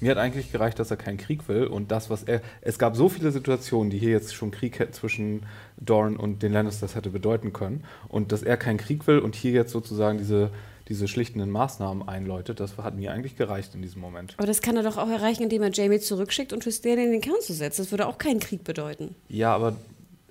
[0.01, 2.41] Mir hat eigentlich gereicht, dass er keinen Krieg will und das, was er.
[2.63, 5.43] Es gab so viele Situationen, die hier jetzt schon Krieg zwischen
[5.77, 7.85] Dorn und den Lannisters hätte bedeuten können.
[8.09, 10.51] Und dass er keinen Krieg will und hier jetzt sozusagen diese,
[10.89, 14.35] diese schlichtenden Maßnahmen einläutet, das hat mir eigentlich gereicht in diesem Moment.
[14.39, 17.21] Aber das kann er doch auch erreichen, indem er Jamie zurückschickt und Tristan in den
[17.21, 17.83] Kern zu setzen.
[17.83, 19.15] Das würde auch keinen Krieg bedeuten.
[19.29, 19.77] Ja, aber.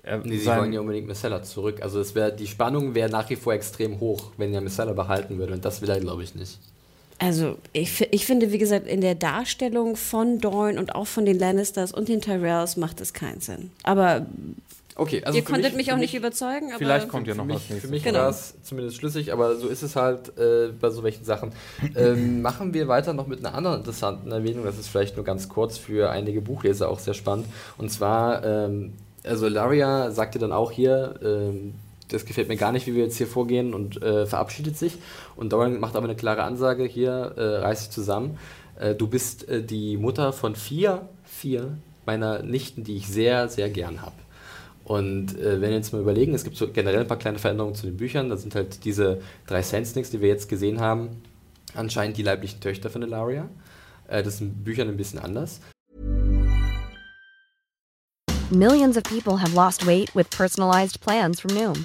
[0.02, 1.82] Er, Nee, sie wollen ja unbedingt Missella zurück.
[1.82, 5.38] Also es wär, die Spannung wäre nach wie vor extrem hoch, wenn er Missella behalten
[5.38, 5.52] würde.
[5.52, 6.58] Und das will er, glaube ich, nicht.
[7.20, 11.38] Also, ich, ich finde, wie gesagt, in der Darstellung von Dorn und auch von den
[11.38, 13.70] Lannisters und den Tyrells macht es keinen Sinn.
[13.82, 14.26] Aber
[14.96, 16.70] Okay, also ihr für konntet mich, für auch nicht überzeugen.
[16.70, 17.90] Aber Vielleicht kommt ja noch für mich, was für nächstes.
[17.90, 18.18] mich Genau.
[18.18, 21.52] war es zumindest schlüssig, aber so ist es halt äh, bei so welchen Sachen.
[21.96, 24.64] Ähm, machen wir weiter noch mit einer anderen interessanten Erwähnung.
[24.64, 27.46] Das ist vielleicht nur ganz kurz für einige Buchleser auch sehr spannend.
[27.78, 28.92] Und zwar, ähm,
[29.24, 31.74] also Laria sagte dann auch hier, ähm,
[32.12, 34.98] das gefällt mir gar nicht, wie wir jetzt hier vorgehen und äh, verabschiedet sich.
[35.36, 38.38] Und Doran macht aber eine klare Ansage, hier, äh, reiß dich zusammen.
[38.78, 43.70] Äh, du bist äh, die Mutter von vier, vier meiner Nichten, die ich sehr, sehr
[43.70, 44.16] gern habe.
[44.84, 47.76] Und äh, wenn wir jetzt mal überlegen, es gibt so generell ein paar kleine Veränderungen
[47.76, 48.28] zu den Büchern.
[48.28, 51.22] Da sind halt diese drei Sense-Nicks, die wir jetzt gesehen haben,
[51.74, 53.48] anscheinend die leiblichen Töchter von Ilaria.
[54.08, 55.60] Äh, das sind in Büchern ein bisschen anders.
[58.50, 61.84] Millions of people have lost weight with personalized plans from Noom,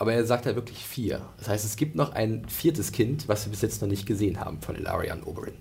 [0.00, 1.20] Aber er sagt ja wirklich vier.
[1.36, 4.40] Das heißt, es gibt noch ein viertes Kind, was wir bis jetzt noch nicht gesehen
[4.40, 5.52] haben von Ilaria und Oberyn.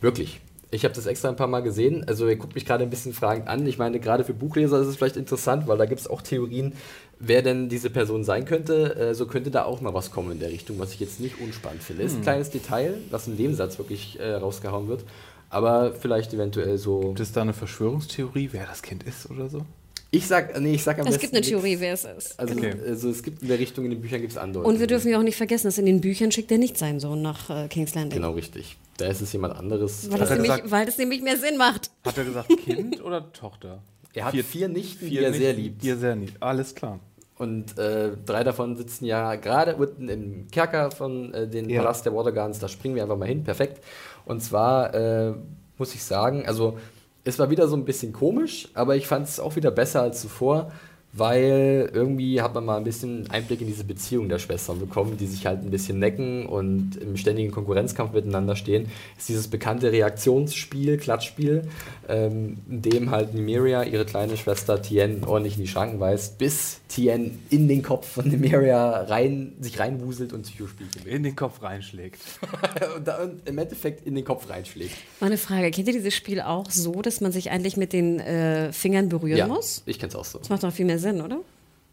[0.00, 0.40] Wirklich.
[0.70, 2.08] Ich habe das extra ein paar Mal gesehen.
[2.08, 3.66] Also ihr guckt mich gerade ein bisschen fragend an.
[3.66, 6.72] Ich meine, gerade für Buchleser ist es vielleicht interessant, weil da gibt es auch Theorien,
[7.18, 8.96] wer denn diese Person sein könnte.
[8.96, 11.38] Äh, so könnte da auch mal was kommen in der Richtung, was ich jetzt nicht
[11.38, 12.04] unspannend finde.
[12.04, 15.04] Ist ein kleines Detail, was in dem Satz wirklich äh, rausgehauen wird.
[15.50, 17.00] Aber vielleicht eventuell so.
[17.00, 19.66] Gibt es da eine Verschwörungstheorie, wer das Kind ist oder so?
[20.10, 21.48] Ich sag, nee, ich sag am es besten gibt eine nix.
[21.50, 22.40] Theorie, wer es ist.
[22.40, 22.74] Also, Okay.
[22.86, 24.74] also es gibt in der Richtung, in den Büchern gibt es Andeutungen.
[24.74, 26.98] Und wir dürfen ja auch nicht vergessen, dass in den Büchern schickt er nicht seinen
[26.98, 28.18] Sohn nach äh, King's Landing.
[28.20, 28.76] Genau, richtig.
[28.96, 30.10] Da ist es jemand anderes.
[30.10, 31.90] Weil das, er nämlich, gesagt- weil das nämlich mehr Sinn macht.
[32.06, 33.82] Hat er gesagt Kind oder Tochter?
[34.14, 35.82] Er hat vier, Nichten, die Vier er sehr nicht- liebt.
[35.82, 36.42] Die er sehr liebt.
[36.42, 36.98] Alles klar.
[37.36, 41.82] Und äh, drei davon sitzen ja gerade unten im Kerker von äh, den Ja.
[41.82, 42.58] Palast der Watergardens.
[42.58, 43.44] Da springen wir einfach mal hin.
[43.44, 43.84] Perfekt.
[44.24, 45.34] Und zwar äh,
[45.76, 46.78] muss ich sagen, also
[47.24, 50.20] es war wieder so ein bisschen komisch, aber ich fand es auch wieder besser als
[50.20, 50.72] zuvor,
[51.18, 55.26] weil irgendwie hat man mal ein bisschen Einblick in diese Beziehung der Schwestern bekommen, die
[55.26, 58.86] sich halt ein bisschen necken und im ständigen Konkurrenzkampf miteinander stehen.
[59.16, 61.68] Es ist dieses bekannte Reaktionsspiel, Klatschspiel,
[62.08, 66.80] ähm, in dem halt Nymeria ihre kleine Schwester Tien ordentlich in die Schranken weist, bis
[66.88, 72.20] Tien in den Kopf von Nymeria rein, sich reinwuselt und Psychospielchen In den Kopf reinschlägt.
[72.96, 74.94] und, da, und im Endeffekt in den Kopf reinschlägt.
[75.20, 78.72] Meine Frage, kennt ihr dieses Spiel auch so, dass man sich eigentlich mit den äh,
[78.72, 79.82] Fingern berühren muss?
[79.86, 80.38] ich kenn's auch so.
[80.38, 81.40] Das macht doch viel mehr Sinn, oder?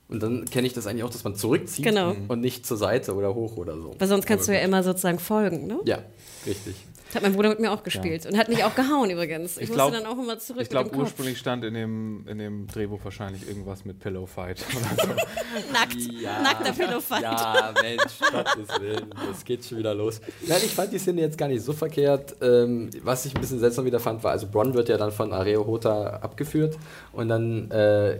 [0.07, 2.15] Und dann kenne ich das eigentlich auch, dass man zurückzieht Genau.
[2.27, 3.95] und nicht zur Seite oder hoch oder so.
[3.97, 4.67] Weil sonst kannst Aber du ja gut.
[4.69, 5.79] immer sozusagen folgen, ne?
[5.85, 5.97] Ja,
[6.45, 6.75] richtig.
[7.07, 9.57] Das hat mein Bruder mit mir auch gespielt und hat mich auch gehauen übrigens.
[9.57, 12.37] Ich, Ich musste glaub- dann auch immer zurück Ich glaube, ursprünglich stand in dem, in
[12.39, 14.63] dem Drehbuch wahrscheinlich irgendwas mit Pillow Fight.
[14.75, 15.13] Oder so.
[15.71, 15.95] Nackt.
[16.43, 17.21] Nackter Pädophile.
[17.21, 20.19] Ja, Mensch, Gottes Willen, das geht schon wieder los.
[20.47, 22.35] Nein, ich fand die Szene jetzt gar nicht so verkehrt.
[22.41, 25.31] Ähm, was ich ein bisschen seltsam wieder fand, war, also Bronn wird ja dann von
[25.31, 26.77] Areo Hota abgeführt
[27.13, 28.19] und dann äh,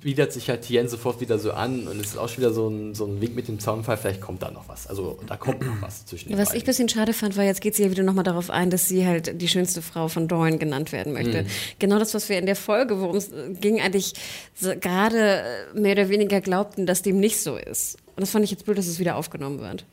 [0.00, 2.68] bietet sich halt Tien sofort wieder so an und es ist auch schon wieder so
[2.68, 4.86] ein, so ein Wink mit dem Zaunfall, vielleicht kommt da noch was.
[4.86, 6.66] Also da kommt noch was zwischen den Was ich ein beiden.
[6.66, 9.40] bisschen schade fand, war, jetzt geht sie ja wieder nochmal darauf ein, dass sie halt
[9.40, 11.44] die schönste Frau von Dorn genannt werden möchte.
[11.78, 13.30] Genau das, was wir in der Folge, worum es
[13.60, 14.14] ging, eigentlich
[14.54, 15.42] so gerade
[15.74, 17.96] äh, mehr oder weniger glaubten, dass dem nicht so ist.
[18.16, 19.84] Und das fand ich jetzt blöd, dass es wieder aufgenommen wird.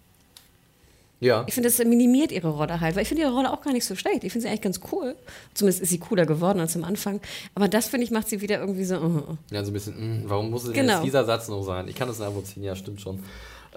[1.19, 1.43] Ja.
[1.47, 3.85] Ich finde, das minimiert ihre Rolle halt, weil ich finde ihre Rolle auch gar nicht
[3.85, 4.23] so schlecht.
[4.23, 5.15] Ich finde sie eigentlich ganz cool.
[5.55, 7.19] Zumindest ist sie cooler geworden als am Anfang.
[7.55, 8.97] Aber das, finde ich, macht sie wieder irgendwie so.
[8.97, 9.37] uh, uh.
[9.51, 10.93] Ja, so ein bisschen, mh, warum muss es denn Genau.
[10.97, 11.87] jetzt dieser Satz noch sein?
[11.87, 13.23] Ich kann das nachvollziehen, ja, stimmt schon.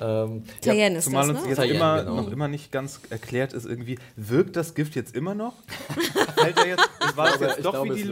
[0.03, 1.49] Ähm, Tyen ist Zumal das, uns ne?
[1.51, 2.17] jetzt Tyen, immer, genau.
[2.17, 5.55] noch immer nicht ganz erklärt ist, irgendwie, wirkt das Gift jetzt immer noch?
[6.37, 8.09] Fällt er jetzt, war es glaube- jetzt ich doch glaube, wie die.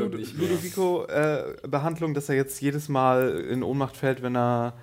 [0.92, 4.74] Ludovico-Behandlung, dass er jetzt jedes Mal in Ohnmacht fällt, wenn er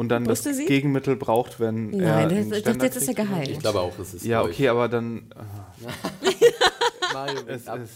[0.00, 0.64] und dann Wusste das sie?
[0.64, 3.28] Gegenmittel braucht, wenn er Nein, einen das, das, jetzt ist er kriegt?
[3.28, 3.48] geheilt.
[3.50, 4.24] ich glaube auch, es ist.
[4.24, 5.24] Ja, okay, aber dann
[7.12, 7.80] Mario es ab.
[7.84, 7.90] ist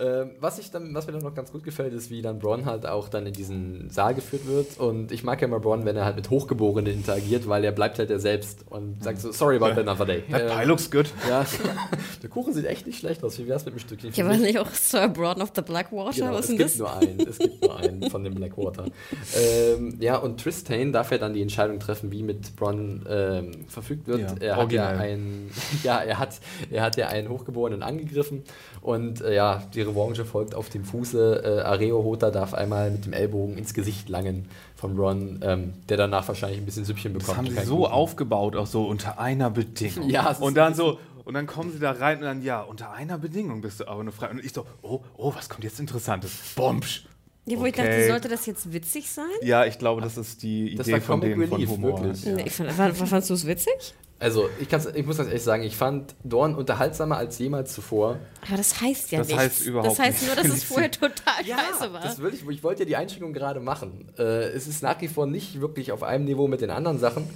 [0.00, 2.66] Ähm, was, ich dann, was mir dann noch ganz gut gefällt, ist, wie dann Bronn
[2.66, 4.78] halt auch dann in diesen Saal geführt wird.
[4.78, 7.98] Und ich mag ja immer Bronn, wenn er halt mit Hochgeborenen interagiert, weil er bleibt
[7.98, 10.22] halt er selbst und sagt so, sorry about another day.
[10.30, 11.06] That pie looks good.
[11.28, 11.44] Ja,
[12.22, 13.38] der Kuchen sieht echt nicht schlecht aus.
[13.40, 14.12] Wie wär's mit einem Stückchen?
[14.12, 16.12] Ja, war nicht auch Sir Brown of the Blackwater?
[16.12, 16.78] Genau, Was es gibt das?
[16.78, 18.86] nur einen, es gibt nur einen von dem Blackwater.
[19.36, 24.06] Ähm, ja, und Tristan darf ja dann die Entscheidung treffen, wie mit Bronn ähm, verfügt
[24.06, 24.20] wird.
[24.20, 25.50] Ja, er hat ja einen,
[25.82, 26.40] ja, er hat,
[26.70, 28.42] er hat ja einen Hochgeborenen angegriffen
[28.80, 31.42] und äh, ja, die Revanche folgt auf dem Fuße.
[31.44, 35.96] Äh, Areo Hota darf einmal mit dem Ellbogen ins Gesicht langen von Bronn, ähm, der
[35.96, 37.28] danach wahrscheinlich ein bisschen Süppchen bekommt.
[37.28, 37.92] Das haben sie so Kuchen.
[37.92, 40.08] aufgebaut, auch so unter einer Bedingung.
[40.08, 43.18] Ja, und dann so, und dann kommen sie da rein und dann, ja, unter einer
[43.18, 44.30] Bedingung bist du aber eine Frau.
[44.30, 46.32] Und ich so, oh, oh, was kommt jetzt Interessantes?
[46.56, 47.04] Bombsch.
[47.50, 47.82] Ja, wo ich Okay.
[47.86, 49.24] dachte, sollte das jetzt witzig sein?
[49.42, 52.00] Ja, ich glaube, das ist die Das Idee war von Comic denen von Relief, Humor.
[52.02, 52.24] wirklich.
[52.24, 52.32] Ja.
[52.32, 53.94] Nee, ich fand, war, fandst du es witzig?
[54.20, 58.18] Also, ich, kann's, ich muss ganz ehrlich sagen, ich fand Dorn unterhaltsamer als jemals zuvor.
[58.48, 59.42] Aber das heißt ja Das nichts.
[59.42, 61.12] heißt überhaupt Das heißt nur, dass es vorher total
[61.46, 62.00] scheiße war.
[62.02, 64.10] Das will ich, ich wollte ja die Einschränkung gerade machen.
[64.18, 67.28] Äh, es ist nach wie vor nicht wirklich auf einem Niveau mit den anderen Sachen.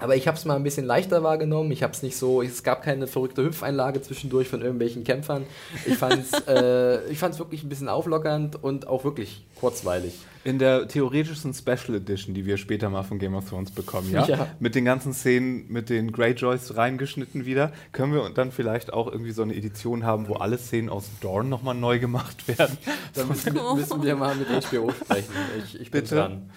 [0.00, 1.70] Aber ich habe es mal ein bisschen leichter wahrgenommen.
[1.72, 5.44] Ich habe es nicht so, es gab keine verrückte Hüpfeinlage zwischendurch von irgendwelchen Kämpfern.
[5.86, 10.14] Ich fand es äh, ich fand's wirklich ein bisschen auflockernd und auch wirklich kurzweilig.
[10.42, 14.24] In der theoretischen Special Edition, die wir später mal von Game of Thrones bekommen, ja,
[14.26, 14.46] Ja.
[14.58, 19.32] mit den ganzen Szenen mit den Greyjoys reingeschnitten wieder, können wir dann vielleicht auch irgendwie
[19.32, 22.78] so eine Edition haben, wo alle Szenen aus Dorn nochmal neu gemacht werden.
[23.12, 25.32] Da müssen, wir- müssen wir mal mit HBO sprechen.
[25.64, 26.14] Ich, ich bin Bitte?
[26.14, 26.50] dran.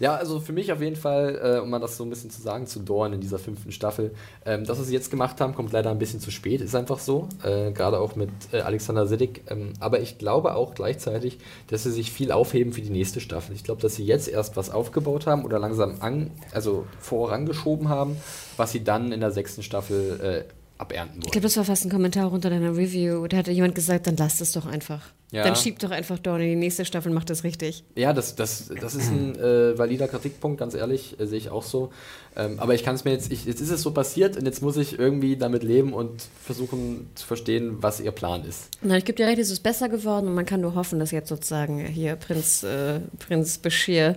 [0.00, 2.40] Ja, also für mich auf jeden Fall, äh, um mal das so ein bisschen zu
[2.40, 4.12] sagen, zu Dorn in dieser fünften Staffel.
[4.46, 6.98] Ähm, das, was sie jetzt gemacht haben, kommt leider ein bisschen zu spät, ist einfach
[6.98, 7.28] so.
[7.44, 9.42] Äh, Gerade auch mit äh, Alexander Siddig.
[9.48, 11.38] Ähm, aber ich glaube auch gleichzeitig,
[11.68, 13.54] dass sie sich viel aufheben für die nächste Staffel.
[13.54, 18.16] Ich glaube, dass sie jetzt erst was aufgebaut haben oder langsam an, also vorangeschoben haben,
[18.56, 21.32] was sie dann in der sechsten Staffel äh, abernten Ich wollen.
[21.32, 23.26] glaube, das war fast ein Kommentar unter deiner Review.
[23.26, 25.02] Da hatte jemand gesagt, dann lasst es doch einfach.
[25.32, 25.44] Ja.
[25.44, 27.84] Dann schiebt doch einfach Dawn in die nächste Staffel, macht das richtig.
[27.94, 31.62] Ja, das, das, das ist ein äh, valider Kritikpunkt, ganz ehrlich, äh, sehe ich auch
[31.62, 31.90] so.
[32.36, 34.62] Ähm, aber ich kann es mir jetzt, ich, jetzt ist es so passiert und jetzt
[34.62, 38.68] muss ich irgendwie damit leben und versuchen zu verstehen, was ihr Plan ist.
[38.82, 41.12] Na, ich gebe dir recht, es ist besser geworden und man kann nur hoffen, dass
[41.12, 44.16] jetzt sozusagen hier Prinz, äh, Prinz Bashir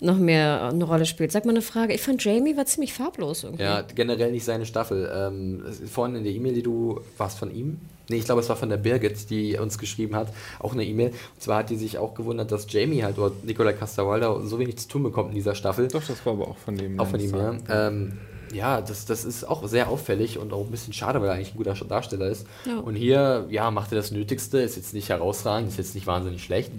[0.00, 1.32] noch mehr eine Rolle spielt.
[1.32, 1.94] Sag mal eine Frage.
[1.94, 3.64] Ich fand Jamie war ziemlich farblos irgendwie.
[3.64, 5.10] Ja, generell nicht seine Staffel.
[5.14, 7.80] Ähm, vorhin in der E-Mail, die du, warst von ihm?
[8.08, 10.28] Nee, ich glaube, es war von der Birgit, die uns geschrieben hat,
[10.58, 11.08] auch eine E-Mail.
[11.08, 14.76] Und zwar hat die sich auch gewundert, dass Jamie halt, oder Nikolai Casterwalder, so wenig
[14.78, 15.88] zu tun bekommt in dieser Staffel.
[15.88, 17.00] Doch, das war aber auch von dem.
[17.00, 17.54] Auch von ihm, ja.
[17.68, 18.18] Ähm,
[18.52, 21.54] ja, das, das ist auch sehr auffällig und auch ein bisschen schade, weil er eigentlich
[21.54, 22.46] ein guter Darsteller ist.
[22.66, 22.78] Ja.
[22.78, 26.44] Und hier, ja, macht er das Nötigste, ist jetzt nicht herausragend, ist jetzt nicht wahnsinnig
[26.44, 26.70] schlecht.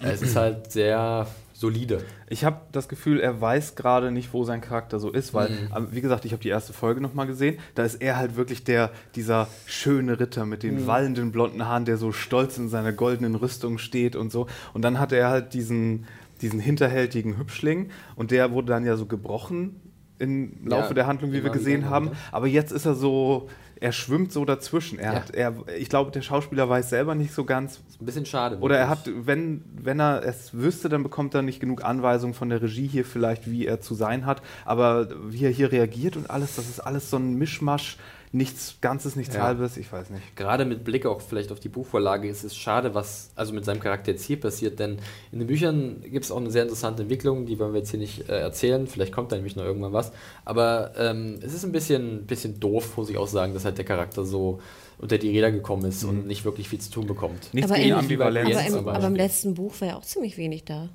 [0.00, 1.26] Äh, Es ist halt sehr
[1.64, 2.02] solide.
[2.28, 5.56] Ich habe das Gefühl, er weiß gerade nicht, wo sein Charakter so ist, weil, Mhm.
[5.74, 7.56] ähm, wie gesagt, ich habe die erste Folge nochmal gesehen.
[7.74, 10.86] Da ist er halt wirklich der, dieser schöne Ritter mit den Mhm.
[10.86, 14.46] wallenden blonden Haaren, der so stolz in seiner goldenen Rüstung steht und so.
[14.74, 16.04] Und dann hat er halt diesen,
[16.42, 19.80] diesen hinterhältigen Hübschling und der wurde dann ja so gebrochen
[20.18, 22.10] im Laufe Ja, der Handlung, wie wir gesehen haben.
[22.30, 23.48] Aber jetzt ist er so,
[23.80, 24.98] er schwimmt so dazwischen.
[24.98, 25.18] Er Ja.
[25.20, 28.58] hat, er, ich glaube, der Schauspieler weiß selber nicht so ganz, ein bisschen schade.
[28.60, 32.48] oder er hat, wenn, wenn er es wüsste, dann bekommt er nicht genug Anweisungen von
[32.48, 34.42] der Regie hier vielleicht, wie er zu sein hat.
[34.64, 37.96] Aber wie er hier reagiert und alles, das ist alles so ein Mischmasch,
[38.34, 39.42] nichts Ganzes, nichts Ja.
[39.44, 40.36] Halbes, ich weiß nicht.
[40.36, 43.80] Gerade mit Blick auch vielleicht auf die Buchvorlage ist es schade, was also mit seinem
[43.80, 44.98] Charakter jetzt hier passiert, denn
[45.32, 48.00] in den Büchern gibt es auch eine sehr interessante Entwicklung, die wollen wir jetzt hier
[48.00, 50.12] nicht äh, erzählen, vielleicht kommt da nämlich noch irgendwann was,
[50.44, 53.84] aber ähm, es ist ein bisschen, bisschen doof, muss ich auch sagen, dass halt der
[53.84, 54.60] Charakter so
[54.98, 57.52] unter die Räder gekommen ist und nicht wirklich viel zu tun bekommt.
[57.52, 58.56] Nichts Aber gegen in- Ambivalenz.
[58.56, 60.88] Aber im, aber im letzten Buch war ja auch ziemlich wenig da.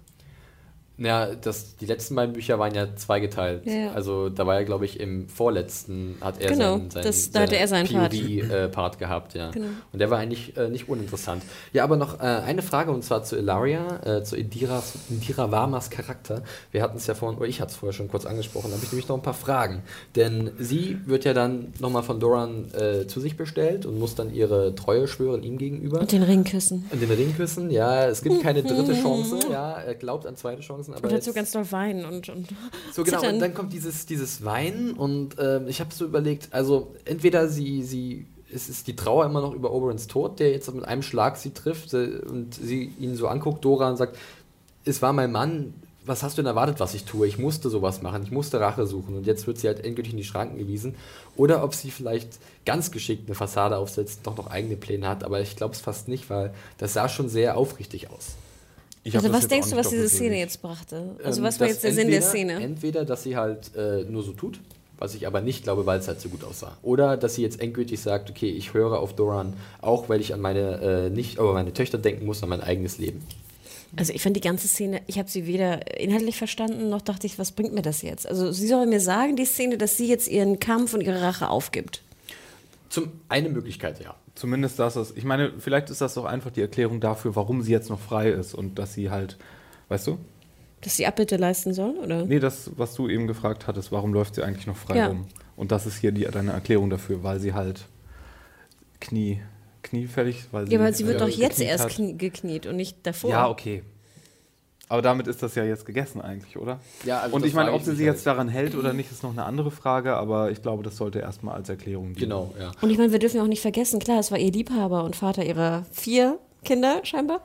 [1.00, 3.66] Ja, das, die letzten beiden Bücher waren ja zweigeteilt.
[3.66, 3.92] Ja.
[3.94, 7.40] Also da war er, glaube ich, im vorletzten hat er Genau, seinen, seinen, das- da
[7.42, 8.12] hatte er seinen Part.
[8.12, 9.52] POV-Part gehabt, ja.
[9.52, 9.68] Genau.
[9.92, 11.44] Und der war eigentlich äh, nicht uninteressant.
[11.74, 15.90] Ja, aber noch äh, eine Frage und zwar zu Ilaria, äh, zu Indiras, Indira Varmas
[15.90, 16.44] Charakter.
[16.72, 18.84] Wir hatten es ja vorhin, oder ich hatte es vorher schon kurz angesprochen, da habe
[18.86, 19.84] ich nämlich noch ein paar Fragen.
[20.16, 24.34] Denn sie wird ja dann nochmal von Doran äh, zu sich bestellt und muss dann
[24.34, 26.00] ihre Treue schwören ihm gegenüber.
[26.02, 26.86] Und den Ring küssen.
[26.92, 30.62] Und den Ring küssen, ja, es gibt keine dritte Chance, ja, er glaubt an zweite
[30.62, 32.48] Chancen, aber Und dazu ganz doll weinen und, und
[32.94, 33.36] so genau, zittern.
[33.36, 37.84] und dann kommt dieses, dieses Weinen und ähm, ich habe so überlegt, also entweder sie,
[37.84, 41.38] sie, es ist die Trauer immer noch über Oberons Tod, der jetzt mit einem Schlag
[41.38, 44.18] sie trifft und sie ihn so anguckt, Dora, und sagt,
[44.86, 45.74] es war mein Mann,
[46.10, 47.28] was hast du denn erwartet, was ich tue?
[47.28, 50.18] Ich musste sowas machen, ich musste Rache suchen und jetzt wird sie halt endgültig in
[50.18, 50.96] die Schranken gewiesen.
[51.36, 55.40] Oder ob sie vielleicht ganz geschickt eine Fassade aufsetzt, doch noch eigene Pläne hat, aber
[55.42, 58.36] ich glaube es fast nicht, weil das sah schon sehr aufrichtig aus.
[59.14, 61.16] Also was denkst du, was diese Szene jetzt brachte?
[61.24, 62.54] Also Ähm, was war jetzt der Sinn der entweder- Szene?
[62.62, 64.60] Entweder, dass sie halt äh, nur so tut,
[64.98, 66.78] was ich aber nicht glaube, weil es halt so gut aussah.
[66.84, 70.42] Oder dass sie jetzt endgültig sagt, okay, ich höre auf Doran, auch weil ich an
[70.42, 73.24] meine, äh, nicht, aber meine Töchter denken muss, an mein eigenes Leben.
[73.96, 77.40] Also ich fand die ganze Szene, ich habe sie weder inhaltlich verstanden, noch dachte ich,
[77.40, 78.28] was bringt mir das jetzt?
[78.28, 81.50] Also sie soll mir sagen, die Szene, dass sie jetzt ihren Kampf und ihre Rache
[81.50, 82.04] aufgibt.
[82.90, 84.14] Zum eine Möglichkeit, ja.
[84.40, 85.18] Zumindest das ist.
[85.18, 88.30] Ich meine, vielleicht ist das doch einfach die Erklärung dafür, warum sie jetzt noch frei
[88.30, 89.38] ist und dass sie halt,
[89.90, 90.18] weißt du?
[90.80, 92.26] Dass sie Abbitte leisten soll, oder?
[92.26, 95.08] Nee, das, was du eben gefragt hattest, warum läuft sie eigentlich noch frei Ja.
[95.08, 95.26] rum?
[95.58, 97.86] Und das ist hier die, deine Erklärung dafür, weil sie halt
[99.02, 99.42] Knie,
[99.84, 100.74] kniefällig, weil sie.
[100.74, 101.92] Ja, aber sie wird äh, doch jetzt erst hat.
[101.92, 103.32] knie, gekniet und nicht davor.
[103.32, 103.84] Ja, okay.
[104.90, 106.80] Aber damit ist das ja jetzt gegessen eigentlich, oder?
[107.06, 109.32] Ja, also und ich meine, ob sie sich jetzt daran hält oder nicht, ist noch
[109.32, 112.30] eine andere Frage, aber ich glaube, das sollte erstmal als Erklärung dienen.
[112.30, 112.72] Genau, ja.
[112.82, 115.16] Und ich meine, wir dürfen ja auch nicht vergessen, klar, es war ihr Liebhaber und
[115.16, 117.42] Vater ihrer vier Kinder scheinbar.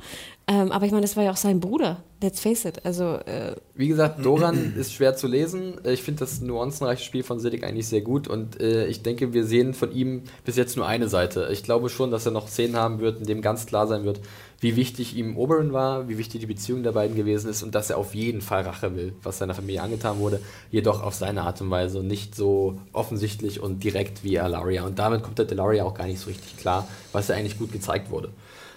[0.46, 2.02] Ähm, aber ich meine, das war ja auch sein Bruder.
[2.20, 2.84] Let's face it.
[2.84, 5.74] Also, äh, Wie gesagt, Doran ist schwer zu lesen.
[5.84, 9.44] Ich finde das nuancenreiche Spiel von Siddiq eigentlich sehr gut und äh, ich denke, wir
[9.44, 11.48] sehen von ihm bis jetzt nur eine Seite.
[11.52, 14.20] Ich glaube schon, dass er noch Szenen haben wird, in dem ganz klar sein wird,
[14.64, 17.90] wie wichtig ihm Oberyn war, wie wichtig die Beziehung der beiden gewesen ist und dass
[17.90, 21.60] er auf jeden Fall Rache will, was seiner Familie angetan wurde, jedoch auf seine Art
[21.60, 24.86] und Weise nicht so offensichtlich und direkt wie Alaria.
[24.86, 27.72] Und damit kommt der Delaria auch gar nicht so richtig klar, was ja eigentlich gut
[27.72, 28.30] gezeigt wurde.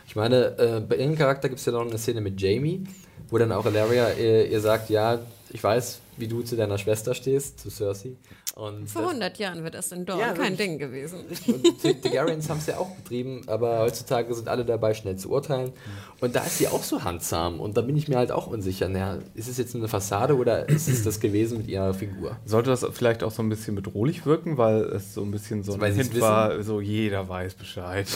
[0.06, 2.84] Ich meine, äh, bei ihrem Charakter gibt es ja noch eine Szene mit Jamie,
[3.30, 5.20] wo dann auch Alaria äh, ihr sagt, ja,
[5.52, 8.18] ich weiß, wie du zu deiner Schwester stehst, zu Cersei.
[8.58, 10.58] Und vor das- 100 Jahren wird das in Dorn Ja, kein.
[10.58, 11.20] Ding gewesen.
[11.48, 15.30] und die Targaryens haben es ja auch betrieben, aber heutzutage sind alle dabei, schnell zu
[15.30, 15.74] urteilen.
[16.22, 17.60] Und da ist sie auch so handsam.
[17.60, 18.90] Und da bin ich mir halt auch unsicher.
[18.90, 22.38] Naja, ist es jetzt eine Fassade oder ist es das gewesen mit ihrer Figur?
[22.46, 25.74] Sollte das vielleicht auch so ein bisschen bedrohlich wirken, weil es so ein bisschen so
[25.74, 28.08] ein weil Hint war, so jeder weiß Bescheid.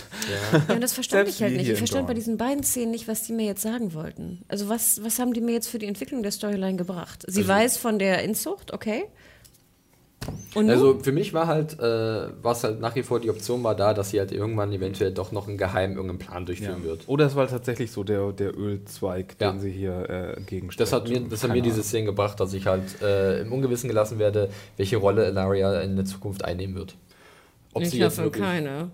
[0.57, 1.69] Ja, und das verstand ich halt nicht.
[1.69, 4.43] Ich verstand bei diesen beiden Szenen nicht, was die mir jetzt sagen wollten.
[4.47, 7.26] Also was, was haben die mir jetzt für die Entwicklung der Storyline gebracht?
[7.27, 9.03] Sie weiß von der Inzucht, okay.
[10.56, 13.93] Also für mich war halt, äh, was halt nach wie vor die Option war da,
[13.93, 17.07] dass sie halt irgendwann eventuell doch noch einen geheimen irgendeinen Plan durchführen wird.
[17.07, 19.52] Oder es war tatsächlich so der, der Ölzweig, Ja.
[19.52, 20.85] den sie hier äh, entgegenstellt.
[20.85, 21.81] Das hat mir, das hat mir diese.
[21.81, 26.06] Szene gebracht, dass ich halt äh, im Ungewissen gelassen werde, welche Rolle Ilaria in der
[26.06, 26.95] Zukunft einnehmen wird.
[27.73, 28.91] Ob ich hoffe keine.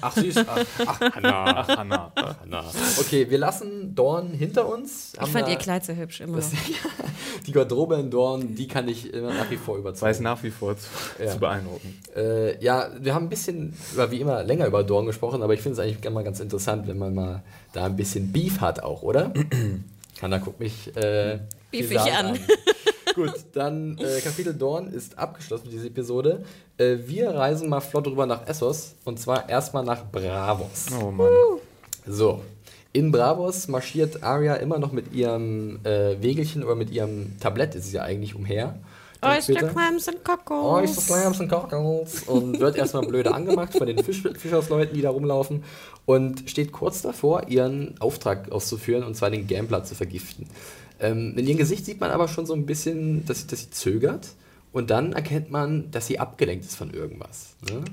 [0.00, 0.38] Ach, sie ist.
[0.46, 1.44] Ach, ach Hanna.
[1.60, 2.12] Ach, Hanna.
[2.40, 2.64] Hanna.
[2.98, 5.12] Okay, wir lassen Dorn hinter uns.
[5.22, 6.44] Ich fand ihr Kleid sehr hübsch, immer noch.
[7.46, 10.22] Die Garderobe in Dorn, die kann ich immer nach wie vor Weiß überzeugen.
[10.22, 10.86] nach wie vor zu,
[11.22, 11.30] Ja.
[11.32, 12.00] zu beeindrucken.
[12.16, 13.74] Äh, ja, wir haben ein bisschen,
[14.10, 16.96] wie immer, länger über Dorn gesprochen, aber ich finde es eigentlich mal ganz interessant, wenn
[16.98, 17.42] man mal
[17.72, 19.32] da ein bisschen Beef hat auch, oder?
[20.22, 21.40] Hanna guckt mich äh,
[21.70, 22.38] Beefig brisant an.
[23.14, 26.44] Gut, dann äh, Kapitel Dorn ist abgeschlossen, diese Episode.
[26.78, 30.86] Äh, wir reisen mal flott rüber nach Essos und zwar erstmal nach Bravos.
[31.00, 31.28] Oh Mann.
[32.06, 32.40] So,
[32.92, 37.86] in Bravos marschiert Arya immer noch mit ihrem äh, Wägelchen oder mit ihrem Tablett, ist
[37.90, 38.78] sie ja eigentlich umher.
[39.22, 39.54] Oyster.
[39.68, 40.64] Clams and Cockles.
[40.98, 45.08] Oyster Clams und Cockles und wird erstmal blöde angemacht von den Fisch Fischersleuten, die da
[45.10, 45.64] rumlaufen
[46.04, 50.46] und steht kurz davor, ihren Auftrag auszuführen und zwar den Gambler zu vergiften.
[51.00, 53.70] Ähm, in ihrem Gesicht sieht man aber schon so ein bisschen, dass, sie- dass sie
[53.70, 54.28] zögert
[54.74, 57.54] und dann erkennt man, dass sie abgelenkt ist von irgendwas.
[57.70, 57.84] Ne?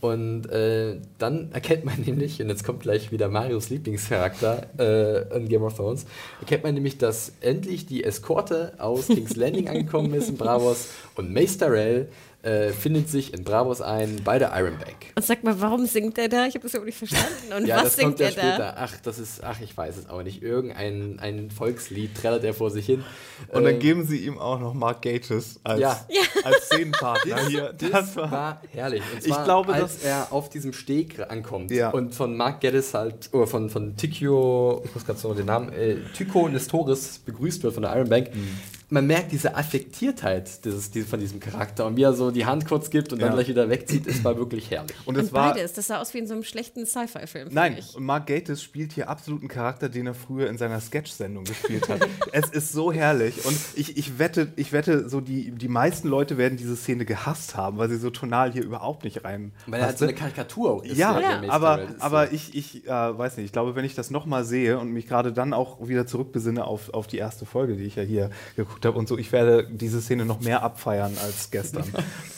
[0.00, 5.48] Und äh, dann erkennt man nämlich, und jetzt kommt gleich wieder Marios Lieblingscharakter äh, in
[5.48, 6.04] Game of Thrones,
[6.40, 11.32] erkennt man nämlich, dass endlich die Eskorte aus King's Landing angekommen ist in Bravos und
[11.32, 12.08] Mace Tyrell
[12.44, 14.96] äh, findet sich in Bravos ein bei der Iron Bank.
[15.16, 16.46] Und sag mal, warum singt er da?
[16.46, 17.52] Ich habe das überhaupt nicht verstanden.
[17.56, 18.40] Und Ja, was das singt kommt ja er da?
[18.42, 18.74] später.
[18.78, 20.42] Ach, das ist, ach, ich weiß es auch nicht.
[20.42, 23.02] Irgendein ein Volkslied trällert er vor sich hin.
[23.48, 25.98] Und dann Ähm, geben sie ihm auch noch Mark Gatiss als, Ja.
[26.44, 27.72] als Szenenpartner hier.
[27.90, 29.02] Das war herrlich.
[29.12, 31.90] Und Ich zwar, glaube, als dass- er auf diesem Steg ankommt Ja.
[31.90, 35.72] und von Mark Geddes halt, oder von, von Tikio, ich muss gerade noch den Namen,
[35.72, 38.34] äh, Tycho Nestoris begrüßt wird von der Iron Bank.
[38.34, 38.48] Mhm.
[38.94, 42.66] Man merkt diese Affektiertheit dieses, diese, von diesem Charakter und wie er so die Hand
[42.66, 43.34] kurz gibt und dann Ja.
[43.34, 44.96] gleich wieder wegzieht, ist war wirklich herrlich.
[45.04, 45.52] Und Und es war.
[45.52, 47.48] beides, das sah aus wie in so einem schlechten Sci-Fi-Film.
[47.52, 47.94] Nein, ich.
[47.96, 51.88] und Mark Gatiss spielt hier absolut einen Charakter, den er früher in seiner Sketch-Sendung gespielt
[51.88, 52.06] hat.
[52.32, 53.44] es ist so herrlich.
[53.44, 57.56] Und ich, ich wette, ich wette, so die, die meisten Leute werden diese Szene gehasst
[57.56, 59.52] haben, weil sie so tonal hier überhaupt nicht rein.
[59.66, 60.96] Weil er halt so eine Karikatur auch ist.
[60.96, 64.10] Ja, Mace aber, aber so- ich, ich äh, weiß nicht, ich glaube, wenn ich das
[64.10, 67.84] nochmal sehe und mich gerade dann auch wieder zurückbesinne auf, auf die erste Folge, die
[67.84, 71.50] ich ja hier geguckt habe und so, ich werde diese Szene noch mehr abfeiern als
[71.50, 71.84] gestern.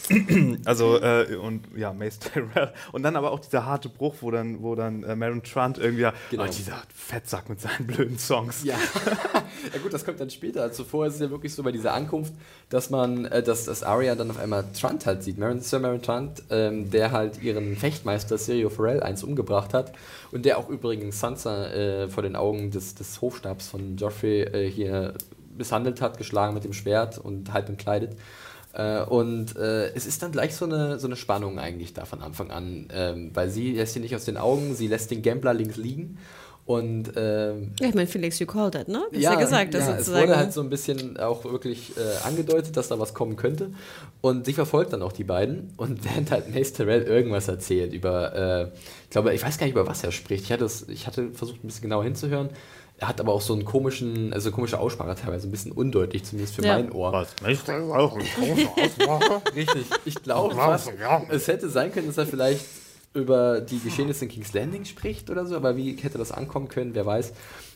[0.65, 2.73] also, äh, und ja, Mace Tyrell.
[2.93, 6.07] Und dann aber auch dieser harte Bruch, wo dann, wo dann äh, Maren Trant irgendwie,
[6.31, 6.45] Genau.
[6.45, 8.65] oh, dieser Fettsack mit seinen blöden Songs.
[8.65, 8.77] Ja.
[9.73, 10.63] ja gut, das kommt dann später.
[10.63, 12.33] Also vorher ist es ja wirklich so bei dieser Ankunft,
[12.69, 16.03] dass man, äh, dass, dass Arya dann auf einmal Trant halt sieht, Marin, Sir Marin
[16.03, 19.93] Trant, ähm, der halt ihren Fechtmeister Sirio Farrell eins umgebracht hat
[20.33, 24.71] und der auch übrigens Sansa äh, vor den Augen des, des Hofstabs von Joffrey äh,
[24.71, 25.15] hier
[25.57, 28.17] misshandelt hat, geschlagen mit dem Schwert und halb entkleidet.
[28.73, 32.23] Äh, und äh, es ist dann gleich so eine, so eine Spannung eigentlich da von
[32.23, 35.55] Anfang an, ähm, weil sie lässt ihn nicht aus den Augen, sie lässt den Gambler
[35.55, 36.19] links liegen.
[36.67, 39.05] Und ähm, ja, ich meine, Felix, you called it, ne?
[39.13, 40.29] Ja, ja gesagt, dass ja, es sozusagen.
[40.29, 43.71] wurde halt so ein bisschen auch wirklich äh, angedeutet, dass da was kommen könnte.
[44.21, 45.73] Und sie verfolgt dann auch die beiden.
[45.77, 48.65] Und während halt Mace Terrell irgendwas erzählt über, äh,
[49.05, 50.43] ich glaube, ich weiß gar nicht, über was er spricht.
[50.43, 52.51] Ich hatte, ich hatte versucht, ein bisschen genauer hinzuhören.
[52.99, 56.55] Er hat aber auch so einen komischen, also komische Aussprache teilweise, ein bisschen undeutlich, zumindest
[56.57, 56.79] für Ja.
[56.79, 57.13] mein Ohr.
[57.13, 58.17] Was Aussprache?
[59.55, 59.87] Richtig.
[60.05, 60.55] Ich glaube
[61.31, 62.65] es hätte sein können, dass er vielleicht
[63.13, 66.95] über die Geschehnisse in King's Landing spricht oder so, aber wie hätte das ankommen können,
[66.95, 67.33] wer weiß.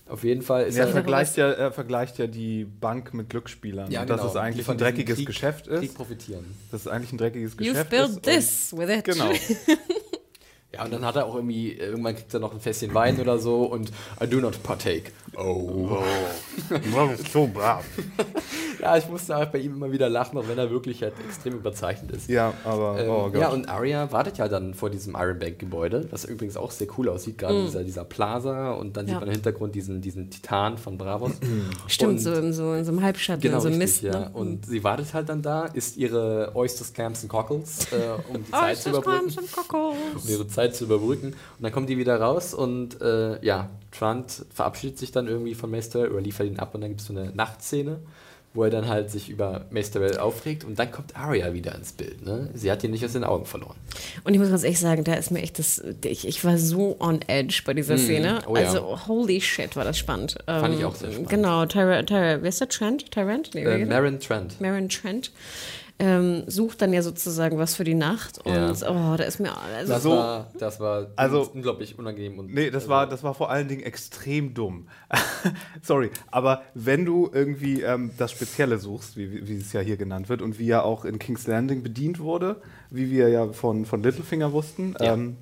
[0.09, 3.90] Auf jeden Fall ist Er er vergleicht, ja, er vergleicht ja die Bank mit Glücksspielern.
[3.90, 5.94] Ja, und dass genau, es die eigentlich von ein dreckiges Krieg- Geschäft Krieg ist.
[5.94, 6.44] profitieren.
[6.72, 8.16] Dass es eigentlich ein dreckiges You've Geschäft built ist.
[8.16, 9.05] und- this with it.
[9.05, 9.30] Genau.
[10.72, 13.38] Ja, und dann hat er auch irgendwie, irgendwann kriegt er noch ein Fässchen Wein oder
[13.38, 13.90] so und
[14.22, 15.10] I do not partake.
[15.36, 15.98] Oh.
[16.70, 17.84] Das ist so brav.
[18.80, 21.52] Ja, ich musste auch bei ihm immer wieder lachen, auch wenn er wirklich halt extrem
[21.52, 22.30] überzeichnet ist.
[22.30, 23.34] Ja, aber, Ähm, oh Gott.
[23.38, 26.86] ja, und Arya wartet ja dann vor diesem Iron Bank Gebäude, was übrigens auch sehr
[26.97, 29.12] cool aussieht, gerade dieser, dieser Plaza und dann Ja.
[29.12, 31.32] sieht man im Hintergrund diesen, diesen Titan von Bravos.
[31.88, 34.01] Stimmt, Und- so, in so in so einem Halbschatten, Genau, so ein Mist.
[34.02, 34.12] ja.
[34.18, 34.30] Ne?
[34.32, 37.97] Und sie wartet halt dann da, isst ihre Oysters, Clams und Cockles, äh,
[38.32, 39.28] um die Zeit zu überbrücken.
[39.28, 40.24] Clams and Cockles.
[40.24, 41.28] um ihre Zeit zu überbrücken.
[41.28, 45.70] Und dann kommen die wieder raus und äh, ja, Trant verabschiedet sich dann irgendwie von
[45.70, 47.99] Maester oder liefert ihn ab und dann gibt es so eine Nachtszene,
[48.53, 52.24] wo er dann halt sich über Maester aufregt und dann kommt Arya wieder ins Bild.
[52.27, 52.51] Ne?
[52.55, 53.77] Sie hat ihn nicht aus den Augen verloren.
[54.24, 55.81] Und ich muss ganz ehrlich sagen, da ist mir echt das.
[56.05, 58.41] Ich, ich war so on edge bei dieser Szene.
[58.49, 58.66] Oh ja.
[58.66, 60.37] Also, holy shit, war das spannend.
[60.47, 61.28] Fand ich Ähm, auch sehr spannend.
[61.31, 63.11] Genau, Tyra, Tyra, wer ist der Trent?
[63.12, 63.51] Tyrant?
[63.55, 64.61] Nee, Äh, Maren Trent.
[64.61, 65.31] Maren Trent.
[66.02, 68.70] Ähm, sucht dann ja sozusagen was für die Nacht und Ja.
[68.89, 72.39] oh, da ist mir also Das So- war, das war Also- unglaublich unangenehm.
[72.39, 74.89] Und, Nee, das war, das war vor allen Dingen extrem dumm.
[75.82, 79.97] Sorry, aber wenn du irgendwie ähm, das Spezielle suchst, wie, wie- wie es ja hier
[79.98, 83.85] genannt wird und wie ja auch in King's Landing bedient wurde, wie wir ja von,
[83.85, 85.12] von Littlefinger wussten, Ja.
[85.14, 85.36] ähm,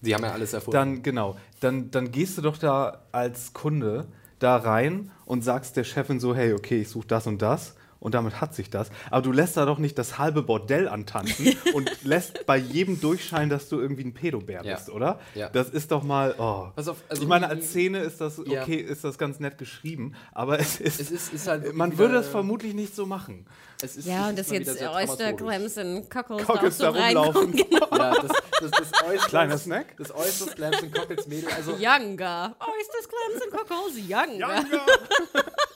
[0.00, 0.72] Sie haben ja alles erfunden.
[0.76, 4.06] dann genau, dann, dann gehst du doch da als Kunde
[4.38, 7.74] da rein und sagst der Chefin so, hey, okay, ich suche das und das.
[8.00, 8.90] Und damit hat sich das.
[9.10, 13.50] Aber du lässt da doch nicht das halbe Bordell antanzen und lässt bei jedem durchscheinen,
[13.50, 14.76] dass du irgendwie ein Pedobär Ja.
[14.76, 15.18] bist, oder?
[15.34, 15.48] Ja.
[15.48, 16.34] Das ist doch mal.
[16.38, 16.68] Oh.
[16.76, 18.62] Pass auf, also ich meine, als Szene ist das Ja.
[18.62, 21.00] okay, ist das ganz nett geschrieben, aber es ist.
[21.00, 23.46] Es ist- ist halt man wieder- würde es vermutlich nicht so machen.
[23.82, 25.32] Es ist- ja, es und ist dass jetzt Oyster.
[25.32, 27.52] Clams und Cockles, Cockles da rumlaufen.
[27.52, 27.86] Genau.
[27.96, 28.30] Ja, das,
[28.60, 29.96] das, das äußerst, Kleiner Snack?
[29.96, 31.48] Das äußerst Clams und Cockles Mädel.
[31.56, 32.54] Also, Younger.
[32.60, 34.64] Oyster Clams and Cockles, younger.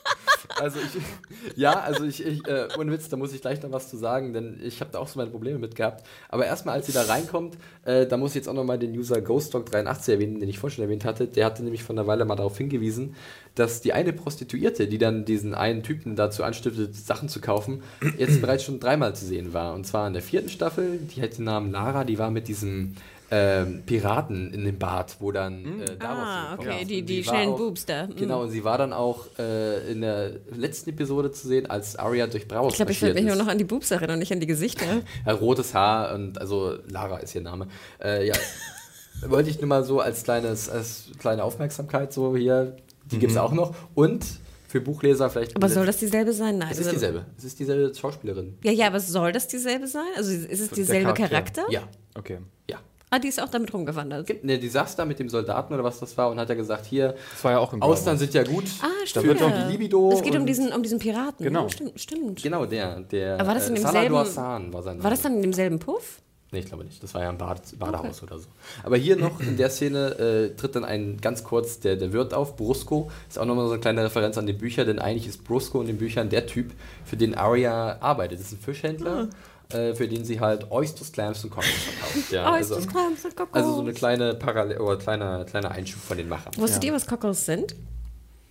[0.63, 3.89] Also ich, ja, also ich, ich äh, ohne Witz, da muss ich gleich noch was
[3.89, 6.07] zu sagen, denn ich habe da auch so meine Probleme mit gehabt.
[6.29, 9.17] Aber erstmal, als sie da reinkommt, äh, da muss ich jetzt auch nochmal den User
[9.17, 11.27] GhostDog83 erwähnen, den ich vorhin schon erwähnt hatte.
[11.27, 13.15] Der hatte nämlich vor einer Weile mal darauf hingewiesen,
[13.55, 17.83] dass die eine Prostituierte, die dann diesen einen Typen dazu anstiftet, Sachen zu kaufen,
[18.17, 19.73] jetzt bereits schon dreimal zu sehen war.
[19.73, 22.95] Und zwar in der vierten Staffel, die hat den Namen Lara, die war mit diesem
[23.35, 26.89] ähm, Piraten in dem Bad, wo dann äh, Davos Ah, okay, kommt.
[26.91, 28.05] die- die schnellen auch- Boobs da.
[28.07, 28.15] Mm.
[28.15, 32.27] Genau, und sie war dann auch äh, in der letzten Episode zu sehen, als Arya
[32.27, 34.31] durch Bravos Ich glaube, ich würde mich nur noch an die Boobs erinnern und nicht
[34.33, 34.85] an die Gesichter.
[35.25, 37.67] Ja, rotes Haar und also Lara ist ihr Name.
[38.03, 38.35] Äh, ja,
[39.27, 42.75] wollte ich nur mal so als kleines, als kleine Aufmerksamkeit so hier.
[43.05, 43.73] Die gibt es auch noch.
[43.95, 44.25] Und
[44.67, 45.55] für Buchleser vielleicht.
[45.55, 46.57] Aber soll das dieselbe sein?
[46.57, 46.69] Nein.
[46.71, 47.25] Es ist also- dieselbe.
[47.37, 48.57] Es ist dieselbe Schauspielerin.
[48.63, 50.05] Ja, ja, aber soll das dieselbe sein?
[50.17, 51.27] Also ist es dieselbe Charakter.
[51.29, 51.63] Charakter?
[51.69, 51.83] Ja,
[52.15, 52.39] Okay.
[52.69, 52.77] ja.
[53.13, 54.43] Ah, die ist auch damit rumgewandert.
[54.43, 56.87] Ne, die saß da mit dem Soldaten oder was das war und hat ja gesagt,
[56.87, 58.63] hier, Das war ja auch im Austern sind ja gut.
[58.81, 59.27] Ah, stimmt.
[59.27, 59.49] wird ja.
[59.67, 60.11] die Libido.
[60.11, 61.43] Es geht um diesen, um diesen Piraten.
[61.45, 61.63] Genau.
[61.63, 62.41] Ja, Stimmt, stimmt.
[62.41, 63.01] Genau, der.
[63.01, 65.03] der Aber war das in äh, demselben- war sein Name.
[65.03, 66.21] War das dann in demselben Puff?
[66.51, 67.01] Nee, ich glaube nicht.
[67.03, 68.47] Das war ja ein Bad, Badehaus oder so.
[68.83, 72.33] Aber hier noch in der Szene äh, tritt dann ein ganz kurz der, der Wirt
[72.33, 73.09] auf, Brusco.
[73.27, 75.87] Ist auch nochmal so eine kleine Referenz an die Bücher, denn eigentlich ist Brusco in
[75.87, 76.71] den Büchern der Typ,
[77.05, 78.39] für den Arya arbeitet.
[78.39, 79.29] Das ist ein Fischhändler,
[79.73, 82.31] äh, für den sie halt Oysters, Clams und Cockles verkauft.
[82.31, 83.63] Ja, oh, also, Clams und Cockles.
[83.63, 86.53] also so eine kleine Parallel oder kleiner, kleiner Einschub von den Machern.
[86.57, 87.75] Wusstet ihr, was Cockles sind?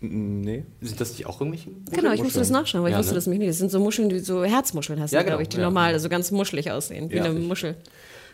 [0.00, 0.64] Nee.
[0.80, 1.70] Sind das nicht auch irgendwelche?
[1.92, 3.18] Genau, ich musste das nachschauen, weil ich Ja, wusste ne?
[3.18, 3.50] das nämlich nicht.
[3.50, 5.62] Das sind so Muscheln, die so Herzmuscheln hast du, Ja, glaube genau, ich, die ja.
[5.62, 7.48] normal, also ganz muschelig aussehen, wie Ja, eine richtig.
[7.48, 7.76] Muschel.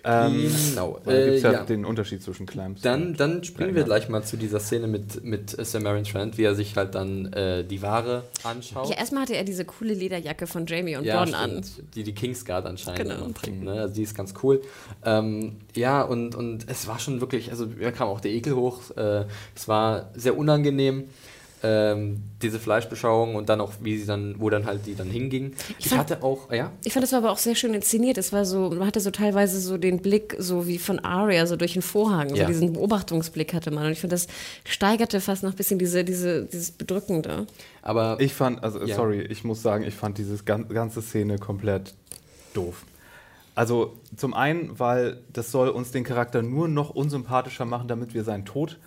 [0.03, 0.99] Genau.
[1.05, 1.65] Da gibt es ja, ja.
[1.65, 2.81] den Unterschied zwischen Clams.
[2.83, 3.87] Dann, dann springen Ja, wir ja.
[3.87, 7.65] gleich mal zu dieser Szene mit, mit Samarin Trent, wie er sich halt dann äh,
[7.65, 8.89] die Ware anschaut.
[8.91, 11.63] Ja, erstmal hatte er diese coole Lederjacke von Jamie und Bronn an.
[11.65, 11.95] stimmt.
[11.95, 13.29] Die die Kingsguard anscheinend Genau.
[13.33, 13.63] trägt.
[13.63, 13.73] Ne?
[13.73, 14.63] Also die ist ganz cool.
[15.05, 18.81] Ähm, ja, und, und es war schon wirklich, also mir kam auch der Ekel hoch.
[18.97, 21.05] Äh, es war sehr unangenehm.
[21.63, 25.55] Ähm, diese Fleischbeschauung und dann auch, wie sie dann, wo dann halt die dann hinging.
[25.81, 28.17] Ich, fand- hatte auch, ja, Ich fand, das war aber auch sehr schön inszeniert.
[28.17, 31.57] Es war so, man hatte so teilweise so den Blick, so wie von Arya, so
[31.57, 32.29] durch den Vorhang.
[32.35, 32.45] Ja.
[32.45, 33.87] So diesen Beobachtungsblick hatte man.
[33.87, 34.29] Und ich finde, das
[34.65, 37.47] steigerte fast noch ein bisschen diese, diese, dieses Bedrückende.
[37.83, 38.95] aber Ich fand, also Ja.
[38.95, 41.95] sorry, ich muss sagen, ich fand diese gan ganze Szene komplett
[42.55, 42.85] doof.
[43.57, 48.23] Also zum einen, weil das soll uns den Charakter nur noch unsympathischer machen, damit wir
[48.23, 48.79] seinen Tod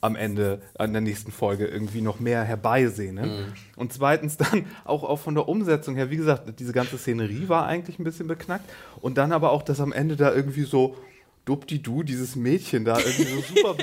[0.00, 3.16] am Ende an der nächsten Folge irgendwie noch mehr herbeisehen.
[3.16, 3.52] Ne?
[3.76, 7.66] Und zweitens dann auch, auch von der Umsetzung her, wie gesagt, diese ganze Szenerie war
[7.66, 8.64] eigentlich ein bisschen beknackt.
[9.00, 10.96] Und dann aber auch, dass am Ende da irgendwie so
[11.44, 13.74] Dubdi-Du, dieses Mädchen da irgendwie so super,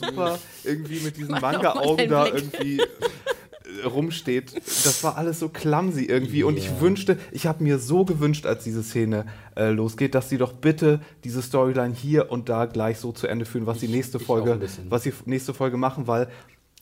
[0.06, 2.80] super irgendwie mit diesen Manga-Augen da irgendwie
[3.84, 4.54] rumsteht.
[4.56, 6.42] Das war alles so clumsy irgendwie.
[6.44, 9.26] Und ich wünschte, ich habe mir so gewünscht, als diese Szene
[9.56, 13.44] äh, losgeht, dass sie doch bitte diese Storyline hier und da gleich so zu Ende
[13.44, 16.28] führen, was die nächste ich Folge, was die nächste Folge machen, weil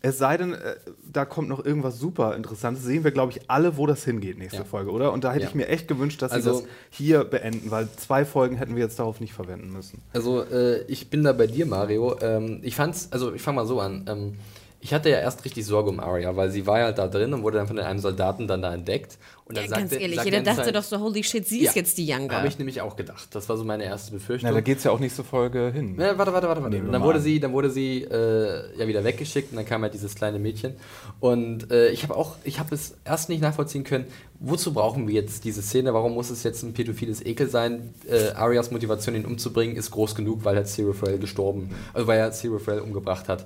[0.02, 0.76] es sei denn, äh,
[1.12, 2.84] da kommt noch irgendwas super Interessantes.
[2.84, 4.64] Sehen wir, glaube ich, alle, wo das hingeht, nächste Ja.
[4.64, 5.12] Folge, oder?
[5.12, 5.48] Und da hätte Ja.
[5.50, 8.82] ich mir echt gewünscht, dass Also- sie das hier beenden, weil zwei Folgen hätten wir
[8.82, 10.00] jetzt darauf nicht verwenden müssen.
[10.14, 12.18] Also äh, ich bin da bei dir, Mario.
[12.22, 14.06] Ähm, ich fand's, also ich fange mal so an.
[14.08, 14.36] Ähm,
[14.82, 17.42] ich hatte ja erst richtig Sorge um Arya, weil sie war ja da drin und
[17.42, 19.18] wurde dann von einem Soldaten dann da entdeckt.
[19.44, 21.46] Und dann Ja, ganz sagte- ehrlich, sagte jeder er dachte Zeit- doch so, holy shit,
[21.46, 22.36] sie ist jetzt die Younger.
[22.36, 23.28] Habe ich nämlich auch gedacht.
[23.34, 24.48] Das war so meine erste Befürchtung.
[24.48, 25.96] Na, da geht es ja auch nächste Folge hin.
[25.98, 26.76] Ja, warte, warte, warte, warte.
[26.78, 29.92] Und dann wurde sie, dann wurde sie äh, ja wieder weggeschickt und dann kam halt
[29.92, 30.74] dieses kleine Mädchen.
[31.18, 34.06] Und äh, ich habe auch, ich habe es erst nicht nachvollziehen können,
[34.38, 35.92] wozu brauchen wir jetzt diese Szene?
[35.92, 37.92] Warum muss es jetzt ein pädophiles Ekel sein?
[38.08, 42.30] Äh, Arias Motivation, ihn umzubringen, ist groß genug, weil halt Cyril gestorben, also weil er
[42.32, 43.44] Cyril umgebracht hat.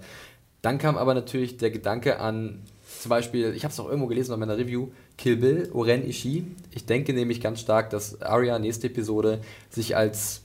[0.65, 2.61] Dann kam aber natürlich der Gedanke an,
[3.01, 4.89] zum Beispiel, ich habe es auch irgendwo gelesen in meiner Review,
[5.19, 6.45] Kill Bill, Oren Ishii.
[6.70, 10.41] Ich denke nämlich ganz stark, dass Arya nächste Episode sich als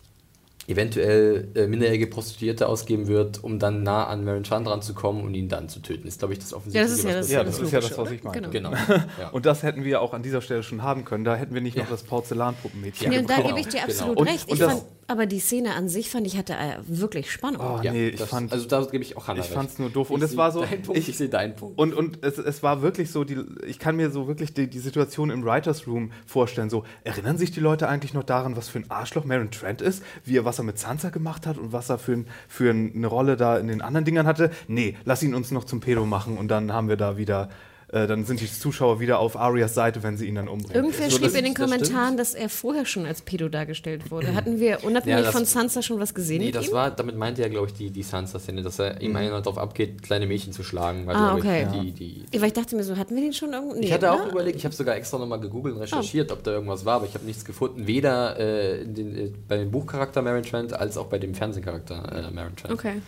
[0.67, 5.23] eventuell äh, minderjährige Prostituierte ausgeben wird, um dann nah an Maren Chan dran zu kommen
[5.23, 6.07] und ihn dann zu töten.
[6.07, 7.07] Ist, glaube ich, das offensichtliche.
[7.07, 7.73] Ja, das ist ja was das- passiert.
[7.73, 8.39] Ja, das ist ja das, was ich meine.
[8.41, 8.49] oder?
[8.49, 8.71] Genau.
[9.19, 9.29] Ja.
[9.31, 11.23] Und das hätten wir auch an dieser Stelle schon haben können.
[11.23, 11.89] Da hätten wir nicht noch Ja.
[11.89, 13.83] das Porzellanpuppenmädchen Ja, und da genau, gebe ich dir genau.
[13.85, 14.47] absolut Und- recht.
[14.47, 17.61] und Ich das- fand, aber die Szene an sich fand ich hatte äh, wirklich Spannung.
[17.61, 19.53] Oh, ja, nee, ich das, fand, also da gebe ich auch Hannah ich recht.
[19.53, 20.09] fand's nur doof.
[20.11, 21.77] Und Ich es sehe war so, deinen Punkt, ich, ich- sehe deinen Punkt.
[21.79, 23.37] Und, und es, es war wirklich so, die,
[23.67, 26.69] ich kann mir so wirklich die, die Situation im Writers Room vorstellen.
[26.69, 30.03] So, erinnern sich die Leute eigentlich noch daran, was für ein Arschloch Maren Trent ist?
[30.23, 32.93] Wie er, was er mit Sansa gemacht hat und was er für, ein, für ein,
[32.95, 34.51] eine Rolle da in den anderen Dingern hatte?
[34.67, 37.49] Nee, lass ihn uns noch zum Pedo machen und dann haben wir da wieder,
[37.91, 40.75] äh, dann sind die Zuschauer wieder auf Arias Seite, wenn sie ihn dann umbringen.
[40.75, 41.71] Irgendwer So, schrieb in den das stimmt.
[41.81, 44.33] Kommentaren, dass er vorher schon als Pedo dargestellt wurde.
[44.35, 46.73] Hatten wir unabhängig Ja, das- von Sansa schon was gesehen Nee, mit das ihm?
[46.73, 50.03] war, damit meinte er, glaube ich, die, die Sansa-Szene, dass er ihm einer darauf abgeht,
[50.03, 51.07] kleine Mädchen zu schlagen.
[51.07, 51.67] Weil, Ah, okay.
[51.71, 53.75] Ich, die, die, Ja, Weil ich dachte mir so, hatten wir den schon irgendwo?
[53.75, 54.31] Nee, ich hatte auch oder?
[54.31, 55.83] überlegt, ich habe sogar extra nochmal gegoogelt und Oh.
[55.83, 57.87] recherchiert, ob da irgendwas war, aber ich habe nichts gefunden.
[57.87, 62.27] Weder äh, in den, äh, bei dem Buchcharakter Maren Trent als auch bei dem Fernsehcharakter
[62.29, 62.73] äh, Maren Trent.
[62.73, 63.01] Okay.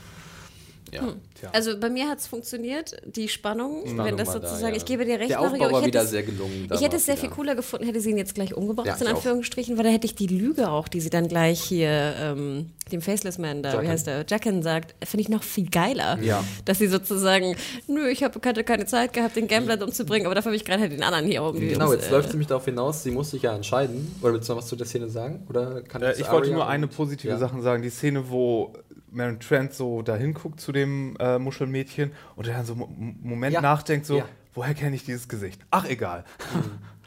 [0.93, 1.49] Ja.
[1.53, 4.77] Also bei mir hat es funktioniert, die Spannung, wenn Spannung das war da, sozusagen, ja.
[4.77, 6.67] ich gebe dir recht, Der Mario, ich war hätte wieder es- sehr gelungen.
[6.71, 8.95] Ich hätte es sehr wieder- viel cooler gefunden, hätte sie ihn jetzt gleich umgebracht, Ja,
[8.95, 9.15] in ich auch.
[9.15, 13.01] Anführungsstrichen, weil da hätte ich die Lüge auch, die sie dann gleich hier ähm, dem
[13.01, 13.89] Faceless Man da, wie Jaqen.
[13.89, 16.19] heißt der, Jacken sagt, finde ich noch viel geiler.
[16.21, 16.43] Ja.
[16.65, 17.55] Dass sie sozusagen,
[17.87, 20.81] nö, ich hab, hatte keine Zeit gehabt, den Gambler umzubringen, aber dafür habe ich gerade
[20.81, 23.11] halt den anderen hier die Genau, ums, jetzt äh, läuft es nämlich darauf hinaus, sie
[23.11, 24.13] muss sich ja entscheiden.
[24.21, 25.45] Oder willst du noch was zu der Szene sagen?
[25.49, 27.37] Oder kann Äh, ich wollte nur eine positive ja.
[27.39, 27.81] Sache sagen.
[27.81, 28.73] Die Szene, wo
[29.11, 33.53] Maren Trent so dahin guckt zu dem äh, Muschelmädchen und er dann so einen Moment
[33.53, 33.61] Ja.
[33.61, 34.25] nachdenkt, so, Ja.
[34.53, 35.61] woher kenne ich dieses Gesicht?
[35.69, 36.23] Ach, egal.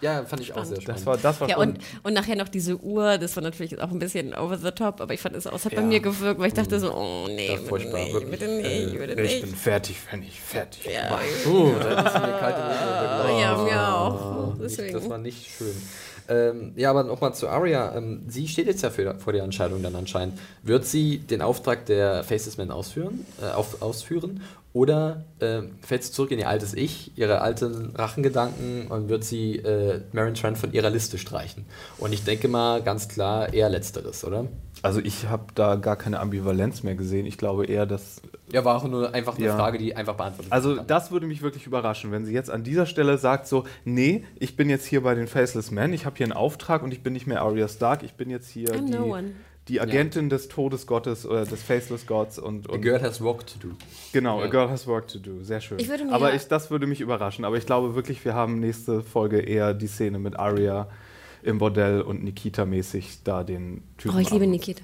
[0.01, 0.99] Ja, fand ich auch sehr spannend.
[1.01, 3.91] Das war, das war Ja, und, und nachher noch diese Uhr, das war natürlich auch
[3.91, 5.87] ein bisschen over the top, aber ich fand es auch, es hat bei Ja.
[5.87, 8.31] mir gewirkt, weil ich dachte so, oh nee, bitte furchtbar, nicht, wirklich.
[8.33, 9.43] bitte nicht, bitte ich nicht.
[9.43, 10.85] bin fertig, wenn ich fertig.
[10.93, 13.41] Ja, Puh, da ist mir kalte runtergelaufen.
[13.41, 14.15] ja, mir auch.
[14.37, 14.93] Oh, Nicht, Deswegen.
[14.93, 15.75] das war nicht schön.
[16.29, 17.95] Ähm, ja, aber nochmal zu Arya.
[17.97, 20.39] Ähm, sie steht jetzt ja für, vor der Entscheidung dann anscheinend.
[20.63, 24.41] Wird sie den Auftrag der Faces Man ausführen, äh, auf, ausführen
[24.75, 29.57] oder äh, fällt sie zurück in ihr altes Ich, ihre alten Rachengedanken und wird sie
[29.57, 31.65] äh, Maren Trent von ihrer Liste streichen?
[31.99, 34.47] Und ich denke mal ganz klar eher Letzteres, oder?
[34.83, 37.25] Also ich habe da gar keine Ambivalenz mehr gesehen.
[37.25, 38.21] Ich glaube eher, dass.
[38.53, 39.57] Ja, war auch nur einfach eine Ja.
[39.57, 40.87] Frage, die einfach beantwortet Also kann.
[40.87, 44.57] das würde mich wirklich überraschen, wenn sie jetzt an dieser Stelle sagt so, nee, ich
[44.57, 47.15] bin jetzt hier bei den Faceless Men, ich habe hier einen Auftrag und ich bin
[47.15, 49.19] nicht mehr Arya Stark, ich bin jetzt hier I'm die, no
[49.69, 53.55] die Agentin des Todesgottes oder des Faceless Gods und, A und girl has work to
[53.59, 53.69] do.
[54.13, 54.45] Genau, Ja.
[54.45, 55.41] A Girl Has Work to Do.
[55.43, 55.79] Sehr schön.
[55.79, 57.47] Ich aber ja- ich, das würde mich überraschen.
[57.47, 60.89] Aber ich glaube wirklich, wir haben nächste Folge eher die Szene mit Arya
[61.45, 64.17] im Bordell und Nikita-mäßig da den Typen.
[64.17, 64.83] Oh, ich liebe Nikita.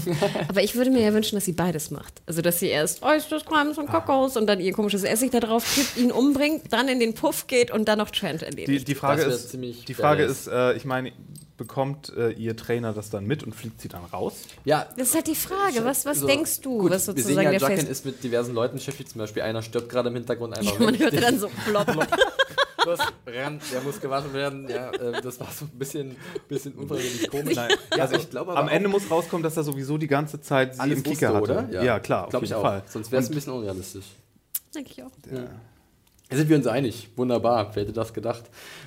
[0.48, 2.20] Aber ich würde mir ja wünschen, dass sie beides macht.
[2.26, 5.64] Also, dass sie erst Oysters, Crimes und Kokos und dann ihr komisches Essig da drauf
[5.74, 8.86] kippt, ihn umbringt, dann in den Puff geht und dann noch Trent Die, erledigt.
[8.88, 11.12] die Frage ist, ziemlich die Frage ist äh, ich meine,
[11.56, 14.34] bekommt äh, ihr Trainer das dann mit und fliegt sie dann raus?
[14.64, 15.84] Ja, das ist halt die Frage.
[15.84, 17.88] Was, was So, denkst du, gut, was wir sozusagen sehen ja, der Jacken Face...
[17.88, 19.10] ist mit diversen Leuten beschäftigt.
[19.10, 21.00] Zum Beispiel einer stirbt gerade im Hintergrund einfach Man weg.
[21.00, 21.86] hörte dann so plopp.
[22.84, 24.68] Los, renn, der muss gewaschen werden.
[24.68, 26.16] Ja, äh, das war so ein bisschen,
[26.48, 27.54] bisschen unfreiwillig komisch.
[27.56, 30.40] Nein, Ja, also ich glaube aber am Ende muss rauskommen, dass er sowieso die ganze
[30.40, 31.68] Zeit sie Alles im Kicker wusste, hatte.
[31.68, 31.82] oder?
[31.84, 32.64] Ja, klar, auf Glaube ich jeden auch.
[32.64, 32.82] Fall.
[32.88, 34.06] Sonst wäre es ein bisschen unrealistisch.
[34.74, 35.10] Denke ich auch.
[36.30, 37.10] Sind wir uns einig?
[37.16, 37.70] Wunderbar.
[37.74, 38.44] Wer hätte das gedacht?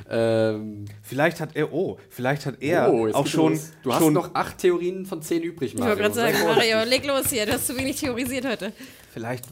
[0.09, 3.71] Ähm, Vielleicht hat er, oh, vielleicht hat er oh, auch schon, los.
[3.83, 6.11] Du hast schon noch acht Theorien von zehn übrig, Ich wollte Mario.
[6.13, 6.47] gerade sagen.
[6.47, 8.73] Mario, leg los hier, du hast zu wenig theorisiert heute.
[9.13, 9.45] Vielleicht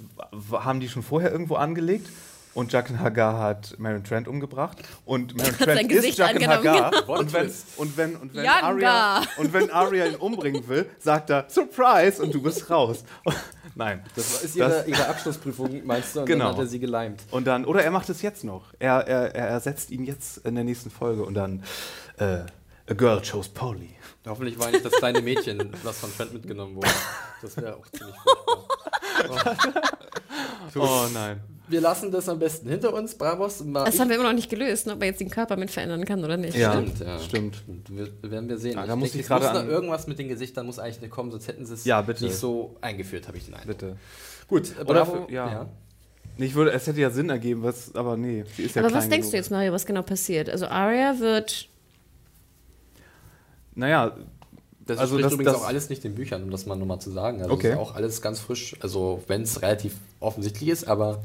[0.51, 2.07] haben die schon vorher irgendwo angelegt
[2.53, 7.19] und Jaqen Hagar hat Marion Trent umgebracht und Marion Trent sein ist angenommen, Hagar genau.
[7.19, 8.67] und wenn, und wenn, und wenn Janga.
[8.67, 13.03] Arya und wenn Arya ihn umbringen will, sagt er Surprise und du bist raus.
[13.75, 16.19] Nein, Das ist ihre, Das- ihre Abschlussprüfung, meinst du?
[16.19, 16.45] Und Genau.
[16.45, 17.23] dann hat er sie geleimt.
[17.31, 18.65] Und dann, oder er macht es jetzt noch.
[18.77, 21.63] Er, er, er ersetzt ihn jetzt in der nächsten Folge und dann
[22.19, 22.41] äh,
[22.87, 23.95] A Girl Chose Polly.
[24.27, 26.87] Hoffentlich war nicht das kleine Mädchen, was von Trent mitgenommen wurde.
[27.41, 29.55] Das wäre auch ziemlich furchtbar.
[30.75, 31.39] Oh nein.
[31.67, 33.63] Wir lassen das am besten hinter uns, Bravos.
[33.63, 35.71] Mal Das haben wir immer noch nicht gelöst, ne, ob er jetzt den Körper mit
[35.71, 36.57] verändern kann oder nicht.
[36.57, 37.19] Ja, Stimmt, ja.
[37.19, 37.63] stimmt.
[37.89, 38.73] Wir, werden wir sehen.
[38.73, 40.99] Ja, da muss denke, ich gerade muss da an- irgendwas mit den Gesichtern muss eigentlich
[41.01, 42.25] nicht kommen, sonst hätten sie es Ja, bitte.
[42.25, 43.77] nicht so eingeführt, habe ich den Eindruck.
[43.77, 43.95] Bitte.
[44.49, 45.25] Gut, äh, Bravo.
[45.27, 45.67] für- ja.
[46.37, 49.01] Ich würde, es hätte ja Sinn ergeben, was, aber nee, sie ist ja Aber klein
[49.03, 49.31] was denkst genug.
[49.31, 50.49] du jetzt, Mario, was genau passiert?
[50.49, 51.69] Also Arya wird
[53.75, 54.15] Naja,
[54.85, 56.75] Das Also spricht das- übrigens das- auch alles nicht in den Büchern, um das mal
[56.75, 57.41] nochmal zu sagen.
[57.41, 57.71] Also Okay.
[57.71, 61.23] ist auch alles ganz frisch, also wenn es relativ offensichtlich ist, aber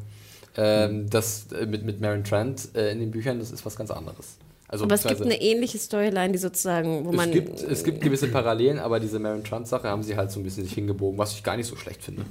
[0.58, 3.90] ähm, das äh, mit, mit Maren Trent äh, in den Büchern, das ist was ganz
[3.90, 4.36] anderes.
[4.66, 7.28] Also Aber es gibt eine ähnliche Storyline, die sozusagen, wo man.
[7.28, 10.42] es gibt, es gibt gewisse Parallelen, aber diese Maren Trent-Sache haben sie halt so ein
[10.42, 12.24] bisschen sich hingebogen, was ich gar nicht so schlecht finde.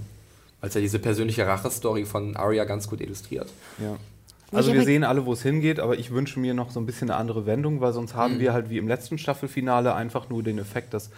[0.61, 3.47] Weil es ja diese persönliche Rache-Story von Arya ganz gut illustriert.
[3.79, 3.97] ja.
[4.53, 7.09] Also wir sehen alle, wo es hingeht, aber ich wünsche mir noch so ein bisschen
[7.09, 8.17] eine andere Wendung, weil sonst Mhm.
[8.17, 11.09] haben wir halt wie im letzten Staffelfinale einfach nur den Effekt, dass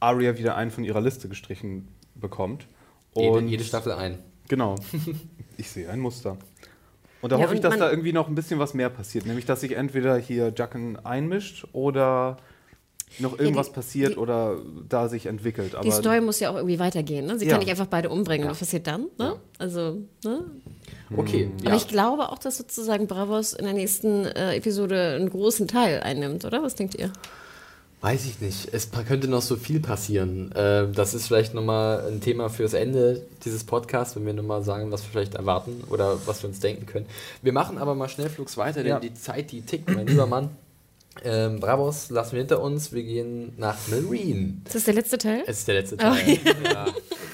[0.00, 2.66] Arya wieder einen von ihrer Liste gestrichen bekommt.
[3.14, 4.20] Jede, jede Staffel ein.
[4.48, 4.76] Genau.
[5.56, 6.36] Ich sehe ein Muster.
[7.22, 9.26] Und da Ja, hoffe ich, dass da irgendwie noch ein bisschen was mehr passiert.
[9.26, 12.36] Nämlich, dass sich entweder hier Jacken einmischt oder
[13.18, 14.58] noch irgendwas die- passiert die- oder
[14.88, 15.74] da sich entwickelt.
[15.74, 17.24] Aber die Story muss ja auch irgendwie weitergehen.
[17.26, 17.38] Ne?
[17.38, 17.52] Sie Ja.
[17.52, 18.48] kann nicht einfach beide umbringen.
[18.48, 19.02] Was passiert dann?
[19.02, 19.08] Ne?
[19.18, 19.36] Ja.
[19.58, 20.44] Also, ne?
[21.16, 21.76] Okay, Aber ja.
[21.76, 26.44] ich glaube auch, dass sozusagen Bravos in der nächsten äh, Episode einen großen Teil einnimmt,
[26.44, 26.62] oder?
[26.62, 27.12] Was denkt ihr?
[28.02, 28.68] Weiß ich nicht.
[28.72, 30.52] Es könnte noch so viel passieren.
[30.52, 34.92] Äh, das ist vielleicht nochmal ein Thema fürs Ende dieses Podcasts, wenn wir nochmal sagen,
[34.92, 37.06] was wir vielleicht erwarten oder was wir uns denken können.
[37.42, 39.00] Wir machen aber mal schnellflugs weiter, denn Ja.
[39.00, 40.50] die Zeit, die tickt, mein lieber Mann.
[41.24, 42.92] Ähm, Bravos lassen wir hinter uns.
[42.92, 44.54] Wir gehen nach Marine.
[44.64, 45.42] Ist das der letzte Teil?
[45.46, 46.38] Es ist der letzte Teil.
[46.64, 46.86] ja.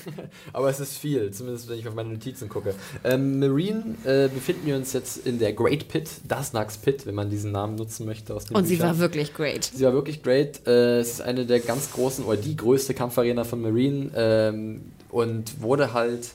[0.53, 2.75] Aber es ist viel, zumindest wenn ich auf meine Notizen gucke.
[3.05, 7.15] Ähm, Marine äh, befinden wir uns jetzt in der Great Pit, das Nax Pit, wenn
[7.15, 8.91] man diesen Namen nutzen möchte aus den Und sie Büchern.
[8.91, 9.65] war wirklich great.
[9.65, 10.67] Sie war wirklich great.
[10.67, 15.61] Äh, es ist eine der ganz großen oder die größte Kampfarena von Marine ähm, und
[15.61, 16.31] wurde halt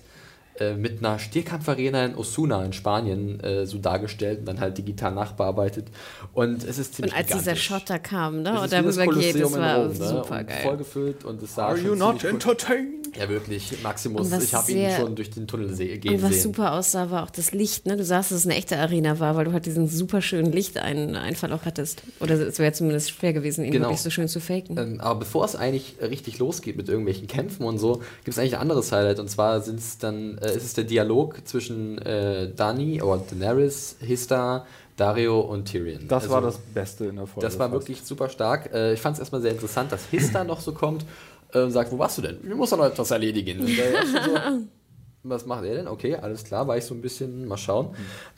[0.59, 5.13] äh, mit einer Stierkampfarena in Osuna in Spanien äh, so dargestellt und dann halt digital
[5.13, 5.87] nachbearbeitet.
[6.33, 7.63] Und es ist ziemlich Und als dieser gigantisch.
[7.65, 8.59] Shot da kam, ne?
[8.61, 9.93] Und darüber geht, das war Rom, ne?
[10.07, 10.59] super und geil.
[10.63, 13.15] voll gefüllt und es sah Are schon you not cool- entertained?
[13.17, 13.81] Ja, wirklich.
[13.83, 14.31] Maximus.
[14.43, 16.41] Ich habe ihn schon durch den Tunnel gehen Und was sehen.
[16.43, 17.85] super aussah, war auch das Licht.
[17.85, 17.97] Ne?
[17.97, 21.51] Du sahst, dass es eine echte Arena war, weil du halt diesen super schönen Lichteinfall
[21.53, 22.03] auch hattest.
[22.19, 23.85] Oder es wäre zumindest schwer gewesen, ihn Genau.
[23.87, 24.77] wirklich so schön zu faken.
[24.77, 27.93] Ähm, aber bevor es eigentlich richtig losgeht mit irgendwelchen Kämpfen und so,
[28.23, 29.19] gibt es eigentlich ein anderes Highlight.
[29.19, 33.97] Und zwar sind es dann, äh, ist es der Dialog zwischen äh, Dani oder Daenerys,
[33.99, 34.65] Hista,
[34.95, 36.07] Dario und Tyrion.
[36.07, 37.47] Das Also, war das Beste in der Folge.
[37.47, 37.81] Das war fast.
[37.81, 38.73] wirklich super stark.
[38.73, 41.05] Äh, ich fand es erstmal sehr interessant, dass Hista noch so kommt
[41.53, 42.39] äh, und sagt, wo warst du denn?
[42.41, 43.59] Wir müssen noch etwas erledigen.
[43.59, 44.31] Und der erste so,
[45.23, 45.87] was macht er denn?
[45.87, 47.89] Okay, alles klar, war ich so ein bisschen, mal schauen.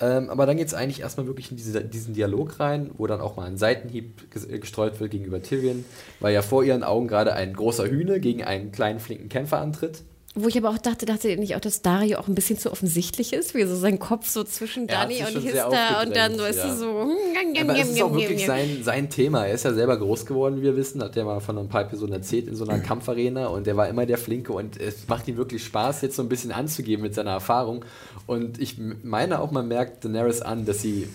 [0.01, 3.21] Ähm, aber dann geht es eigentlich erstmal wirklich in diese, diesen Dialog rein, wo dann
[3.21, 5.85] auch mal ein Seitenhieb äh, gestreut wird gegenüber Tyrion,
[6.19, 10.03] weil ja vor ihren Augen gerade ein großer Hühne gegen einen kleinen, flinken Kämpfer antritt.
[10.35, 13.33] Wo ich aber auch dachte, dachte nicht auch, dass Dario auch ein bisschen zu offensichtlich
[13.33, 16.67] ist, wie so sein Kopf so zwischen Dani und Hista und dann, weißt ja.
[16.67, 17.01] du, so.
[17.01, 19.47] hm, Aber es ist auch wirklich sein, sein Thema.
[19.47, 21.81] Er ist ja selber groß geworden, wie wir wissen, hat er mal von ein paar
[21.81, 25.27] Episoden erzählt, in so einer Kampfarena und der war immer der Flinke und es macht
[25.27, 27.83] ihm wirklich Spaß, jetzt so ein bisschen anzugeben mit seiner Erfahrung.
[28.27, 31.07] Und ich meine auch, man merkt Daenerys an, dass sie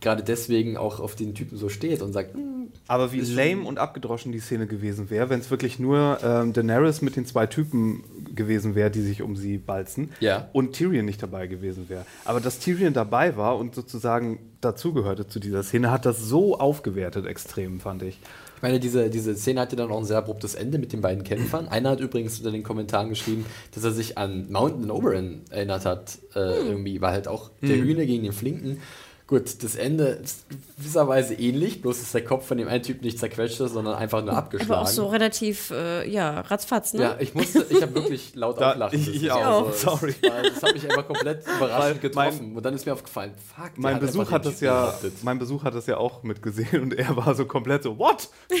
[0.00, 3.78] gerade deswegen auch auf den Typen so steht und sagt, "Hm, Aber wie lame und
[3.78, 8.02] abgedroschen die Szene gewesen wäre, wenn es wirklich nur ähm, Daenerys mit den zwei Typen
[8.34, 10.48] gewesen wäre, die sich um sie balzen Ja.
[10.52, 12.06] und Tyrion nicht dabei gewesen wäre.
[12.24, 17.26] Aber dass Tyrion dabei war und sozusagen dazugehörte zu dieser Szene, hat das so aufgewertet
[17.26, 18.18] extrem, fand ich.
[18.56, 21.24] Ich meine, diese, diese Szene hatte dann auch ein sehr abruptes Ende mit den beiden
[21.24, 21.66] Kämpfern.
[21.68, 26.18] Einer hat übrigens unter den Kommentaren geschrieben, dass er sich an Mountain Oberon erinnert hat.
[26.34, 28.78] Äh, Irgendwie war halt auch der Hühner gegen den Flinken.
[29.30, 30.44] Gut, das Ende ist
[30.76, 34.34] gewisserweise ähnlich, bloß ist der Kopf von dem einen Typ nicht zerquetscht, sondern einfach nur
[34.34, 34.72] abgeschlagen.
[34.72, 37.02] Aber auch so relativ, äh, ja, ratzfatz, ne?
[37.02, 39.24] ja, ich musste, ich habe wirklich laut Da- auflachen ich- müssen.
[39.24, 40.14] ich Also, auch, es sorry.
[40.22, 42.56] War, das hat mich einfach komplett überraschend Weil mein- getroffen.
[42.56, 44.92] und dann ist mir aufgefallen, fuck, Mein Besuch einfach hat das ja,
[45.22, 48.28] mein Besuch hat das ja auch mitgesehen und er war so komplett so, what?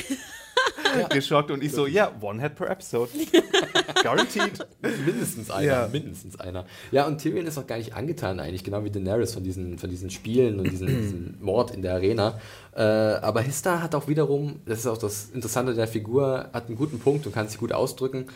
[1.10, 3.10] Geschockt und ich so, ja, one head per episode.
[4.02, 4.66] Guaranteed.
[5.06, 5.88] mindestens einer, Ja.
[5.90, 6.66] mindestens einer.
[6.90, 9.88] Ja, und Tyrion ist auch gar nicht angetan eigentlich, genau wie Daenerys von diesen, von
[9.88, 12.40] diesen Spielen und diesen, diesen Mord in der Arena.
[12.74, 16.76] Äh, aber Hista hat auch wiederum, das ist auch das Interessante der Figur, hat einen
[16.76, 18.26] guten Punkt und kann sich gut ausdrücken.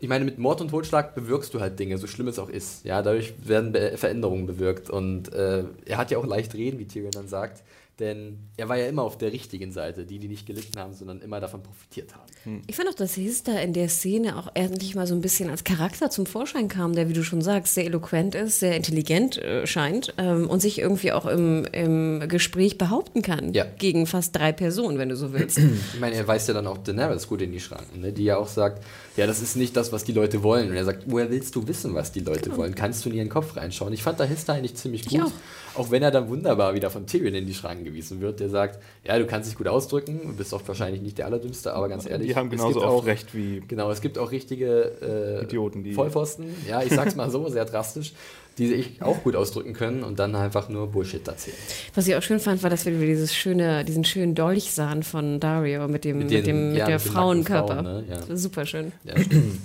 [0.00, 2.84] Ich meine, mit Mord und Totschlag bewirkst du halt Dinge, so schlimm es auch ist.
[2.84, 4.90] Ja, dadurch werden Be Veränderungen bewirkt.
[4.90, 7.62] Und äh, er hat ja auch leicht reden, wie Tyrion dann sagt.
[8.00, 11.20] Denn er war ja immer auf der richtigen Seite, die, die nicht gelitten haben, sondern
[11.20, 12.62] immer davon profitiert haben.
[12.66, 15.62] Ich fand auch, dass Hista in der Szene auch endlich mal so ein bisschen als
[15.62, 19.64] Charakter zum Vorschein kam, der, wie du schon sagst, sehr eloquent ist, sehr intelligent äh,
[19.66, 23.52] scheint ähm, und sich irgendwie auch im, im Gespräch behaupten kann.
[23.52, 23.64] Ja.
[23.78, 25.60] Gegen fast drei Personen, wenn du so willst.
[25.94, 28.12] Ich meine, er weist ja dann auch Daenerys gut in die Schranken, ne?
[28.12, 28.82] die ja auch sagt,
[29.16, 30.70] ja, das ist nicht das, was die Leute wollen.
[30.70, 32.74] Und er sagt, woher willst du wissen, was die Leute wollen?
[32.74, 33.92] Kannst du in ihren Kopf reinschauen?
[33.92, 35.22] Ich fand da Hista eigentlich ziemlich gut.
[35.22, 35.32] auch.
[35.76, 38.78] Auch wenn er dann wunderbar wieder von Tyrion in die Schranken gewiesen wird, der sagt,
[39.04, 42.06] ja, du kannst dich gut ausdrücken, du bist oft wahrscheinlich nicht der Allerdümmste, aber ganz
[42.06, 42.28] ehrlich.
[42.28, 45.44] Die haben es genauso gibt oft auch, recht wie Genau, es gibt auch richtige äh,
[45.44, 48.12] Idioten, die- Vollpfosten, ja, ich sag's mal so, sehr drastisch,
[48.58, 51.56] die sich auch gut ausdrücken können und dann einfach nur Bullshit erzählen.
[51.96, 55.02] Was ich auch schön fand, war, dass wir wieder dieses schöne, diesen schönen Dolch sahen
[55.02, 57.74] von Dario mit dem, Mit mit den- dem, mit ja, der mit Frauenkörper.
[57.82, 58.04] Frauen, ne?
[58.28, 58.36] Ja.
[58.36, 58.92] Super schön.
[59.02, 59.58] Ja, stimmt.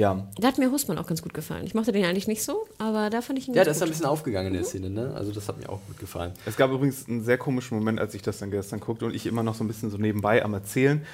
[0.00, 1.66] Ja, Da hat mir Husmann auch ganz gut gefallen.
[1.66, 3.86] Ich mochte den eigentlich nicht so, aber da fand ich ihn ja das ist ein
[3.88, 3.92] gut.
[3.92, 5.12] bisschen aufgegangen in der Szene, ne?
[5.14, 6.32] Also das hat mir auch gut gefallen.
[6.46, 9.26] Es gab übrigens einen sehr komischen Moment, als ich das dann gestern guckte und ich
[9.26, 11.04] immer noch so ein bisschen so nebenbei am Erzählen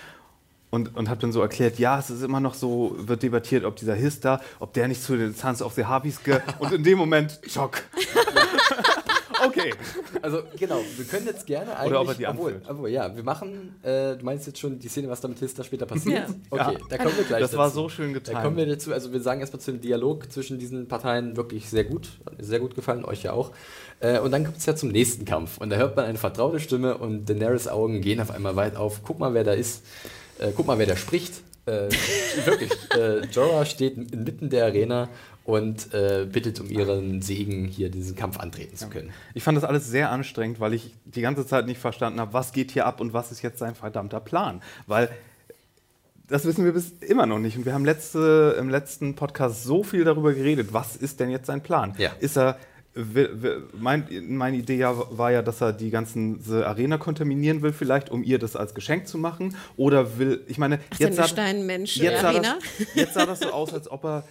[0.71, 3.75] und, und habe dann so erklärt, ja, es ist immer noch so, wird debattiert, ob
[3.75, 6.39] dieser Hista, ob der nicht zu den Sons of the Harpies ge...
[6.61, 7.83] Und in dem Moment, Schock.
[9.45, 9.75] okay.
[10.23, 11.91] Also genau, wir können jetzt gerne eigentlich.
[11.93, 12.71] Oder ob er die obwohl, anführt.
[12.71, 13.75] obwohl, ja, wir machen.
[13.83, 16.29] Äh, du meinst jetzt schon die Szene, was da mit Hilda später passiert?
[16.29, 16.35] Ja.
[16.51, 16.79] Okay, Ja.
[16.89, 17.41] da kommen wir gleich.
[17.41, 17.59] Das dazu.
[17.59, 18.43] war so schön Da getan.
[18.43, 18.93] kommen wir dazu.
[18.93, 22.45] Also wir sagen erstmal zu dem Dialog zwischen diesen Parteien wirklich sehr gut, hat mir
[22.45, 23.53] sehr gut gefallen, euch ja auch.
[24.01, 26.61] Äh, und dann kommt es ja zum nächsten Kampf und da hört man eine vertraute
[26.61, 29.01] Stimme und Daenerys Augen gehen auf einmal weit auf.
[29.03, 29.83] Guck mal, wer da ist.
[30.39, 31.33] Äh, guck mal, wer da spricht.
[31.67, 31.89] Äh,
[32.45, 32.71] wirklich.
[32.97, 35.09] Äh, Jorah steht inmitten der Arena
[35.47, 39.13] und äh, bittet um ihren Segen, hier diesen Kampf antreten zu können.
[39.33, 42.53] Ich fand das alles sehr anstrengend, weil ich die ganze Zeit nicht verstanden habe, was
[42.53, 44.61] geht hier ab und was ist jetzt sein verdammter Plan.
[44.89, 45.09] Weil
[46.27, 47.57] das wissen wir bis immer noch nicht.
[47.57, 51.47] Und wir haben letzte, im letzten Podcast so viel darüber geredet, was ist denn jetzt
[51.47, 51.95] sein Plan?
[51.97, 52.11] Ja.
[52.19, 52.59] Ist er.
[53.79, 58.11] Mein, meine Idee ja, war ja, dass er die ganzen diese Arena kontaminieren will, vielleicht,
[58.11, 59.55] um ihr das als Geschenk zu machen.
[59.77, 62.57] Oder will, ich meine, Ach, jetzt sah, Steinmensch jetzt, sah das,
[62.95, 64.25] jetzt sah das so aus, als ob er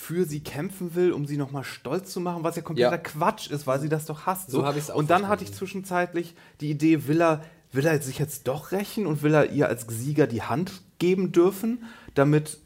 [0.00, 2.98] für sie kämpfen will, um sie nochmal stolz zu machen, was ja kompletter Ja.
[2.98, 4.48] Quatsch ist, weil sie das doch hasst.
[4.48, 8.00] So hab ich's auch Und dann hatte ich zwischenzeitlich die Idee, will er, will er
[8.00, 11.82] sich jetzt doch rächen und will er ihr als Sieger die Hand geben dürfen,
[12.14, 12.58] damit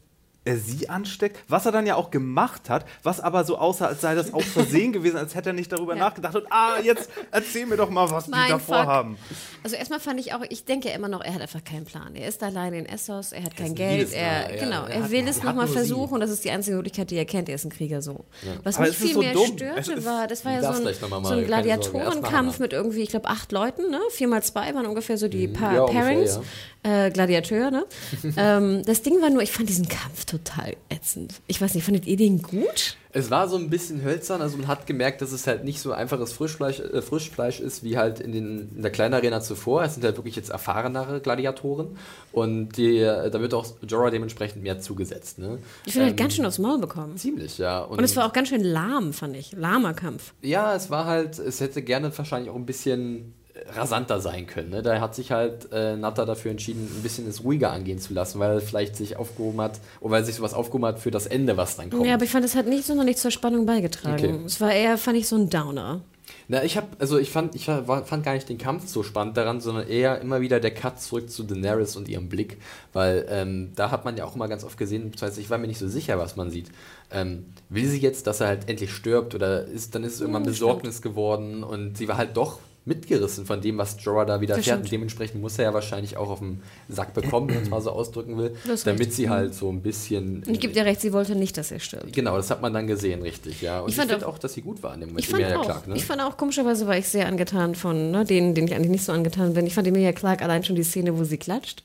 [0.45, 4.01] er sie ansteckt, was er dann ja auch gemacht hat, was aber so aussah, als
[4.01, 5.99] sei das aus Versehen gewesen, als hätte er nicht darüber Ja.
[6.03, 8.67] nachgedacht und ah, jetzt erzähl mir doch mal, was die Mein da Fuck.
[8.75, 9.17] vorhaben.
[9.63, 12.15] Also erstmal fand ich auch, ich denke immer noch, er hat einfach keinen Plan.
[12.15, 14.63] Er ist alleine in Essos, er hat kein ist ein Geld, er, ja.
[14.65, 15.73] genau, Er er will er es nochmal sie.
[15.73, 18.25] versuchen und das ist die einzige Möglichkeit, die er kennt, er ist ein Krieger so.
[18.63, 19.45] Was Aber mich viel so mehr dumm.
[19.47, 20.93] Störte, ist- war, das war ja so ein,
[21.23, 23.99] so ein Gladiatorenkampf mit irgendwie, ich glaube, acht Leuten, ne?
[24.11, 25.55] Vier mal zwei waren ungefähr so die Mhm.
[25.61, 26.39] ja, ungefähr, Pairings,
[26.83, 27.85] äh, Gladiateur, ne?
[28.37, 31.41] ähm, das Ding war nur, ich fand diesen Kampf total ätzend.
[31.47, 32.97] Ich weiß nicht, fandet ihr den gut?
[33.15, 35.91] Es war so ein bisschen hölzern, also man hat gemerkt, dass es halt nicht so
[35.91, 39.83] einfaches Frischfleisch, äh, Frischfleisch ist wie halt in, den, in der kleinen Arena zuvor.
[39.83, 41.95] Es sind halt wirklich jetzt erfahrenere Gladiatoren
[42.31, 45.37] und die, äh, da wird auch Jorah dementsprechend mehr zugesetzt.
[45.37, 45.59] Ne?
[45.85, 47.15] Ich finde, er hat ganz schön aufs Maul bekommen.
[47.17, 47.81] Ziemlich, ja.
[47.81, 49.51] Und es war auch ganz schön lahm, fand ich.
[49.53, 50.33] Lahmer Kampf.
[50.41, 53.35] Ja, es war halt, es hätte gerne wahrscheinlich auch ein bisschen
[53.69, 54.69] rasanter sein können.
[54.69, 54.81] Ne?
[54.81, 58.39] Da hat sich halt äh, Natter dafür entschieden, ein bisschen es ruhiger angehen zu lassen,
[58.39, 61.57] weil er vielleicht sich aufgehoben hat, oder weil sich sowas aufgehoben hat für das Ende,
[61.57, 62.05] was dann kommt.
[62.05, 64.15] Ja, aber ich fand, es hat nicht sonderlich zur Spannung beigetragen.
[64.15, 64.45] Okay.
[64.45, 66.01] Es war eher, fand ich, so ein Downer.
[66.47, 69.37] Na, ich habe, also ich fand, ich war, fand gar nicht den Kampf so spannend
[69.37, 72.57] daran, sondern eher immer wieder der Cut zurück zu Daenerys und ihrem Blick,
[72.91, 75.67] weil ähm, da hat man ja auch immer ganz oft gesehen, beziehungsweise ich war mir
[75.67, 76.69] nicht so sicher, was man sieht.
[77.11, 80.43] Ähm, will sie jetzt, dass er halt endlich stirbt oder ist, dann ist es irgendwann
[80.43, 84.83] Besorgnis geworden und sie war halt doch mitgerissen von dem, was Jorah da widerfährt stimmt.
[84.83, 87.81] und dementsprechend muss er ja wahrscheinlich auch auf den Sack bekommen, wenn man es mal
[87.81, 89.13] so ausdrücken will, Du hast damit recht.
[89.13, 90.43] sie halt so ein bisschen...
[90.45, 92.11] Und ich gebe dir recht, sie wollte nicht, dass er stirbt.
[92.13, 93.79] Genau, das hat man dann gesehen, richtig, ja.
[93.79, 95.25] Und Ich ich, fand auch- auch, dass sie gut war in dem Moment.
[95.25, 95.95] Ich fand, Emilia auch, Clarke, ne?
[95.95, 99.05] ich fand auch, komischerweise war ich sehr angetan von ne, denen, denen ich eigentlich nicht
[99.05, 99.65] so angetan bin.
[99.65, 101.83] Ich fand Emilia Clark allein schon die Szene, wo sie klatscht.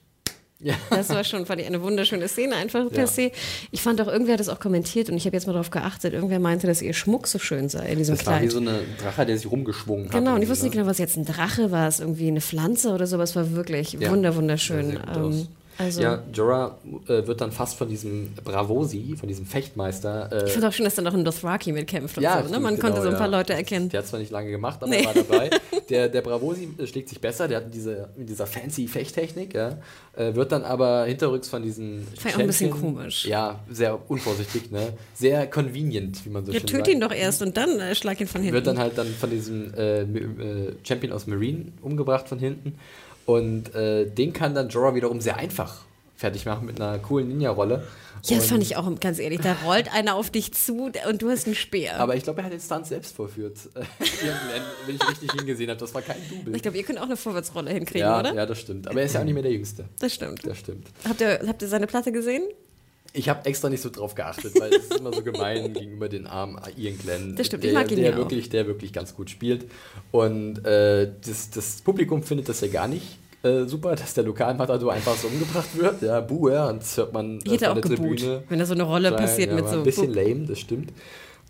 [0.60, 0.74] Ja.
[0.90, 3.06] Das war schon, fand ich, eine wunderschöne Szene einfach per Ja.
[3.06, 3.30] se.
[3.70, 6.14] Ich fand auch, irgendwer hat das auch kommentiert und ich habe jetzt mal darauf geachtet,
[6.14, 8.48] irgendwer meinte, dass ihr Schmuck so schön sei in diesem Das war Kleid.
[8.48, 10.12] wie so eine Drache, der sich rumgeschwungen hat.
[10.12, 10.80] Genau, und ich wusste nicht ne?
[10.80, 13.52] genau, was jetzt ein Drache war, es irgendwie eine Pflanze oder so, aber es war
[13.52, 14.10] wirklich Ja.
[14.10, 14.98] wunder, wunderschön.
[15.14, 15.46] Ähm.
[15.78, 16.76] Also, Ja, Jorah
[17.06, 20.28] äh, wird dann fast von diesem Bravosi, von diesem Fechtmeister.
[20.32, 22.28] Äh, ich finde auch schön, dass da noch ein Dothraki mitkämpft und so.
[22.52, 22.58] Ne?
[22.60, 23.38] Man genau, konnte so ein paar ja.
[23.38, 23.88] Leute erkennen.
[23.88, 25.02] Der hat zwar nicht lange gemacht, aber Nee.
[25.04, 25.50] er war dabei.
[25.88, 29.78] Der, der Bravosi äh, schlägt sich besser, der hat diese, dieser fancy Fechttechnik, ja,
[30.14, 32.06] äh, wird dann aber hinterrücks von diesen.
[32.12, 33.24] Ich auch ein bisschen komisch.
[33.24, 34.92] Ja, sehr unvorsichtig, ne?
[35.14, 36.88] Sehr convenient, wie man so Ja, schön sagt.
[36.88, 38.54] ihn doch erst und dann äh, schlag ihn von hinten.
[38.54, 42.74] Wird dann halt dann von diesem äh, äh, Champion aus Marine umgebracht von hinten.
[43.28, 45.82] Und äh, den kann dann Jorah wiederum sehr einfach
[46.16, 47.86] fertig machen mit einer coolen Ninja-Rolle.
[48.24, 51.28] ja, das fand ich auch, ganz ehrlich, da rollt einer auf dich zu und du
[51.28, 52.00] hast einen Speer.
[52.00, 53.14] Aber ich glaube, er hat den Stunt selbst
[53.74, 55.78] Irgendwann, wenn ich richtig hingesehen habe.
[55.78, 56.56] Das war kein Double.
[56.56, 58.32] ich glaube, ihr könnt auch eine Vorwärtsrolle hinkriegen, ja, oder?
[58.32, 58.88] ja, das stimmt.
[58.88, 59.84] Aber er ist ja auch nicht mehr der Jüngste.
[60.00, 60.46] Das stimmt.
[60.46, 60.88] Das stimmt.
[61.06, 62.44] Habt ihr, habt ihr seine Platte gesehen?
[63.18, 66.26] Ich habe extra nicht so drauf geachtet, weil es ist immer so gemein gegenüber den
[66.26, 67.34] armen Ian Glenn.
[67.36, 68.18] Das stimmt, ich der, mag ihn der ja auch.
[68.18, 69.66] wirklich, Der wirklich ganz gut spielt.
[70.12, 74.92] Und äh, das, das Publikum findet das ja gar nicht äh, super, dass der Lokalmatador
[74.92, 76.02] einfach so umgebracht wird.
[76.02, 78.42] Ja, buh, ja, und das hört man Ich hätte auch geboot, Tribüne.
[78.48, 79.76] wenn da so eine Rolle Klein, passiert ja, mit so.
[79.78, 80.92] Ein bisschen lame, das stimmt.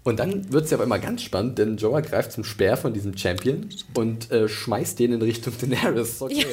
[0.05, 2.95] Und dann wird es ja aber immer ganz spannend, denn Jorah greift zum Speer von
[2.95, 6.23] diesem Champion und äh, schmeißt den in Richtung Daenerys.
[6.23, 6.47] Okay,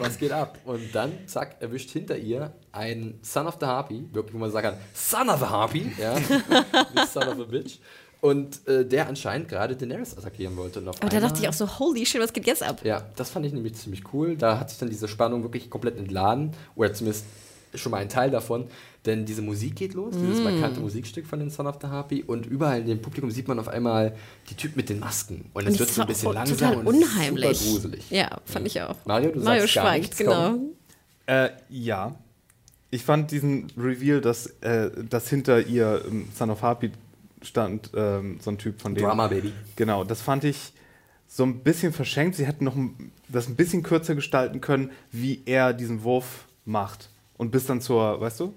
[0.00, 0.58] was geht ab?
[0.64, 4.70] Und dann, zack, erwischt hinter ihr ein Son of the Harpy, wirklich, wo man sagen
[4.70, 6.14] kann, Son of a Harpy, ja,
[6.94, 7.78] nicht Son of a Bitch.
[8.22, 10.80] Und äh, der anscheinend gerade Daenerys attackieren wollte.
[10.80, 12.80] Und Aber da dachte ich auch so, holy shit, was geht jetzt ab?
[12.82, 14.36] ja, das fand ich nämlich ziemlich cool.
[14.36, 16.52] Da hat sich dann diese Spannung wirklich komplett entladen.
[16.74, 17.26] Oder zumindest
[17.74, 18.68] schon mal ein Teil davon.
[19.06, 20.44] Denn diese Musik geht los, dieses Mm.
[20.44, 22.24] markante Musikstück von den Son of the Harpy.
[22.26, 24.14] Und überall in dem Publikum sieht man auf einmal
[24.50, 25.48] die Typen mit den Masken.
[25.54, 27.58] Und es wird so ein bisschen auch langsam total und es ist unheimlich.
[27.58, 28.10] super gruselig.
[28.10, 28.96] Ja, fand ich auch.
[29.06, 30.58] Mario, du Mario sagst gar schweigt, nichts, genau.
[31.26, 32.16] Äh, ja.
[32.90, 36.90] Ich fand diesen Reveal, dass, äh, dass hinter ihr ähm, Son of Harpy
[37.42, 39.04] stand, ähm, so ein Typ von dem.
[39.04, 39.52] Drama Baby.
[39.76, 40.72] Genau, das fand ich
[41.28, 42.36] so ein bisschen verschenkt.
[42.36, 42.76] Sie hätten noch
[43.28, 47.10] das ein bisschen kürzer gestalten können, wie er diesen Wurf macht.
[47.36, 48.54] Und bis dann zur, weißt du,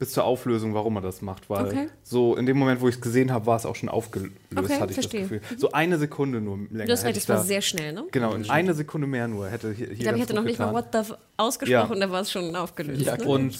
[0.00, 1.48] bis zur Auflösung, warum er das macht.
[1.50, 1.88] Weil Okay.
[2.02, 4.80] so in dem Moment, wo ich es gesehen habe, war es auch schon aufgelöst, Okay,
[4.80, 5.20] hatte ich verstehe.
[5.20, 5.58] das Gefühl.
[5.58, 6.86] So eine Sekunde nur länger.
[6.86, 8.04] Du hast hätte ich das war da- sehr schnell, ne?
[8.10, 10.58] Genau, in eine Sekunde mehr nur hätte hier, hier Ich glaube, ich hatte noch nicht
[10.58, 10.72] mal.
[10.72, 12.06] What the ausgesprochen, Ja.
[12.06, 13.02] da war es schon aufgelöst.
[13.02, 13.24] Ja, ne?
[13.24, 13.56] Und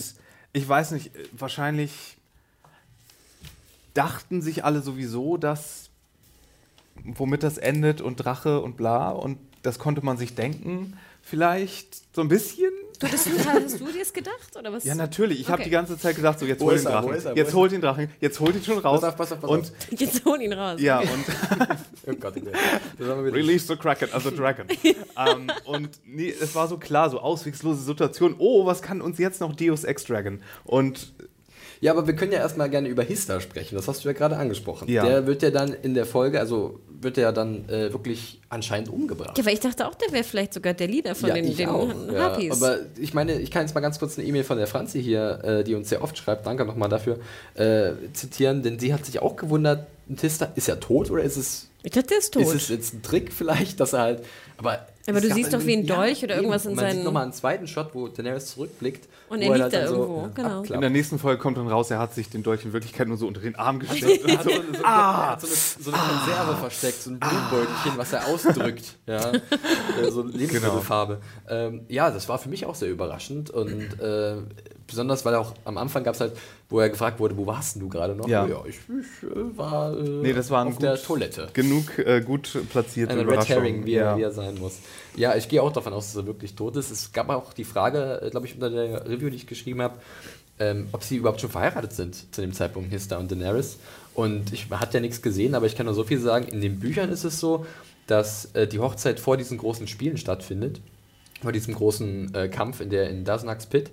[0.53, 1.93] ich weiß nicht, wahrscheinlich
[3.95, 5.91] dachten sich alle sowieso, dass
[7.05, 12.23] womit das endet und Drache und bla und das konnte man sich denken, vielleicht so
[12.23, 12.71] ein bisschen.
[13.01, 14.56] Du, das, hast du dir das gedacht?
[14.59, 14.85] Oder was?
[14.85, 15.40] Ja, natürlich.
[15.40, 15.64] Ich habe Okay.
[15.64, 16.85] die ganze Zeit gedacht, so jetzt hol den?
[16.85, 17.14] Wo Drachen.
[17.14, 17.32] ist er?
[17.32, 18.09] Wo Jetzt holt den Drachen.
[18.20, 19.01] Jetzt holt ihn schon raus.
[19.01, 20.78] Pass auf, pass auf, pass und Jetzt hol ihn raus.
[20.81, 21.09] ja, und
[22.06, 22.35] Oh Gott.
[22.98, 24.66] Release the Kraken, also Dragon.
[24.85, 28.35] ähm, und nee, es war so klar, so auswegslose Situation.
[28.39, 30.43] Oh, was kann uns jetzt noch Deus Ex Dragon?
[30.64, 31.12] Und
[31.81, 33.74] Ja, aber wir können ja erstmal gerne über Hista sprechen.
[33.74, 34.89] Das hast du ja gerade angesprochen.
[34.89, 35.05] Ja.
[35.05, 38.90] Der wird ja dann in der Folge, also wird er ja dann äh, wirklich anscheinend
[38.90, 39.39] umgebracht.
[39.39, 41.57] Ja, weil ich dachte auch, der wäre vielleicht sogar der Leader von ja, den, ich
[41.57, 41.89] den auch.
[42.12, 45.02] Ja, aber ich meine, ich kann jetzt mal ganz kurz eine E-Mail von der Franzi
[45.02, 47.19] hier, äh, die uns sehr oft schreibt, danke nochmal dafür,
[47.55, 49.86] äh, zitieren, denn sie hat sich auch gewundert,
[50.16, 52.43] Tista ist er tot oder ist es, ich dachte, der ist tot.
[52.43, 54.24] ist es jetzt ein Trick vielleicht, dass er halt,
[54.59, 54.86] aber...
[55.09, 56.44] Aber du siehst doch wie ein ja, Dolch oder eben.
[56.44, 59.09] irgendwas in Und Man sieht nochmal einen zweiten Shot, wo Daenerys zurückblickt.
[59.28, 60.48] Und er liegt halt da so, irgendwo, ja, genau.
[60.48, 60.70] abklappt.
[60.70, 63.16] in der nächsten Folge kommt dann raus, er hat sich den Dolch in Wirklichkeit nur
[63.16, 64.20] so unter den Arm gestellt.
[64.27, 67.93] Er hat so, so, er hat so eine, so eine Konserve versteckt, so ein Blumenbeutelchen,
[67.97, 68.97] was er ausdrückt.
[69.06, 69.32] Ja,
[70.01, 71.20] Äh, so Lebensmittelfarbe.
[71.48, 74.36] Ähm, ja, das war für mich auch sehr überraschend und äh,
[74.91, 76.33] besonders, weil auch am Anfang gab es halt,
[76.69, 78.29] wo er gefragt wurde, wo warst du gerade noch?
[78.29, 78.47] Ja.
[78.67, 81.49] ich, ich äh, war äh, Nee, das war auf gut- der Toilette.
[81.53, 83.49] Genug äh, gut platzierte Eine Red.
[83.49, 84.12] Herring, wie, ja.
[84.12, 84.79] er, wie er sein muss.
[85.17, 86.91] Ja, ich gehe auch davon aus, dass er wirklich tot ist.
[86.91, 89.95] Es gab auch die Frage, glaube ich, unter der Review, die ich geschrieben habe,
[90.59, 93.79] ähm, ob sie überhaupt schon verheiratet sind zu dem Zeitpunkt, Hista und Daenerys.
[94.15, 96.47] Und ich hatte ja nichts gesehen, aber ich kann nur so viel sagen.
[96.49, 97.65] In den Büchern ist es so,
[98.07, 100.81] dass äh, die Hochzeit vor diesen großen Spielen stattfindet.
[101.43, 103.91] Vor diesem großen äh, Kampf in der in Dasnax Pit.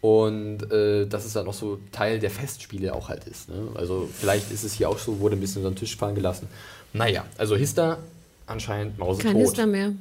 [0.00, 3.48] Und äh, dass es dann auch so Teil der Festspiele auch halt ist.
[3.48, 3.68] Ne?
[3.74, 6.48] Also vielleicht ist es hier auch so, wurde ein bisschen unter den Tisch fallen gelassen.
[6.92, 7.98] Naja, also Hista
[8.46, 9.32] anscheinend mausetot.
[9.32, 9.92] Kein Hister mehr.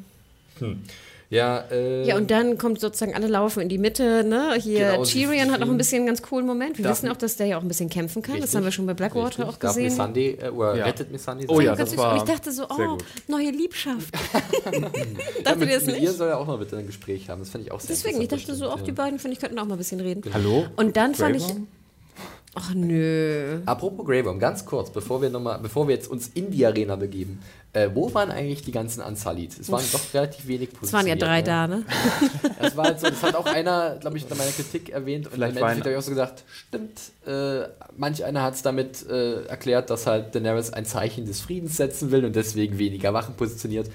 [1.29, 4.53] Ja, äh, Ja, und dann kommt sozusagen, alle laufen in die Mitte, ne?
[4.59, 6.77] Hier, Genau, Tyrion hat noch ein bisschen einen ganz coolen Moment.
[6.77, 8.35] Wir Darf- wissen auch, dass der ja auch ein bisschen kämpfen kann.
[8.35, 9.45] Das Richtig, haben wir schon bei Blackwater richtig.
[9.45, 9.85] auch Darf gesehen.
[9.85, 10.85] Missandei, äh, oder Ja.
[10.85, 12.97] rettet Missandei Oh ja, das war und ich dachte so, oh,
[13.27, 14.13] neue Liebschaft.
[14.65, 14.71] Ja,
[15.43, 16.13] Dachte mit, ihr das mit ihr nicht?
[16.17, 17.39] soll er auch mal bitte ein Gespräch haben.
[17.41, 18.93] Das fand ich auch sehr Deswegen, ich dachte so, das auch die ja.
[18.93, 20.21] beiden, finde ich, könnten auch mal ein bisschen reden.
[20.33, 20.65] Hallo?
[20.75, 21.43] Und dann fand ich.
[22.57, 23.59] Ach nö.
[23.65, 26.65] Apropos Grey Worm, ganz kurz, bevor wir, noch mal, bevor wir jetzt uns in die
[26.65, 27.39] Arena begeben.
[27.73, 29.59] Äh, wo waren eigentlich die ganzen Unsullied?
[29.59, 31.83] Es waren doch relativ wenig Es waren ja drei da, ne?
[32.61, 35.25] Das war halt so, das hat auch einer, glaube ich, unter meiner Kritik erwähnt.
[35.27, 36.99] Und Vielleicht im war Endeffekt habe ich auch so gesagt, stimmt.
[37.27, 37.67] Äh,
[37.97, 42.11] manch einer hat es damit äh, erklärt, dass halt Daenerys ein Zeichen des Friedens setzen
[42.11, 43.91] will und deswegen weniger Wachen positioniert.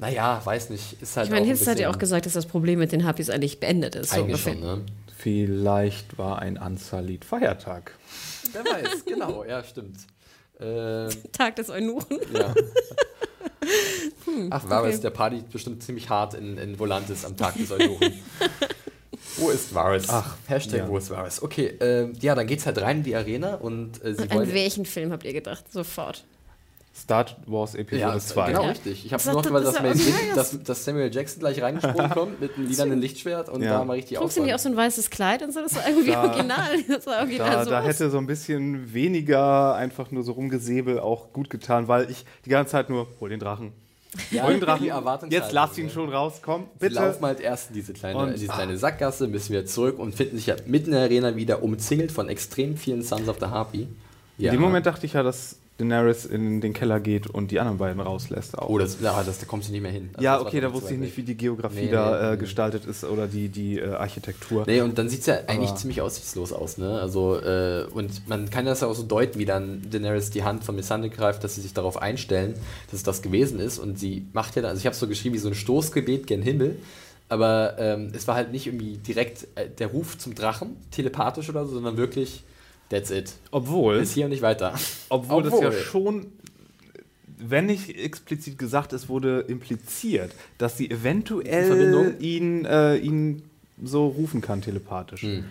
[0.00, 1.00] Naja, weiß nicht.
[1.00, 3.30] Ist halt Ich meine, Hitz hat ja auch gesagt, dass das Problem mit den Harpies
[3.30, 4.10] eigentlich beendet ist.
[4.10, 4.54] So Eigentlich ungefähr.
[4.54, 4.84] schon, ne?
[5.24, 7.92] Vielleicht war ein Unsullied Feiertag.
[8.52, 10.00] Wer weiß, genau, ja, stimmt.
[10.60, 12.18] Äh, Tag des Eunuchen.
[12.36, 12.54] ja.
[14.50, 18.12] Ach, Varys, der Party bestimmt ziemlich hart in, in Volantis am Tag des Eunuchen.
[19.38, 20.10] Wo ist Varys?
[20.10, 20.88] Ach, Hashtag ja.
[20.88, 21.42] wo ist Varys?
[21.42, 24.52] Okay, äh, ja, dann geht's halt rein in die Arena und äh, sie An wollen...
[24.52, 25.72] welchen Film habt ihr gedacht?
[25.72, 26.26] Sofort.
[26.96, 28.46] Star Wars Episode Ja, 2.
[28.52, 28.68] genau Ja.
[28.68, 29.04] richtig.
[29.04, 32.10] Ich habe Das nur noch dass, das ja Gibson- dass, dass Samuel Jackson gleich reingesprungen
[32.10, 33.78] kommt mit einem lilanen Lichtschwert und Ja.
[33.78, 35.60] da mal richtig Trugst du nicht auch so ein weißes Kleid und so?
[35.60, 36.70] Das war irgendwie Da- original.
[36.88, 37.86] Das war original Da, so da aus.
[37.86, 42.50] hätte so ein bisschen weniger einfach nur so rumgesäbel auch gut getan, weil ich die
[42.50, 43.72] ganze Zeit nur, hol den Drachen.
[44.30, 45.30] Ja, hol den Drachen.
[45.30, 46.94] Jetzt lass ihn schon raus, komm, Sie bitte.
[46.94, 50.36] laufen halt erst in diese kleine, Und- diese kleine Sackgasse, müssen wir zurück und finden
[50.36, 53.88] sich ja mitten in der Arena wieder umzingelt von extrem vielen Sons of the Harpy.
[54.38, 54.52] Ja.
[54.52, 57.78] In dem Moment dachte ich ja, dass Daenerys in den Keller geht und die anderen
[57.78, 58.56] beiden rauslässt.
[58.56, 58.68] Auch.
[58.68, 60.10] Oh, das, ja, das, da kommst du nicht mehr hin.
[60.14, 62.84] Also ja, okay, da wusste ich nicht, wie die Geografie Nee, da nee, äh, gestaltet
[62.86, 64.64] ist oder die, die äh, Architektur.
[64.68, 67.00] Nee, und dann sieht es ja eigentlich Aber- ziemlich aussichtslos aus, ne?
[67.00, 70.62] Also, äh, und man kann das ja auch so deuten, wie dann Daenerys die Hand
[70.62, 72.54] von Missandei greift, dass sie sich darauf einstellen,
[72.86, 73.80] dass es das gewesen ist.
[73.80, 76.42] Und sie macht ja dann, also ich habe so geschrieben wie so ein Stoßgebet gen
[76.42, 76.76] Himmel,
[77.28, 81.64] aber ähm, es war halt nicht irgendwie direkt äh, der Ruf zum Drachen, telepathisch oder
[81.66, 82.44] so, sondern wirklich,
[82.88, 83.34] that's it.
[83.50, 84.74] Obwohl, Bis hier und nicht weiter.
[85.08, 85.72] obwohl, das ja Obwohl.
[85.80, 86.26] schon,
[87.38, 93.42] wenn nicht explizit gesagt, es wurde impliziert, dass sie eventuell ihn, äh, ihn
[93.82, 95.22] so rufen kann, telepathisch.
[95.22, 95.44] Hm.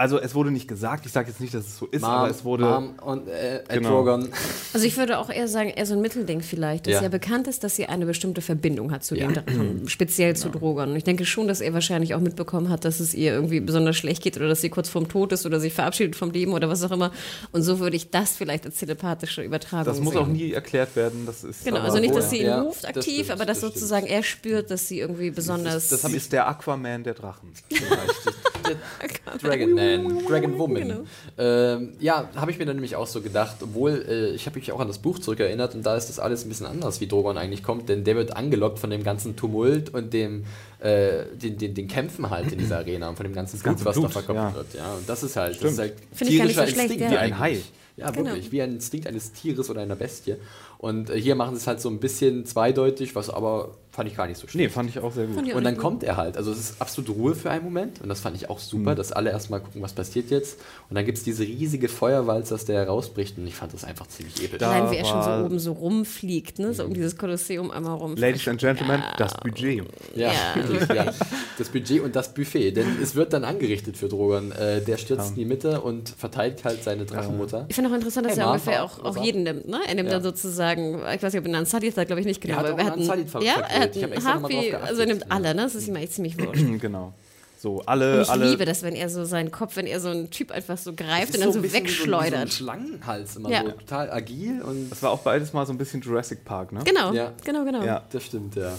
[0.00, 2.30] Also es wurde nicht gesagt, ich sage jetzt nicht, dass es so ist, Mom, aber
[2.30, 2.62] es wurde...
[2.64, 3.88] Mom und äh, Genau.
[4.04, 4.28] Drogon.
[4.72, 7.02] Also ich würde auch eher sagen, eher so ein Mittelding vielleicht, dass Ja.
[7.02, 7.08] ja.
[7.08, 9.26] bekannt ist, dass sie eine bestimmte Verbindung hat zu Ja.
[9.26, 10.90] dem Drachen, speziell zu Drogon.
[10.90, 13.96] Und ich denke schon, dass er wahrscheinlich auch mitbekommen hat, dass es ihr irgendwie besonders
[13.96, 16.68] schlecht geht oder dass sie kurz vorm Tod ist oder sich verabschiedet vom Leben oder
[16.68, 17.10] was auch immer.
[17.50, 20.22] Und so würde ich das vielleicht als telepathische Übertragung das muss sehen.
[20.22, 21.26] auch nie erklärt werden.
[21.26, 23.62] Das ist Genau, also nicht, dass sie ihn Ja, ruft das aktiv, stimmt, aber dass
[23.62, 25.88] das sozusagen er spürt, dass sie irgendwie besonders.
[25.88, 27.52] Das ist der Aquaman der Drachen.
[29.42, 30.88] Dragon Man, Dragon Woman.
[30.88, 31.00] Genau.
[31.38, 34.72] Ähm, ja, habe ich mir dann nämlich auch so gedacht, obwohl äh, ich habe mich
[34.72, 37.38] auch an das Buch zurückerinnert und da ist das alles ein bisschen anders, wie Drogon
[37.38, 40.44] eigentlich kommt, denn der wird angelockt von dem ganzen Tumult und dem
[40.80, 44.00] äh, den, den, den Kämpfen halt in dieser Arena und von dem ganzen Blut, was
[44.00, 44.54] da verkauft ja.
[44.54, 44.74] wird.
[44.74, 47.02] Ja, und das ist halt, das ist halt Finde ich gar nicht so schlecht, Instinkt
[47.02, 47.10] ja.
[47.10, 47.60] Wie ein Hai.
[47.96, 48.30] Ja, Genau.
[48.30, 50.36] wirklich, wie ein Instinkt eines Tieres oder einer Bestie.
[50.78, 54.16] Und äh, hier machen sie es halt so ein bisschen zweideutig, was aber fand ich
[54.16, 54.56] gar nicht so schlecht.
[54.56, 55.52] Nee, fand ich auch sehr gut.
[55.52, 56.36] Und dann kommt er halt.
[56.36, 58.00] Also es ist absolute Ruhe für einen Moment.
[58.00, 60.60] Und das fand ich auch super, dass alle erstmal gucken, was passiert jetzt.
[60.88, 63.36] Und dann gibt es diese riesige Feuerwalze, aus der herausbricht.
[63.38, 64.58] Und ich fand das einfach ziemlich episch.
[64.58, 66.72] Da- Allein wie er schon so oben so rumfliegt, ne?
[66.72, 68.14] so um dieses Kolosseum einmal rum.
[68.16, 69.82] Ladies and Gentlemen, das Budget.
[70.14, 70.94] Ja, Ja.
[70.94, 71.12] ja.
[71.58, 72.70] Das Budget und das Buffet.
[72.70, 74.52] Denn es wird dann angerichtet für Drogon.
[74.52, 77.66] Äh, der stürzt in die Mitte und verteidigt halt seine Drachenmutter.
[77.68, 79.66] Ich finde auch interessant, dass Hey, er ungefähr auch, auch jeden nimmt.
[79.66, 79.80] Ne?
[79.88, 80.14] Er nimmt Ja.
[80.14, 82.54] dann sozusagen, ich weiß nicht, ob er einen Unsullied hat, glaube ich nicht genau.
[82.54, 83.87] Er hat aber auch wir einen ja, er verklärt.
[83.96, 84.88] Hat Ich Harpy, geachtet.
[84.88, 85.62] also er nimmt alle, ne?
[85.62, 86.64] das ist ihm eigentlich ziemlich wurscht.
[86.80, 87.12] genau.
[87.60, 88.50] So, Und alle, ich alle.
[88.50, 91.34] liebe das, wenn er so seinen Kopf, wenn er so einen Typ einfach so greift
[91.34, 92.34] und dann so So, wie so wegschleudert.
[92.40, 93.64] ein Schlangenhals immer Ja.
[93.64, 96.82] so total agil und Das war auch beides mal so ein bisschen Jurassic Park, ne?
[96.84, 97.32] Genau, Ja.
[97.44, 97.82] genau, genau.
[97.84, 98.04] Ja.
[98.12, 98.72] das stimmt, ja.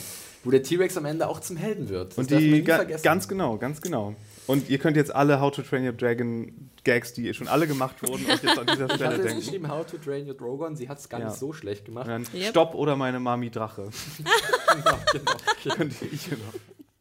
[0.45, 2.11] Wo der T-Rex am Ende auch zum Helden wird.
[2.13, 3.03] Das Und darf man die nie ga vergessen.
[3.03, 4.15] ganz genau, ganz genau.
[4.49, 8.01] Und ihr könnt jetzt alle How to Train Your Dragon Gags, die schon alle gemacht
[8.01, 9.39] wurden, euch jetzt an dieser Ich Stelle hatte jetzt denken.
[9.41, 10.75] geschrieben, How to Train Your Dragon.
[10.75, 11.27] Sie hat es gar Ja.
[11.27, 12.07] nicht so schlecht gemacht.
[12.07, 12.49] Dann Yep.
[12.49, 13.89] Stopp oder meine Mami Drache.
[15.75, 16.29] Könnt ihr- ich-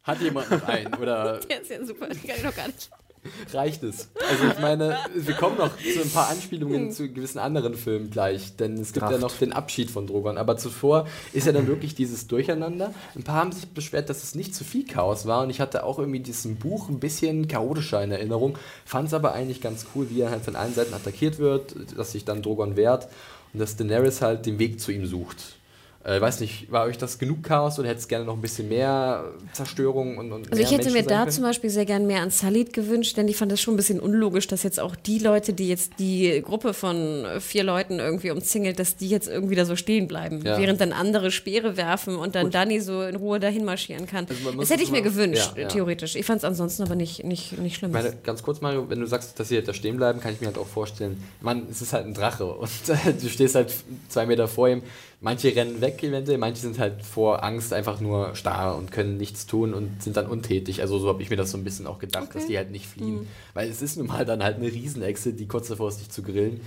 [0.02, 0.94] Hat jemand noch einen?
[0.94, 2.90] Oder Der ist ja super, den kann ich noch gar nicht.
[3.52, 4.08] reicht es?
[4.28, 8.56] Also ich meine, wir kommen noch zu ein paar Anspielungen zu gewissen anderen Filmen gleich,
[8.56, 9.22] denn es gibt ja Kraft.
[9.22, 10.38] noch den Abschied von Drogon.
[10.38, 12.94] Aber zuvor ist ja dann wirklich dieses Durcheinander.
[13.14, 15.84] Ein paar haben sich beschwert, dass es nicht zu viel Chaos war und ich hatte
[15.84, 20.08] auch irgendwie diesen Buch ein bisschen chaotischer in Erinnerung, fand es aber eigentlich ganz cool,
[20.10, 23.08] wie er halt von allen Seiten attackiert wird, dass sich dann Drogon wehrt
[23.52, 25.57] und dass Daenerys halt den Weg zu ihm sucht.
[26.04, 28.68] Äh, weiß nicht, war euch das genug Chaos oder hättest du gerne noch ein bisschen
[28.68, 31.32] mehr Zerstörung und, und Also ich hätte mir Menschen sein da können?
[31.32, 33.98] zum Beispiel sehr gern mehr an Salid gewünscht, denn ich fand das schon ein bisschen
[33.98, 38.78] unlogisch, dass jetzt auch die Leute, die jetzt die Gruppe von vier Leuten irgendwie umzingelt,
[38.78, 40.56] dass die jetzt irgendwie da so stehen bleiben, Ja.
[40.58, 44.26] während dann andere Speere werfen und dann Danny so in Ruhe dahin marschieren kann.
[44.28, 45.68] Also das hätte ich mir gewünscht, Ja, ja.
[45.68, 46.14] theoretisch.
[46.14, 47.90] Ich fand es ansonsten aber nicht, nicht, nicht schlimm.
[47.90, 50.32] Ich meine, ganz kurz, Mario, wenn du sagst, dass sie halt da stehen bleiben, kann
[50.32, 53.56] ich mir halt auch vorstellen, Mann, es ist halt ein Drache und äh, du stehst
[53.56, 53.74] halt
[54.08, 54.82] zwei Meter vor ihm.
[55.20, 59.46] Manche rennen weg eventuell, manche sind halt vor Angst einfach nur starr und können nichts
[59.46, 60.80] tun und sind dann untätig.
[60.80, 62.86] Also so habe ich mir das so ein bisschen auch gedacht, dass die halt nicht
[62.86, 63.26] fliehen.
[63.52, 66.22] Weil es ist nun mal dann halt eine Riesenechse, die kurz davor ist, dich zu
[66.22, 66.60] grillen.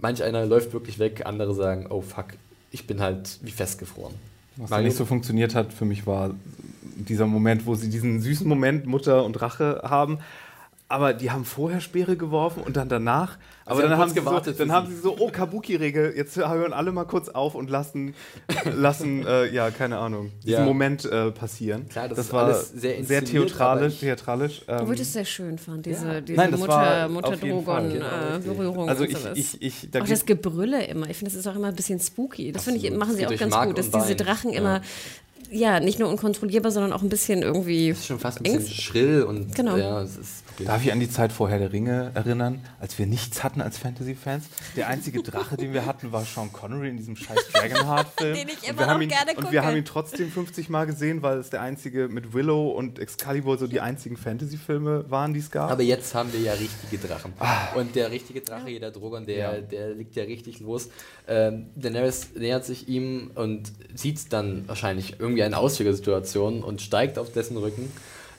[0.00, 2.26] Manch einer läuft wirklich weg, andere sagen, oh fuck,
[2.72, 4.14] ich bin halt wie festgefroren.
[4.56, 6.34] Was da nicht so funktioniert hat für mich war
[6.96, 10.18] dieser Moment, wo sie diesen süßen Moment Mutter und Rache haben.
[10.94, 13.36] Aber die haben vorher Speere geworfen und dann danach.
[13.66, 14.94] Aber haben dann, kurz haben sie, so, gewartet für dann haben sie.
[14.96, 18.14] sie so, oh, Kabuki-Regel, jetzt hören alle mal kurz auf und lassen,
[18.76, 20.64] lassen äh, ja, keine Ahnung, diesen Ja.
[20.64, 21.88] Moment äh, passieren.
[21.88, 23.94] Klar, das ist war alles sehr aber theatralisch.
[23.94, 27.28] ich- theatralisch ähm, Obwohl ich das sehr schön fand, diese, diese Nein, das war Mutter,
[27.28, 28.88] auf jeden Fall, genau, Mutter-Drogon-Berührung.
[28.88, 29.38] also und ich, sowas.
[29.38, 31.08] ich, ich, da auch das Gebrülle immer.
[31.10, 32.52] Ich finde, das ist auch immer ein bisschen spooky.
[32.52, 34.14] Das finde ich, machen sie auch ganz Mark gut, dass diese.
[34.14, 34.58] Drachen Ja.
[34.58, 34.80] immer,
[35.50, 37.90] ja, nicht nur unkontrollierbar, sondern auch ein bisschen irgendwie.
[37.90, 39.76] Das ist schon fast ein bisschen Ängst- schrill und Genau.
[39.76, 43.42] ja, es ist Darf ich an die Zeit vorher der Ringe erinnern, als wir nichts
[43.42, 44.44] hatten als Fantasy-Fans?
[44.76, 48.34] Der einzige Drache, den wir hatten, war Sean Connery in diesem scheiß Dragonheart-Film.
[48.36, 49.64] Den ich Und immer wir haben noch ihn, gerne Und wir gucke.
[49.64, 53.66] haben ihn trotzdem 50 Mal gesehen, weil es der einzige mit Willow und Excalibur so
[53.66, 55.70] die einzigen Fantasy-Filme waren, die es gab.
[55.70, 57.32] Aber jetzt haben wir ja richtige Drachen.
[57.74, 59.54] Und der richtige Drache, jeder Drogon, der, Ah.
[59.56, 59.60] Ja.
[59.60, 60.88] der liegt ja richtig los.
[61.26, 67.32] Ähm, Daenerys nähert sich ihm und sieht dann wahrscheinlich irgendwie eine Auswegesituation und steigt auf
[67.32, 67.90] dessen Rücken.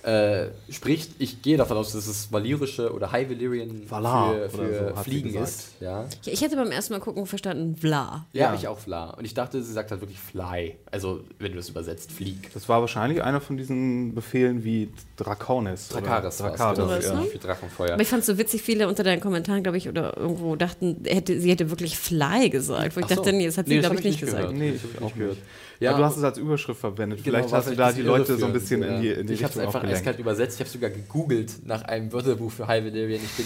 [0.05, 4.93] Äh, spricht, ich gehe davon aus, dass es valyrische oder High Valyrian Valar für, für
[4.95, 5.47] so, Fliegen gesagt.
[5.49, 5.67] ist.
[5.79, 8.25] Ja, Ja, Ich hätte beim ersten Mal gucken verstanden, Vla.
[8.31, 8.53] ja.
[8.53, 9.09] ich auch Fla.
[9.11, 10.75] Und ich dachte, sie sagt halt wirklich Fly.
[10.91, 12.53] Also, wenn du das übersetzt, Flieg.
[12.53, 15.81] das war wahrscheinlich einer von diesen Befehlen wie Draconis.
[15.81, 17.21] es, Dracarys, genau, ja.
[17.21, 17.25] ne?
[17.25, 17.93] für Drachenfeuer.
[17.93, 20.97] Aber ich fand es so witzig, viele unter deinen Kommentaren, glaube ich, oder irgendwo dachten,
[21.05, 22.95] hätte, sie hätte wirklich Fly gesagt.
[22.95, 23.15] Wo ich Ach so.
[23.15, 24.37] dachte, nee, das hat sie, Nee, glaube ich, nicht gesagt.
[24.43, 24.55] gehört.
[24.55, 25.37] Nee, Das ich hab ich auch nicht gehört.
[25.79, 27.23] Ja, aber du hast es als Überschrift verwendet.
[27.23, 29.13] Genau, Vielleicht hast du da die Leute so ein bisschen in die, ja.
[29.15, 30.55] in die Ich habe es Richtung einfach eiskalt übersetzt.
[30.55, 33.21] Ich habe sogar gegoogelt nach einem Wörterbuch für High Valyrian.
[33.23, 33.45] Ich bin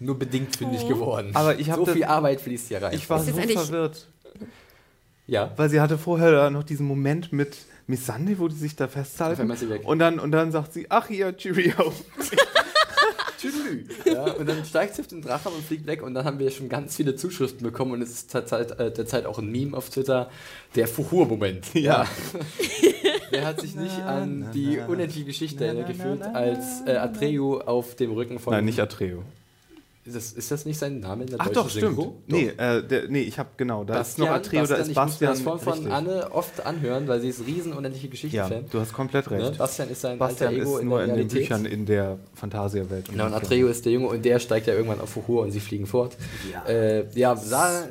[0.00, 1.30] nur bedingt fündig geworden.
[1.34, 2.94] Aber ich so viel Arbeit fließt hier rein.
[2.94, 4.06] Ich war so verwirrt.
[5.26, 5.52] ja.
[5.56, 7.56] Weil sie hatte vorher noch diesen Moment mit
[7.86, 9.50] Missandei, wo die sich da festhalten.
[9.84, 11.92] Und dann, und dann sagt sie, ach ja, Cheerio.
[13.38, 13.54] Tschüss.
[14.04, 16.50] Ja, und dann steigt sie auf den Drachen und fliegt weg und dann haben wir
[16.50, 19.90] schon ganz viele Zuschriften bekommen und es ist derzeit, äh, derzeit auch ein Meme auf
[19.90, 20.30] Twitter,
[20.74, 21.74] der Fuhur-Moment.
[21.74, 22.06] Ja.
[23.30, 28.12] Wer hat sich nicht an die unendliche Geschichte erinnert gefühlt, als äh, Atreu auf dem
[28.12, 28.52] Rücken von...
[28.52, 29.22] Nein, nicht Atreo.
[30.08, 31.96] Ist das, ist das nicht sein Name in der Ach doch, stimmt.
[31.96, 32.22] Synchro?
[32.26, 35.20] Nee, äh, der, nee, ich habe genau, da ist noch Atreo, da ist ich muss
[35.20, 35.30] mir Bastian.
[35.32, 35.92] das von, von richtig.
[35.92, 38.64] Anne oft anhören, weil sie ist riesen unendliche Ja, Geschichte-Fan.
[38.70, 39.42] du hast komplett recht.
[39.52, 39.58] Ne?
[39.58, 41.28] Bastian ist sein Bastian alter Ego ist in nur in den.
[41.28, 43.10] Büchern in der Fantasia-Welt.
[43.10, 45.60] Genau, und Atreo ist der Junge und der steigt ja irgendwann auf Fuhur und sie
[45.60, 46.16] fliegen fort.
[46.50, 47.86] Ja, äh, ja sah,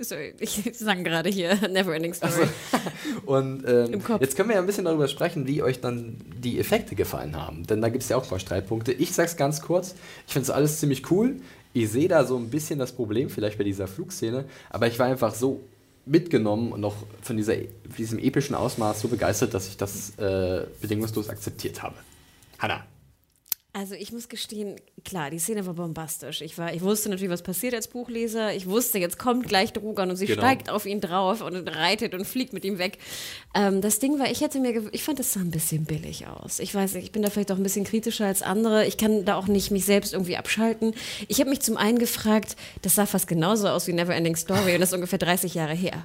[0.00, 2.48] Sorry, ich sang gerade hier Neverending Story.
[3.26, 6.94] und ähm, jetzt können wir ja ein bisschen darüber sprechen, wie euch dann die Effekte
[6.94, 7.66] gefallen haben.
[7.66, 8.92] Denn da gibt es ja auch ein paar Streitpunkte.
[8.92, 9.94] Ich sag's ganz kurz,
[10.26, 11.36] ich finde es alles ziemlich cool.
[11.72, 15.06] Ich sehe da so ein bisschen das Problem, vielleicht bei dieser Flugszene, aber ich war
[15.06, 15.60] einfach so
[16.06, 17.56] mitgenommen und noch von dieser,
[17.98, 21.96] diesem epischen Ausmaß so begeistert, dass ich das äh, bedingungslos akzeptiert habe.
[22.58, 22.84] Hanna.
[23.78, 26.40] Also ich muss gestehen, klar, die Szene war bombastisch.
[26.40, 28.54] Ich, war, ich wusste natürlich, was passiert als Buchleser.
[28.54, 30.40] Ich wusste, jetzt kommt gleich Drogon und sie Genau.
[30.40, 32.96] steigt auf ihn drauf und reitet und fliegt mit ihm weg.
[33.54, 36.58] Ähm, das Ding war, ich hätte mir, ich fand, das sah ein bisschen billig aus.
[36.58, 38.86] Ich weiß nicht, ich bin da vielleicht auch ein bisschen kritischer als andere.
[38.86, 40.94] Ich kann da auch nicht mich selbst irgendwie abschalten.
[41.28, 44.80] Ich habe mich zum einen gefragt, das sah fast genauso aus wie Neverending Story und
[44.80, 46.02] das ist ungefähr 30 Jahre her.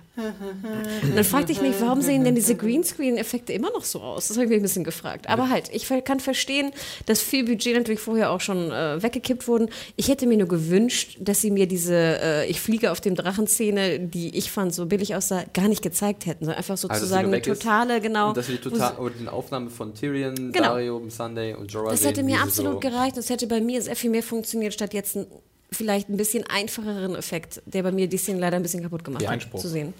[1.03, 4.27] Und dann fragte ich mich, warum sehen denn diese Greenscreen-Effekte immer noch so aus?
[4.27, 5.29] Das habe ich mich ein bisschen gefragt.
[5.29, 6.73] Aber halt, ich kann verstehen,
[7.05, 9.69] dass viel Budget natürlich vorher auch schon äh, weggekippt wurden.
[9.95, 13.99] Ich hätte mir nur gewünscht, dass sie mir diese äh, Ich fliege auf dem Drachen-Szene,
[13.99, 17.27] die ich fand so billig aussah, gar nicht gezeigt hätten, sondern einfach Also, sie sozusagen
[17.29, 17.61] nur eine weg ist.
[17.61, 18.29] totale, genau.
[18.29, 20.69] Und dass wir die, total, sie- oder die Aufnahme von Tyrion, Genau.
[20.69, 23.15] Dario, Sunday und Jorah das hätte mir sie absolut so gereicht.
[23.17, 25.27] Das hätte bei mir sehr viel mehr funktioniert, statt jetzt einen
[25.73, 29.23] vielleicht ein bisschen einfacheren Effekt, der bei mir die Szene leider ein bisschen kaputt gemacht
[29.23, 29.61] hat, Einspruch.
[29.61, 29.93] zu sehen.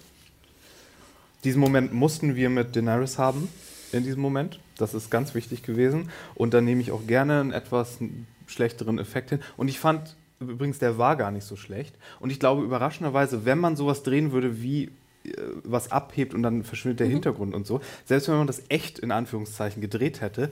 [1.44, 3.48] Diesen Moment mussten wir mit Daenerys haben,
[3.92, 4.60] in diesem Moment.
[4.76, 6.10] Das ist ganz wichtig gewesen.
[6.34, 7.98] Und dann nehme ich auch gerne einen etwas
[8.46, 9.40] schlechteren Effekt hin.
[9.56, 11.94] Und ich fand, übrigens, der war gar nicht so schlecht.
[12.20, 14.90] Und ich glaube, überraschenderweise, wenn man sowas drehen würde, wie
[15.24, 15.32] äh,
[15.64, 19.12] was abhebt und dann verschwindet der Hintergrund und so, selbst wenn man das echt in
[19.12, 20.50] Anführungszeichen gedreht hätte,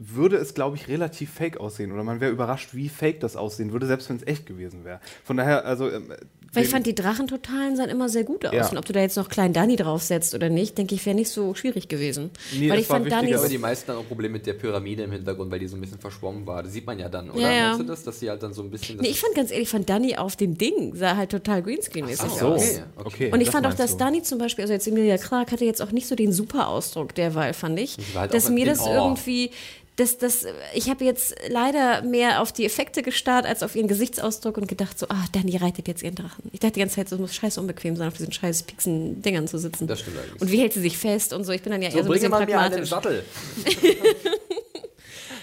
[0.00, 1.90] würde es, glaube ich, relativ fake aussehen.
[1.90, 5.00] Oder man wäre überrascht, wie fake das aussehen würde, selbst wenn es echt gewesen wäre.
[5.24, 5.90] Von daher, also.
[5.90, 6.14] ähm,
[6.52, 8.54] Weil ich fand, die Drachentotalen sahen immer sehr gut aus.
[8.54, 8.68] Ja.
[8.68, 11.30] Und ob du da jetzt noch Klein Danny draufsetzt oder nicht, denke ich, wäre nicht
[11.30, 12.30] so schwierig gewesen.
[12.56, 13.48] Nee, weil ich fand Ich glaube, Dannys.
[13.48, 15.98] die meisten haben auch Probleme mit der Pyramide im Hintergrund, weil die so ein bisschen
[15.98, 16.62] verschwommen war.
[16.62, 17.40] Das sieht man ja dann, oder?
[17.40, 17.66] Ja, ja.
[17.70, 18.98] Meinst du das, dass sie halt dann so ein bisschen...
[18.98, 22.20] Nee, ich fand ganz ehrlich, ich fand Danny auf dem Ding sah halt total Greenscreen-mäßig
[22.24, 22.46] Ach so.
[22.46, 22.62] aus.
[22.62, 23.32] Okay, okay.
[23.32, 23.98] Und ich das fand auch, dass du.
[23.98, 27.16] Danny zum Beispiel, also jetzt Emilia Clarke hatte jetzt auch nicht so den super Ausdruck
[27.16, 27.96] derweil, fand ich.
[28.14, 28.94] war halt dass mir das Awe.
[28.94, 29.50] irgendwie,
[29.98, 34.56] dass das, ich habe jetzt leider mehr auf die Effekte gestarrt als auf ihren Gesichtsausdruck
[34.56, 36.44] und gedacht so, ah, Danny reitet jetzt ihren Drachen.
[36.52, 39.48] Ich dachte die ganze Zeit, so muss scheiß unbequem sein, auf diesen scheiß pixen Dingern
[39.48, 39.88] zu sitzen.
[39.88, 40.40] Das stimmt allerdings.
[40.40, 41.50] Und wie hält sie sich fest und so.
[41.50, 42.90] Ich bin dann ja so, eher so ein bisschen mal mir einen pragmatisch.
[42.90, 43.24] Sattel.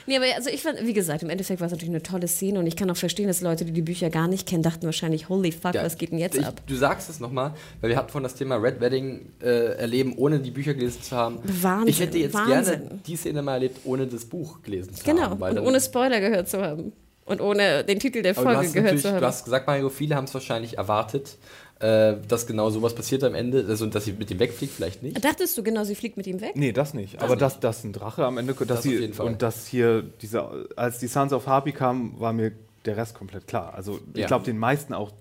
[0.07, 2.60] Nee, aber also ich fand, wie gesagt, im Endeffekt war es natürlich eine tolle Szene
[2.60, 5.30] und ich kann auch verstehen, dass Leute, die die Bücher gar nicht kennen, dachten wahrscheinlich,
[5.30, 6.61] holy fuck, Ja, was geht denn jetzt ich, ab?
[6.68, 10.40] Du sagst es nochmal, weil wir hatten von das Thema Red Wedding äh, erleben, ohne
[10.40, 11.40] die Bücher gelesen zu haben.
[11.44, 12.80] Wahnsinn, ich hätte jetzt Wahnsinn.
[12.82, 15.40] gerne die Szene mal erlebt, ohne das Buch gelesen zu Genau, haben.
[15.40, 16.94] weil und ohne Spoiler gehört zu haben.
[17.27, 19.19] Und ohne den Titel der Folge gehört zu haben.
[19.19, 21.40] du hast gesagt, Mario, viele haben es wahrscheinlich erwartet,
[21.80, 25.23] äh, dass genau sowas passiert am Ende, also dass sie mit dem wegfliegt, vielleicht nicht.
[25.23, 26.53] Dachtest du genau, sie fliegt mit ihm weg?
[26.56, 27.22] Nee, das nicht.
[27.22, 29.26] Aber dass das ein Drache am Ende, dass Das auf sie, jeden Fall.
[29.26, 32.53] und dass hier diese, als die Sons of Harpy kamen, war mir
[32.85, 33.73] der Rest komplett klar.
[33.73, 34.27] Also ich Ja.
[34.27, 35.11] glaube den meisten auch,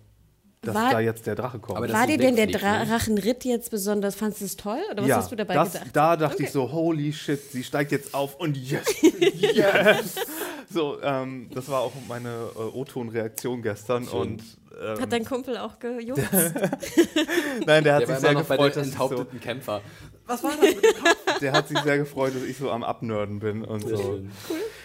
[0.62, 1.76] dass War- da jetzt der Drache kommt.
[1.76, 2.86] Aber das War dir denn der Dra ne?
[2.86, 4.78] Drachenritt jetzt besonders, fandest du es toll?
[4.92, 5.90] Oder was ja, hast du dabei das, gedacht?
[5.92, 6.44] Da dachte Okay.
[6.44, 10.14] ich so, holy shit, sie steigt jetzt auf und yes, yes.
[10.72, 14.42] so, ähm, das war auch meine äh, O-Ton-Reaktion gestern und
[14.80, 16.20] ähm, Hat dein Kumpel auch gejuckt?
[17.66, 19.04] nein, der hat Der war sich immer sehr noch bei gefreut, den dass ich so,
[19.04, 19.80] enthaupteten Kämpfer.
[21.40, 24.20] der hat sich sehr gefreut, dass ich so am Abnörden bin und so.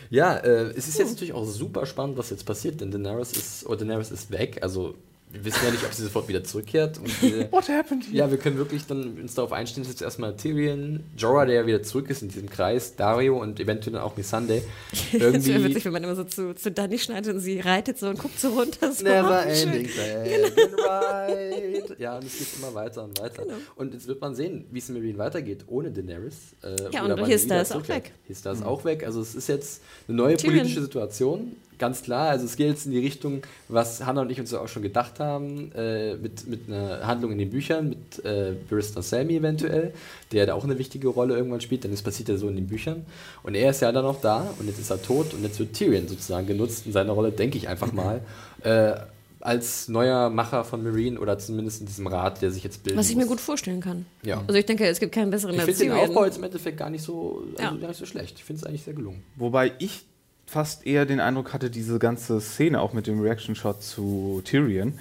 [0.10, 3.66] Ja, äh, es ist jetzt natürlich auch super spannend, was jetzt passiert, denn Daenerys ist,
[3.66, 4.96] oder Daenerys ist weg, also
[5.32, 6.98] wir wissen ja nicht, ob sie sofort wieder zurückkehrt.
[6.98, 8.16] Und wir, What happened here?
[8.18, 11.68] ja, wir können wirklich dann uns darauf einstellen, dass jetzt erstmal Tyrion, Jorah, der ja
[11.68, 14.64] wieder zurück ist in diesem Kreis, Dario und eventuell dann auch Missandei.
[15.12, 17.98] Das wäre witzig, Irgendwie wenn man immer so zu, zu Dani schneidet und sie reitet
[18.00, 18.92] so und guckt so runter.
[18.92, 19.04] So.
[19.04, 21.96] Never Oh, ending second ride.
[22.00, 23.44] Ja, und es geht immer weiter und weiter.
[23.76, 26.36] Und jetzt wird man sehen, wie es mit Meereen weitergeht, ohne Daenerys.
[26.64, 28.12] Äh, Ja, oder und wann Hista sie wieder ist auch weg.
[28.26, 29.04] Hista ist auch weg.
[29.06, 30.60] Also es ist jetzt eine neue Tyrion.
[30.60, 31.56] politische Situation.
[31.80, 34.60] Ganz klar, also es geht jetzt in die Richtung, was Hannah und ich uns ja
[34.60, 39.02] auch schon gedacht haben, äh, mit, mit einer Handlung in den Büchern, mit äh, Barrister
[39.02, 39.94] Sammy eventuell,
[40.34, 42.68] der da auch eine wichtige Rolle irgendwann spielt, denn es passiert ja so in den
[42.68, 43.06] Büchern.
[43.44, 45.74] Und er ist ja dann noch da und jetzt ist er tot und jetzt wird
[45.74, 48.22] Tyrion sozusagen genutzt in seiner Rolle, denke ich einfach mal,
[48.64, 48.94] äh,
[49.42, 53.00] als neuer Macher von Marine oder zumindest in diesem Rat, der sich jetzt bildet.
[53.00, 54.06] Was ich mir gut vorstellen kann.
[54.22, 54.44] Ja.
[54.46, 56.10] Also ich denke, es gibt keinen besseren Ich finde den Tyrion.
[56.10, 57.80] Aufbau jetzt im Endeffekt gar nicht so, also Ja.
[57.80, 58.38] gar nicht so schlecht.
[58.38, 59.24] Ich finde es eigentlich sehr gelungen.
[59.38, 60.04] Wobei ich
[60.50, 65.00] fast eher den Eindruck hatte, diese ganze Szene auch mit dem Reaction-Shot zu Tyrion.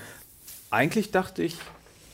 [0.70, 1.56] Eigentlich dachte ich,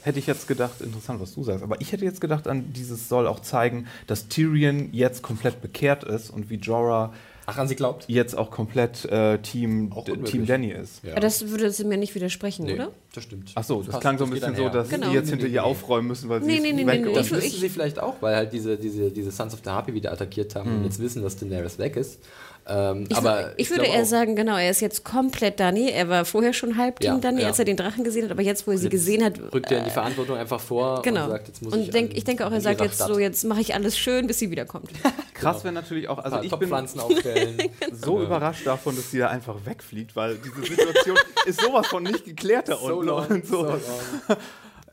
[0.03, 3.09] hätte ich jetzt gedacht, interessant, was du sagst, aber ich hätte jetzt gedacht, an dieses
[3.09, 7.13] soll auch zeigen, dass Tyrion jetzt komplett bekehrt ist und wie Jorah
[7.47, 8.05] Ach, an sie glaubt?
[8.09, 10.05] jetzt auch komplett äh, Team, Auch.
[10.05, 11.03] Team Danny ist.
[11.03, 11.13] Ja.
[11.13, 12.91] Aber das würde sie mir nicht widersprechen, Nee, oder?
[13.15, 13.51] das stimmt.
[13.55, 15.09] Ach so, das, passt, klang so ein bisschen so, dass Genau.
[15.09, 15.67] die jetzt Nee, hinter nee, ihr nee.
[15.67, 18.37] aufräumen müssen, weil sie Nee, nee, nee, weg nee, Das ich- sie vielleicht auch, weil
[18.37, 21.37] halt diese, diese, diese Sons of the Harpy wieder attackiert haben und jetzt wissen, dass
[21.37, 22.19] Daenerys weg ist.
[22.67, 25.91] Ähm, Ich, aber ich, ich würde eher auch, sagen, genau, er ist jetzt komplett Danny.
[25.91, 27.49] Er war vorher schon halb Team Ja, Danny, ja.
[27.49, 29.79] als er den Drachen gesehen hat, aber jetzt, wo er sie gesehen hat, rückt er
[29.79, 31.25] in die Verantwortung einfach vor genau.
[31.25, 33.09] und sagt, jetzt muss und ich denk, an- ich denke auch, er sagt jetzt Stadt
[33.09, 34.89] so, jetzt mache ich alles schön, bis sie wiederkommt.
[35.35, 37.59] Krass wäre natürlich auch, also ich bin aufstellen.
[37.93, 42.25] so überrascht davon, dass sie da einfach wegfliegt, weil diese Situation ist sowas von nicht
[42.25, 43.07] geklärt da so unten.
[43.07, 43.65] long, und so so.
[43.67, 43.81] long.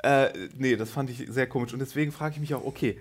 [0.03, 1.73] Äh, nee, das fand ich sehr komisch.
[1.73, 2.97] Und deswegen frage ich mich auch, okay,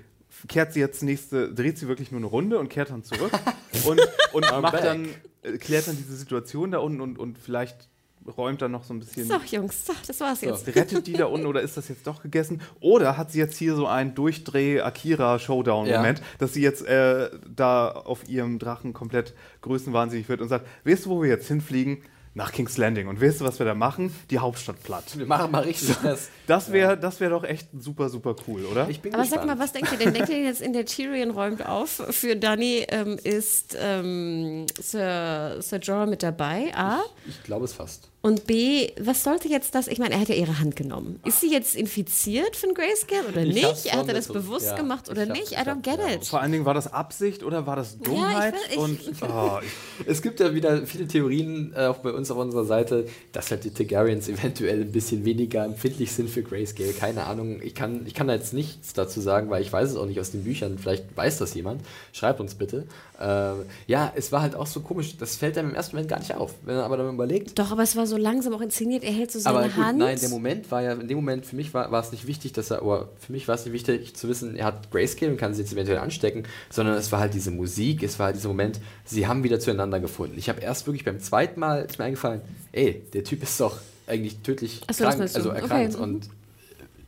[0.49, 3.33] kehrt sie jetzt nächste, dreht sie wirklich nur eine Runde und kehrt dann zurück
[3.87, 4.01] und,
[4.33, 4.85] und I'm macht back.
[4.85, 5.09] dann,
[5.43, 7.89] äh, klärt dann diese Situation da unten und, und vielleicht
[8.37, 9.27] räumt dann noch so ein bisschen.
[9.27, 10.67] So, Jungs, so, das war's jetzt.
[10.75, 12.61] Rettet die da unten oder ist das jetzt doch gegessen?
[12.81, 18.59] Oder hat sie jetzt hier so einen Durchdreh-Akira-Showdown-Moment, dass sie jetzt äh, da auf ihrem
[18.59, 22.03] Drachen komplett größenwahnsinnig wird und sagt: Weißt du, wo wir jetzt hinfliegen?
[22.33, 23.09] Nach King's Landing.
[23.09, 24.15] Und weißt du, was wir da machen?
[24.31, 25.19] Die Hauptstadt platt.
[25.19, 26.31] Wir machen mal richtig das.
[26.47, 28.89] Das wäre das wär doch echt super, super cool, oder?
[28.89, 29.43] Ich bin Aber gespannt.
[29.49, 30.15] sag mal, was denkt ihr denn?
[30.15, 31.91] Denkt ihr jetzt in der Tyrion räumt auf?
[32.11, 37.01] Für Danny ähm, ist ähm, Sir, Sir Jorah mit dabei, A.
[37.29, 38.10] Ich glaube es fast.
[38.23, 39.89] Und B, was sollte jetzt das?
[39.89, 41.21] Ich meine, er hat ja ihre Hand genommen.
[41.25, 43.95] Ist sie jetzt infiziert von Grayscale oder Ich nicht?
[43.95, 45.53] Hat er das so- bewusst ja, gemacht oder nicht?
[45.53, 46.15] I ich don't get ja.
[46.17, 46.27] it.
[46.27, 48.53] Vor allen Dingen, war das Absicht oder war das Dummheit?
[48.71, 49.61] ich- und oh,
[50.07, 53.65] Es gibt ja wieder viele Theorien, äh, auch bei uns auf unserer Seite, dass halt
[53.65, 56.93] die Targaryens eventuell ein bisschen weniger empfindlich sind für Grayscale.
[56.93, 59.97] Keine Ahnung, ich kann, ich kann da jetzt nichts dazu sagen, weil ich weiß es
[59.97, 60.79] auch nicht aus den Büchern.
[60.79, 61.81] Vielleicht weiß das jemand.
[62.13, 62.87] Schreibt uns bitte.
[63.19, 63.53] Äh,
[63.87, 65.17] ja, es war halt auch so komisch.
[65.17, 66.53] Das fällt einem im ersten Moment gar nicht auf.
[66.65, 69.05] Wenn man aber dann überlegt, Doch, aber es war so langsam auch inszeniert.
[69.05, 69.99] Er hält so seine aber gut, Hand.
[69.99, 72.53] nein, der Moment war ja, in dem Moment, für mich war, war es nicht wichtig,
[72.53, 75.39] dass er, oder für mich war es nicht wichtig zu wissen, er hat Grayscale und
[75.39, 78.49] kann sie jetzt eventuell anstecken, sondern es war halt diese Musik, es war halt dieser
[78.49, 80.35] Moment, sie haben wieder zueinander gefunden.
[80.39, 82.41] Ich habe erst wirklich beim zweiten Mal, ist mir eingefallen,
[82.73, 86.03] ey, der Typ ist doch eigentlich tödlich so, krank, also erkrankt Okay, mhm.
[86.15, 86.29] und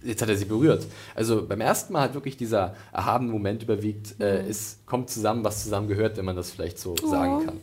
[0.05, 0.85] jetzt hat er sie berührt.
[1.15, 4.25] Also beim ersten Mal hat wirklich dieser erhabene Moment überwiegt, Mhm.
[4.25, 7.07] äh, es kommt zusammen, was zusammen gehört, wenn man das vielleicht so Oh.
[7.09, 7.59] sagen kann.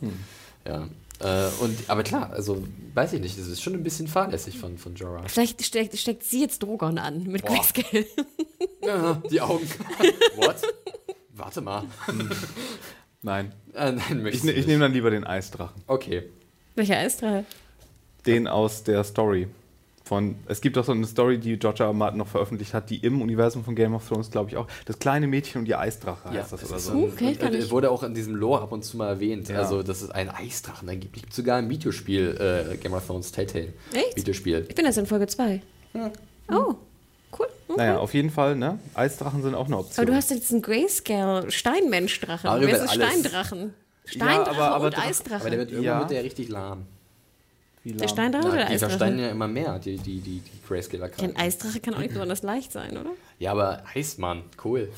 [0.66, 0.88] Ja.
[1.20, 2.62] Äh, und, aber klar, also
[2.94, 5.22] weiß ich nicht, das ist schon ein bisschen fahrlässig von, von Jorah.
[5.28, 7.56] Vielleicht steckt, steckt sie jetzt Drogon an mit Boah.
[7.56, 8.06] Grayscale.
[8.82, 9.66] Ja, die Augen.
[10.36, 10.56] What?
[11.34, 11.84] Warte mal.
[13.22, 13.52] nein.
[13.74, 15.82] Äh, nein, Ich, möchtest ne- du ich nehme dann lieber den Eisdrachen.
[15.86, 16.30] Okay.
[16.76, 17.44] Welcher Eisdrache?
[18.26, 19.48] Den aus der Story
[20.10, 21.90] von, es gibt auch so eine Story, die George R.
[21.90, 21.92] R.
[21.92, 24.98] Martin noch veröffentlicht hat, die im Universum von Game of Thrones, glaube ich, auch, das
[24.98, 26.92] kleine Mädchen und die Eisdrache heißt das oder so.
[26.94, 27.70] Uh, okay, kann Und, äh, ich.
[27.70, 29.48] wurde auch in diesem Lore ab und zu mal erwähnt.
[29.48, 29.60] Ja.
[29.60, 31.12] Also, dass es einen Eisdrachen da gibt.
[31.14, 33.72] Gibt sogar ein Videospiel, äh, Game of Thrones Telltale.
[33.92, 34.16] Echt?
[34.16, 34.66] Videospiel.
[34.68, 35.62] Ich bin jetzt in Folge 2.
[35.94, 36.00] Oh,
[37.38, 37.46] cool.
[37.68, 37.76] Okay.
[37.76, 38.80] Naja, auf jeden Fall, ne?
[38.94, 40.02] Eisdrachen sind auch eine Option.
[40.02, 42.50] Aber du hast jetzt einen Grayscale Steinmenschdrachen.
[42.50, 43.06] Mario Wer will ist alles.
[43.08, 43.74] Steindrachen?
[44.06, 45.40] Steindrache aber- aber und Drach- Eisdrache.
[45.42, 46.00] Aber der wird irgendwann Ja.
[46.00, 46.86] wird der richtig lahm.
[47.82, 48.08] Wie der.
[48.08, 49.14] Steindrache oder der die Eisdrache?
[49.16, 52.72] ja immer mehr, die, die, die, die Grayscaler Ein Eisdrache kann auch nicht besonders leicht
[52.72, 53.10] sein, oder?
[53.38, 54.90] Ja, aber Eismann, cool.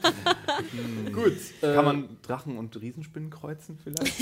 [1.12, 1.36] Gut.
[1.62, 4.20] Äh, Kann man Drachen und Riesenspinnen kreuzen vielleicht?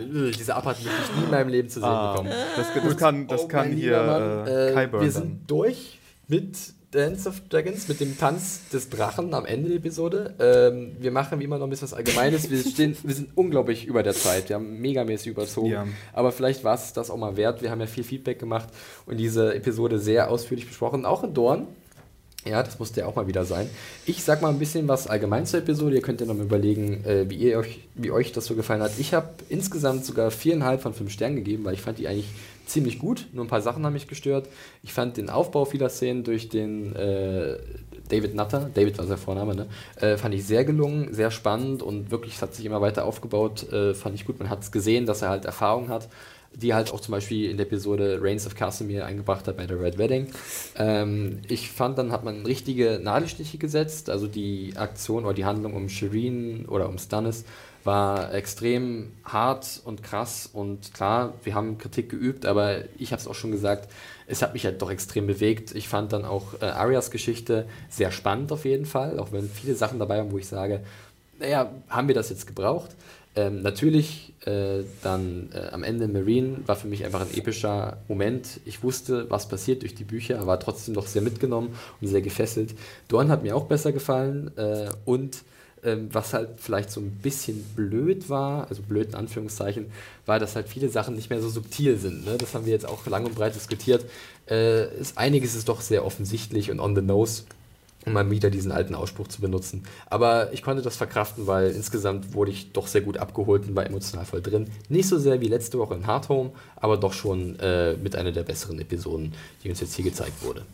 [0.36, 2.30] diese Abfahrt möchte ich nie in meinem Leben zu sehen bekommen.
[2.56, 5.50] Das, das kann, das Oh, kann mein hier lieber Mann, äh, äh, Kyburn Wir sind
[5.50, 6.56] durch mit
[6.90, 10.34] Dance of Dragons, mit dem Tanz des Drachen am Ende der Episode.
[10.40, 12.50] Ähm, wir machen wie immer noch ein bisschen was Allgemeines.
[12.50, 14.48] Wir, stehen, wir sind unglaublich über der Zeit.
[14.48, 15.70] Wir haben megamäßig überzogen.
[15.70, 15.86] Ja.
[16.12, 17.62] Aber vielleicht war es das auch mal wert.
[17.62, 18.68] Wir haben ja viel Feedback gemacht
[19.06, 21.06] und diese Episode sehr ausführlich besprochen.
[21.06, 21.68] Auch in Dorn.
[22.44, 23.68] Ja, das musste ja auch mal wieder sein.
[24.06, 25.94] Ich sag mal ein bisschen was allgemein zur Episode.
[25.94, 28.80] Ihr könnt ja noch mal überlegen, äh, wie, ihr euch, wie euch das so gefallen
[28.80, 28.92] hat.
[28.98, 32.30] Ich habe insgesamt sogar viereinhalb von fünf Sternen gegeben, weil ich fand die eigentlich
[32.70, 33.26] ziemlich gut.
[33.32, 34.48] Nur ein paar Sachen haben mich gestört.
[34.82, 37.58] Ich fand den Aufbau vieler Szenen durch den äh,
[38.08, 39.66] David Nutter, David war sein Vorname, ne?
[39.96, 43.72] äh, fand ich sehr gelungen, sehr spannend und wirklich es hat sich immer weiter aufgebaut.
[43.72, 44.38] Äh, fand ich gut.
[44.38, 46.08] Man hat es gesehen, dass er halt Erfahrung hat
[46.52, 49.80] die halt auch zum Beispiel in der Episode Reigns of Casimir eingebracht hat bei der
[49.80, 50.26] Red Wedding.
[50.76, 55.74] Ähm, ich fand, dann hat man richtige Nadelstiche gesetzt, also die Aktion oder die Handlung
[55.74, 57.44] um Shireen oder um Stannis
[57.84, 63.28] war extrem hart und krass und klar, wir haben Kritik geübt, aber ich habe es
[63.28, 63.90] auch schon gesagt,
[64.26, 65.74] es hat mich halt doch extrem bewegt.
[65.74, 69.74] Ich fand dann auch äh, Arias Geschichte sehr spannend auf jeden Fall, auch wenn viele
[69.74, 70.80] Sachen dabei waren, wo ich sage,
[71.38, 72.90] naja, haben wir das jetzt gebraucht?
[73.36, 78.60] Ähm, natürlich äh, dann äh, am Ende Marine war für mich einfach ein epischer Moment.
[78.64, 82.74] Ich wusste, was passiert durch die Bücher, war trotzdem doch sehr mitgenommen und sehr gefesselt.
[83.08, 85.44] Dorn hat mir auch besser gefallen äh, und
[85.82, 89.86] was halt vielleicht so ein bisschen blöd war, also blöd in Anführungszeichen,
[90.26, 92.24] war, dass halt viele Sachen nicht mehr so subtil sind.
[92.24, 92.36] Ne?
[92.38, 94.04] Das haben wir jetzt auch lang und breit diskutiert.
[94.48, 97.44] Äh, ist, einiges ist doch sehr offensichtlich und on the nose
[98.06, 99.84] um mal wieder diesen alten Ausspruch zu benutzen.
[100.06, 103.84] Aber ich konnte das verkraften, weil insgesamt wurde ich doch sehr gut abgeholt und war
[103.84, 104.68] emotional voll drin.
[104.88, 108.32] Nicht so sehr wie letzte Woche in Hard Home, aber doch schon äh, mit einer
[108.32, 110.64] der besseren Episoden, die uns jetzt hier gezeigt wurde.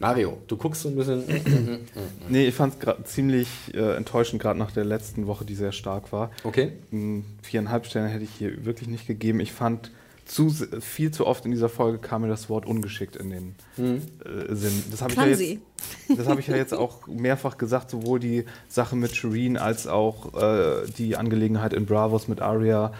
[0.00, 1.24] Mario, du guckst so ein bisschen.
[2.28, 6.12] Nee, ich fand es ziemlich äh, enttäuschend, gerade nach der letzten Woche, die sehr stark
[6.12, 6.30] war.
[6.42, 6.72] Okay.
[6.90, 9.40] Mm, Viereinhalb Sterne hätte ich hier wirklich nicht gegeben.
[9.40, 9.90] Ich fand
[10.24, 10.48] zu
[10.80, 14.82] viel zu oft in dieser Folge kam mir das Wort ungeschickt in den äh, Sinn.
[14.90, 15.58] Das habe ich, ja jetzt-
[16.16, 20.32] das hab ich ja jetzt auch mehrfach gesagt, sowohl die Sache mit Shireen als auch
[20.34, 22.94] äh, die Angelegenheit in Bravos mit Arya.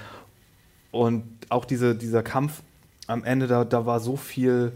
[0.90, 2.62] Und auch diese, dieser Kampf
[3.06, 4.72] am Ende, da, da war so viel.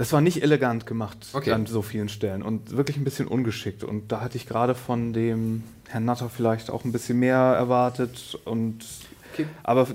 [0.00, 1.52] Das war nicht elegant gemacht Okay.
[1.52, 3.84] an so vielen Stellen und wirklich ein bisschen ungeschickt.
[3.84, 8.38] Und da hatte ich gerade von dem Herrn Natter vielleicht auch ein bisschen mehr erwartet.
[8.46, 8.86] Und
[9.34, 9.44] Okay.
[9.62, 9.86] aber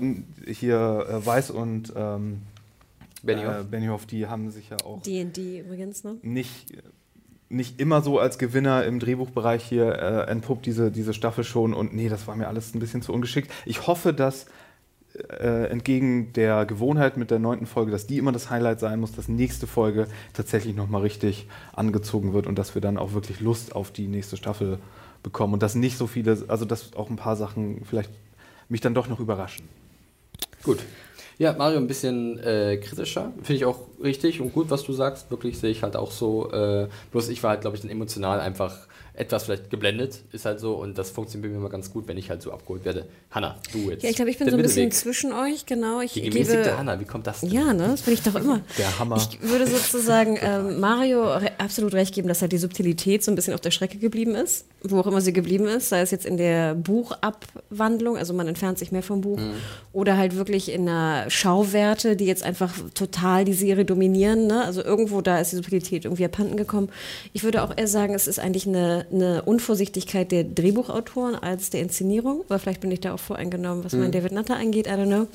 [0.46, 2.42] hier äh, Weiß und ähm,
[3.24, 3.60] Benioff.
[3.60, 6.18] äh, Benioff, die haben sich ja auch D&D übrigens, ne?
[6.22, 6.72] nicht,
[7.48, 11.74] nicht immer so als Gewinner im Drehbuchbereich hier äh, entpuppt, diese, diese Staffel schon.
[11.74, 13.50] Und nee, das war mir alles ein bisschen zu ungeschickt.
[13.64, 14.46] Ich hoffe, dass
[15.28, 19.12] äh, entgegen der Gewohnheit mit der neunten Folge, dass die immer das Highlight sein muss,
[19.12, 23.74] dass nächste Folge tatsächlich nochmal richtig angezogen wird und dass wir dann auch wirklich Lust
[23.74, 24.78] auf die nächste Staffel
[25.22, 28.10] bekommen und dass nicht so viele, also dass auch ein paar Sachen vielleicht
[28.68, 29.68] mich dann doch noch überraschen.
[30.62, 30.78] Gut.
[31.38, 33.32] Ja, Mario ein bisschen äh, kritischer.
[33.42, 35.30] Finde ich auch richtig und gut, was du sagst.
[35.30, 36.50] Wirklich sehe ich halt auch so.
[36.50, 38.86] Äh, bloß ich war halt, glaube ich, dann emotional einfach
[39.16, 40.20] etwas vielleicht geblendet.
[40.32, 42.52] Ist halt so und das funktioniert bei mir immer ganz gut, wenn ich halt so
[42.52, 43.06] abgeholt werde.
[43.30, 44.02] Hanna, du jetzt.
[44.02, 46.00] Ja, ich glaube, ich bin so ein bisschen zwischen euch, genau.
[46.00, 47.50] Ich Die gebe, gemäßigte Hanna, wie kommt das denn?
[47.50, 48.60] Ja, ne, das bin ich doch immer.
[48.78, 49.16] Der Hammer.
[49.16, 53.34] Ich würde sozusagen ähm, Mario re absolut recht geben, dass halt die Subtilität so ein
[53.34, 56.26] bisschen auf der Strecke geblieben ist, wo auch immer sie geblieben ist, sei es jetzt
[56.26, 59.40] in der Buchabwandlung, also man entfernt sich mehr vom Buch,
[59.92, 64.46] oder halt wirklich in einer Schauwerte, die jetzt einfach total die Serie dominieren.
[64.46, 64.64] Ne?
[64.64, 66.88] Also irgendwo da ist die Subtilität irgendwie abhanden gekommen.
[67.32, 71.80] Ich würde auch eher sagen, es ist eigentlich eine, eine Unvorsichtigkeit der Drehbuchautoren als der
[71.82, 75.06] Inszenierung, weil vielleicht bin ich da auch voreingenommen, was mein David Nutter angeht, I don't
[75.06, 75.26] know.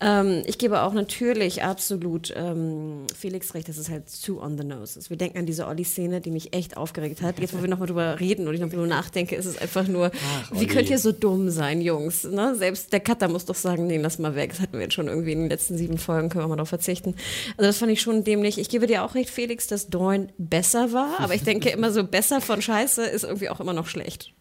[0.00, 4.64] Ähm, ich gebe auch natürlich absolut ähm, Felix recht, dass es halt zu on the
[4.64, 5.10] nose ist.
[5.10, 7.38] Wir denken an diese Olli-Szene, die mich echt aufgeregt hat.
[7.38, 10.10] Jetzt, wo wir nochmal drüber reden und ich nochmal drüber nachdenke, ist es einfach nur,
[10.52, 10.66] wie Olli.
[10.66, 12.24] könnt ihr so dumm sein, Jungs?
[12.24, 12.54] Ne?
[12.54, 14.50] Selbst der Cutter muss doch sagen, nee, lass mal weg.
[14.50, 16.68] Das hatten wir jetzt schon irgendwie in den letzten sieben Folgen, können wir mal darauf
[16.68, 17.14] verzichten.
[17.56, 18.58] Also das fand ich schon dämlich.
[18.58, 22.04] Ich gebe dir auch recht, Felix, dass Dorn besser war, aber ich denke immer so,
[22.04, 24.32] besser von Scheiße ist irgendwie auch immer noch schlecht.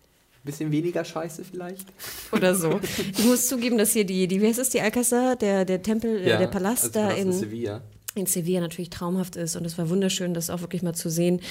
[0.44, 1.88] Bisschen weniger Scheiße vielleicht?
[2.32, 2.80] Oder so.
[3.18, 6.22] Ich muss zugeben, dass hier die, die wie heißt es, die Alcazar, der, der Tempel,
[6.22, 7.82] äh, der als Palast da Palast in, Sevilla.
[8.16, 11.42] In Sevilla natürlich traumhaft ist und es war wunderschön, das auch wirklich mal zu sehen.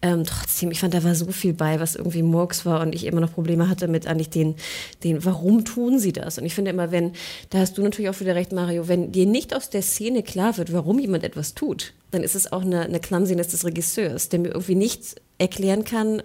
[0.00, 3.04] Ähm, trotzdem, ich fand, da war so viel bei, was irgendwie Murks war und ich
[3.04, 4.56] immer noch Probleme hatte mit eigentlich den,
[5.04, 6.38] den, warum tun sie das?
[6.38, 7.12] Und ich finde immer, wenn,
[7.50, 10.56] da hast du natürlich auch wieder recht, Mario, wenn dir nicht aus der Szene klar
[10.56, 14.40] wird, warum jemand etwas tut, dann ist es auch eine, eine Clumsiness des Regisseurs, der
[14.40, 16.22] mir irgendwie nicht erklären kann,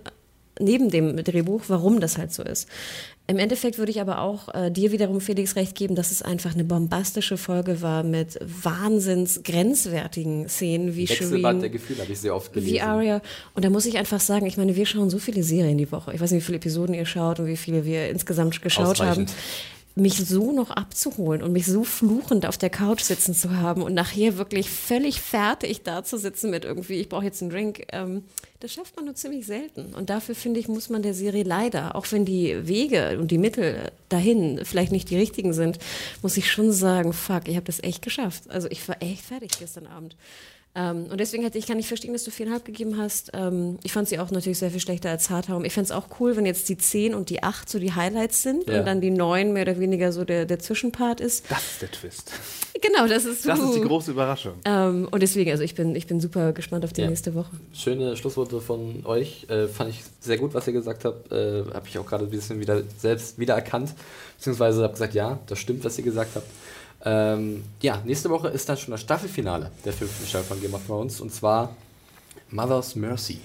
[0.60, 2.68] neben dem Drehbuch, warum das halt so ist.
[3.30, 6.56] Im Endeffekt würde ich aber auch äh, dir wiederum, Felix, recht geben, dass es einfach
[6.56, 12.20] eine bombastische Folge war mit wahnsinns grenzwertigen Szenen wie Wechselbad Shireen, der Gefühle habe ich
[12.20, 12.74] sehr oft gelesen.
[12.74, 13.22] wie Arya.
[13.54, 16.12] Und da muss ich einfach sagen, ich meine, wir schauen so viele Serien die Woche.
[16.12, 19.28] Ich weiß nicht, wie viele Episoden ihr schaut und wie viele wir insgesamt geschaut haben.
[20.00, 23.94] Mich so noch abzuholen und mich so fluchend auf der Couch sitzen zu haben und
[23.94, 28.24] nachher wirklich völlig fertig da zu sitzen mit irgendwie, ich brauche jetzt einen Drink, ähm,
[28.60, 29.94] das schafft man nur ziemlich selten.
[29.96, 33.38] Und dafür, finde ich, muss man der Serie leider, auch wenn die Wege und die
[33.38, 35.80] Mittel dahin vielleicht nicht die richtigen sind,
[36.22, 38.50] muss ich schon sagen, fuck, ich habe das echt geschafft.
[38.50, 40.16] Also ich war echt fertig gestern Abend.
[40.80, 43.32] Ähm, und deswegen hätte ich kann nicht verstehen, dass du viereinhalb gegeben hast.
[43.34, 45.68] Ähm, ich fand sie auch natürlich sehr viel schlechter als Hardhome.
[45.68, 48.44] Ich fände es auch cool, wenn jetzt die 10 und die 8 so die Highlights
[48.44, 48.80] sind Ja.
[48.80, 51.44] und dann die 9 mehr oder weniger so der, der Zwischenpart ist.
[51.52, 52.32] Das ist der Twist.
[52.82, 53.50] Genau, das ist so.
[53.50, 54.54] Das ist die große Überraschung.
[54.64, 57.10] ähm, und deswegen, also ich bin, ich bin super gespannt auf die Ja.
[57.10, 57.50] nächste Woche.
[57.74, 59.48] Schöne Schlussworte von euch.
[59.50, 61.30] Äh, fand ich sehr gut, was ihr gesagt habt.
[61.32, 63.94] Äh, habe ich auch gerade ein bisschen wieder selbst wiedererkannt.
[64.38, 66.48] Beziehungsweise habe gesagt, ja, das stimmt, was ihr gesagt habt.
[67.06, 70.86] Ähm, ja, nächste Woche ist dann schon das Staffelfinale der fünften Staffel von Game of
[70.86, 71.22] Thrones.
[71.22, 71.76] Und zwar
[72.52, 73.40] Mother's Mercy.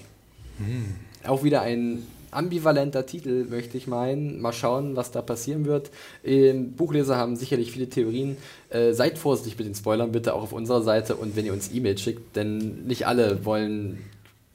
[1.25, 4.41] Auch wieder ein ambivalenter Titel, möchte ich meinen.
[4.41, 5.89] Mal schauen, was da passieren wird.
[6.23, 8.37] Ähm, Buchleser haben sicherlich viele Theorien.
[8.69, 11.15] Äh, seid vorsichtig mit den Spoilern, bitte auch auf unserer Seite.
[11.15, 13.99] Und wenn ihr uns E-Mail schickt, denn nicht alle wollen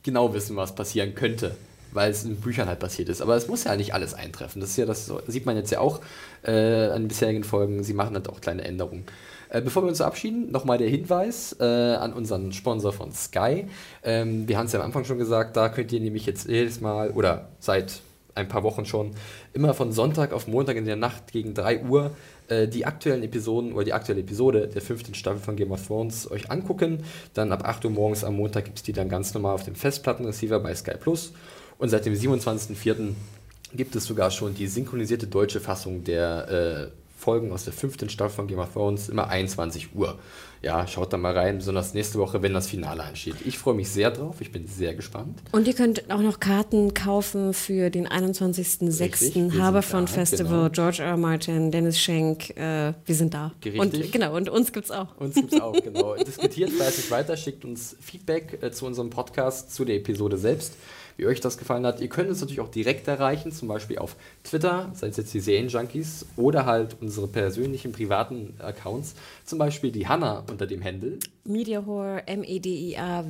[0.02, 1.56] genau wissen, was passieren könnte,
[1.92, 3.20] weil es in Büchern halt passiert ist.
[3.22, 4.60] Aber es muss ja nicht alles eintreffen.
[4.60, 6.00] Das ist ja das sieht man jetzt ja auch
[6.42, 7.82] äh, an bisherigen Folgen.
[7.82, 9.04] Sie machen halt auch kleine Änderungen.
[9.50, 13.66] Äh, bevor wir uns verabschieden, nochmal der Hinweis äh, an unseren Sponsor von Sky.
[14.04, 16.80] Ähm, wir haben es ja am Anfang schon gesagt, da könnt ihr nämlich jetzt jedes
[16.80, 18.00] Mal oder seit
[18.34, 19.10] ein paar Wochen schon
[19.52, 22.12] immer von Sonntag auf Montag in der Nacht gegen 3 Uhr
[22.48, 26.30] äh, die aktuellen Episoden oder die aktuelle Episode der fünften Staffel von Game of Thrones
[26.30, 27.04] euch angucken.
[27.34, 29.74] Dann ab 8 Uhr morgens am Montag gibt es die dann ganz normal auf dem
[29.74, 31.32] Festplattenreceiver bei Sky Plus.
[31.80, 33.14] Und seit dem 27.04.
[33.74, 38.36] gibt es sogar schon die synchronisierte deutsche Fassung der äh, Folgen aus der fünften Staffel
[38.36, 40.18] von Game of Thrones, immer 21 Uhr.
[40.62, 43.36] Ja, schaut da mal rein, besonders nächste Woche, wenn das Finale ansteht.
[43.46, 45.38] Ich freue mich sehr drauf, ich bin sehr gespannt.
[45.52, 49.32] Und ihr könnt auch noch Karten kaufen für den Richtig, wir 21.06.
[49.32, 50.70] sind Haberfront Festival, genau.
[50.70, 51.16] George R.
[51.16, 53.52] Martin, Dennis Schenk, äh, wir sind da.
[53.64, 53.80] Richtig.
[53.80, 55.16] Und genau, und uns gibt's auch.
[55.18, 56.14] Uns gibt es auch, genau.
[56.16, 60.74] Diskutiert fleißig weiter, schickt uns Feedback äh, zu unserem Podcast, zu der Episode selbst,
[61.20, 62.00] wie euch das gefallen hat.
[62.00, 65.40] Ihr könnt uns natürlich auch direkt erreichen, zum Beispiel auf Twitter, sei es jetzt die
[65.40, 69.14] Serienjunkies oder halt unsere persönlichen privaten Accounts,
[69.44, 71.18] zum Beispiel die Hanna unter dem Handle.
[71.44, 73.24] Media Horror, M-E-D-I-A-W-H-O-R-E.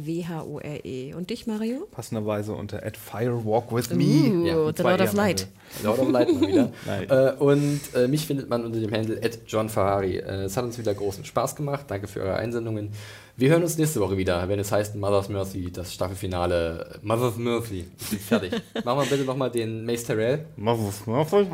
[1.14, 1.86] Und dich, Mario?
[1.90, 4.48] Passenderweise unter at Firewalk with me.
[4.48, 5.46] Ja, The Lord E of Light.
[5.84, 6.72] Lord of Light mal wieder.
[7.08, 10.16] Äh, und äh, mich findet man unter dem Handle at John Ferrari.
[10.16, 11.84] Äh, es hat uns wieder großen Spaß gemacht.
[11.88, 12.90] Danke für eure Einsendungen.
[13.36, 16.98] Wir hören uns nächste Woche wieder, wenn es heißt Mother's Mercy, das Staffelfinale.
[17.02, 17.86] Mother's Mercy.
[18.28, 18.52] Fertig.
[18.84, 20.46] Machen wir bitte nochmal den Mace Terrell.
[20.56, 21.46] Muffles, Muffles.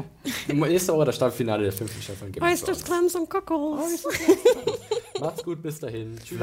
[0.48, 3.12] Nächste Woche das Staffelfinale der fünften Staffel Oysters, Thrones.
[3.12, 4.04] Clams und Cockles.
[5.20, 6.16] Macht's gut, bis dahin.
[6.24, 6.38] Tschüss.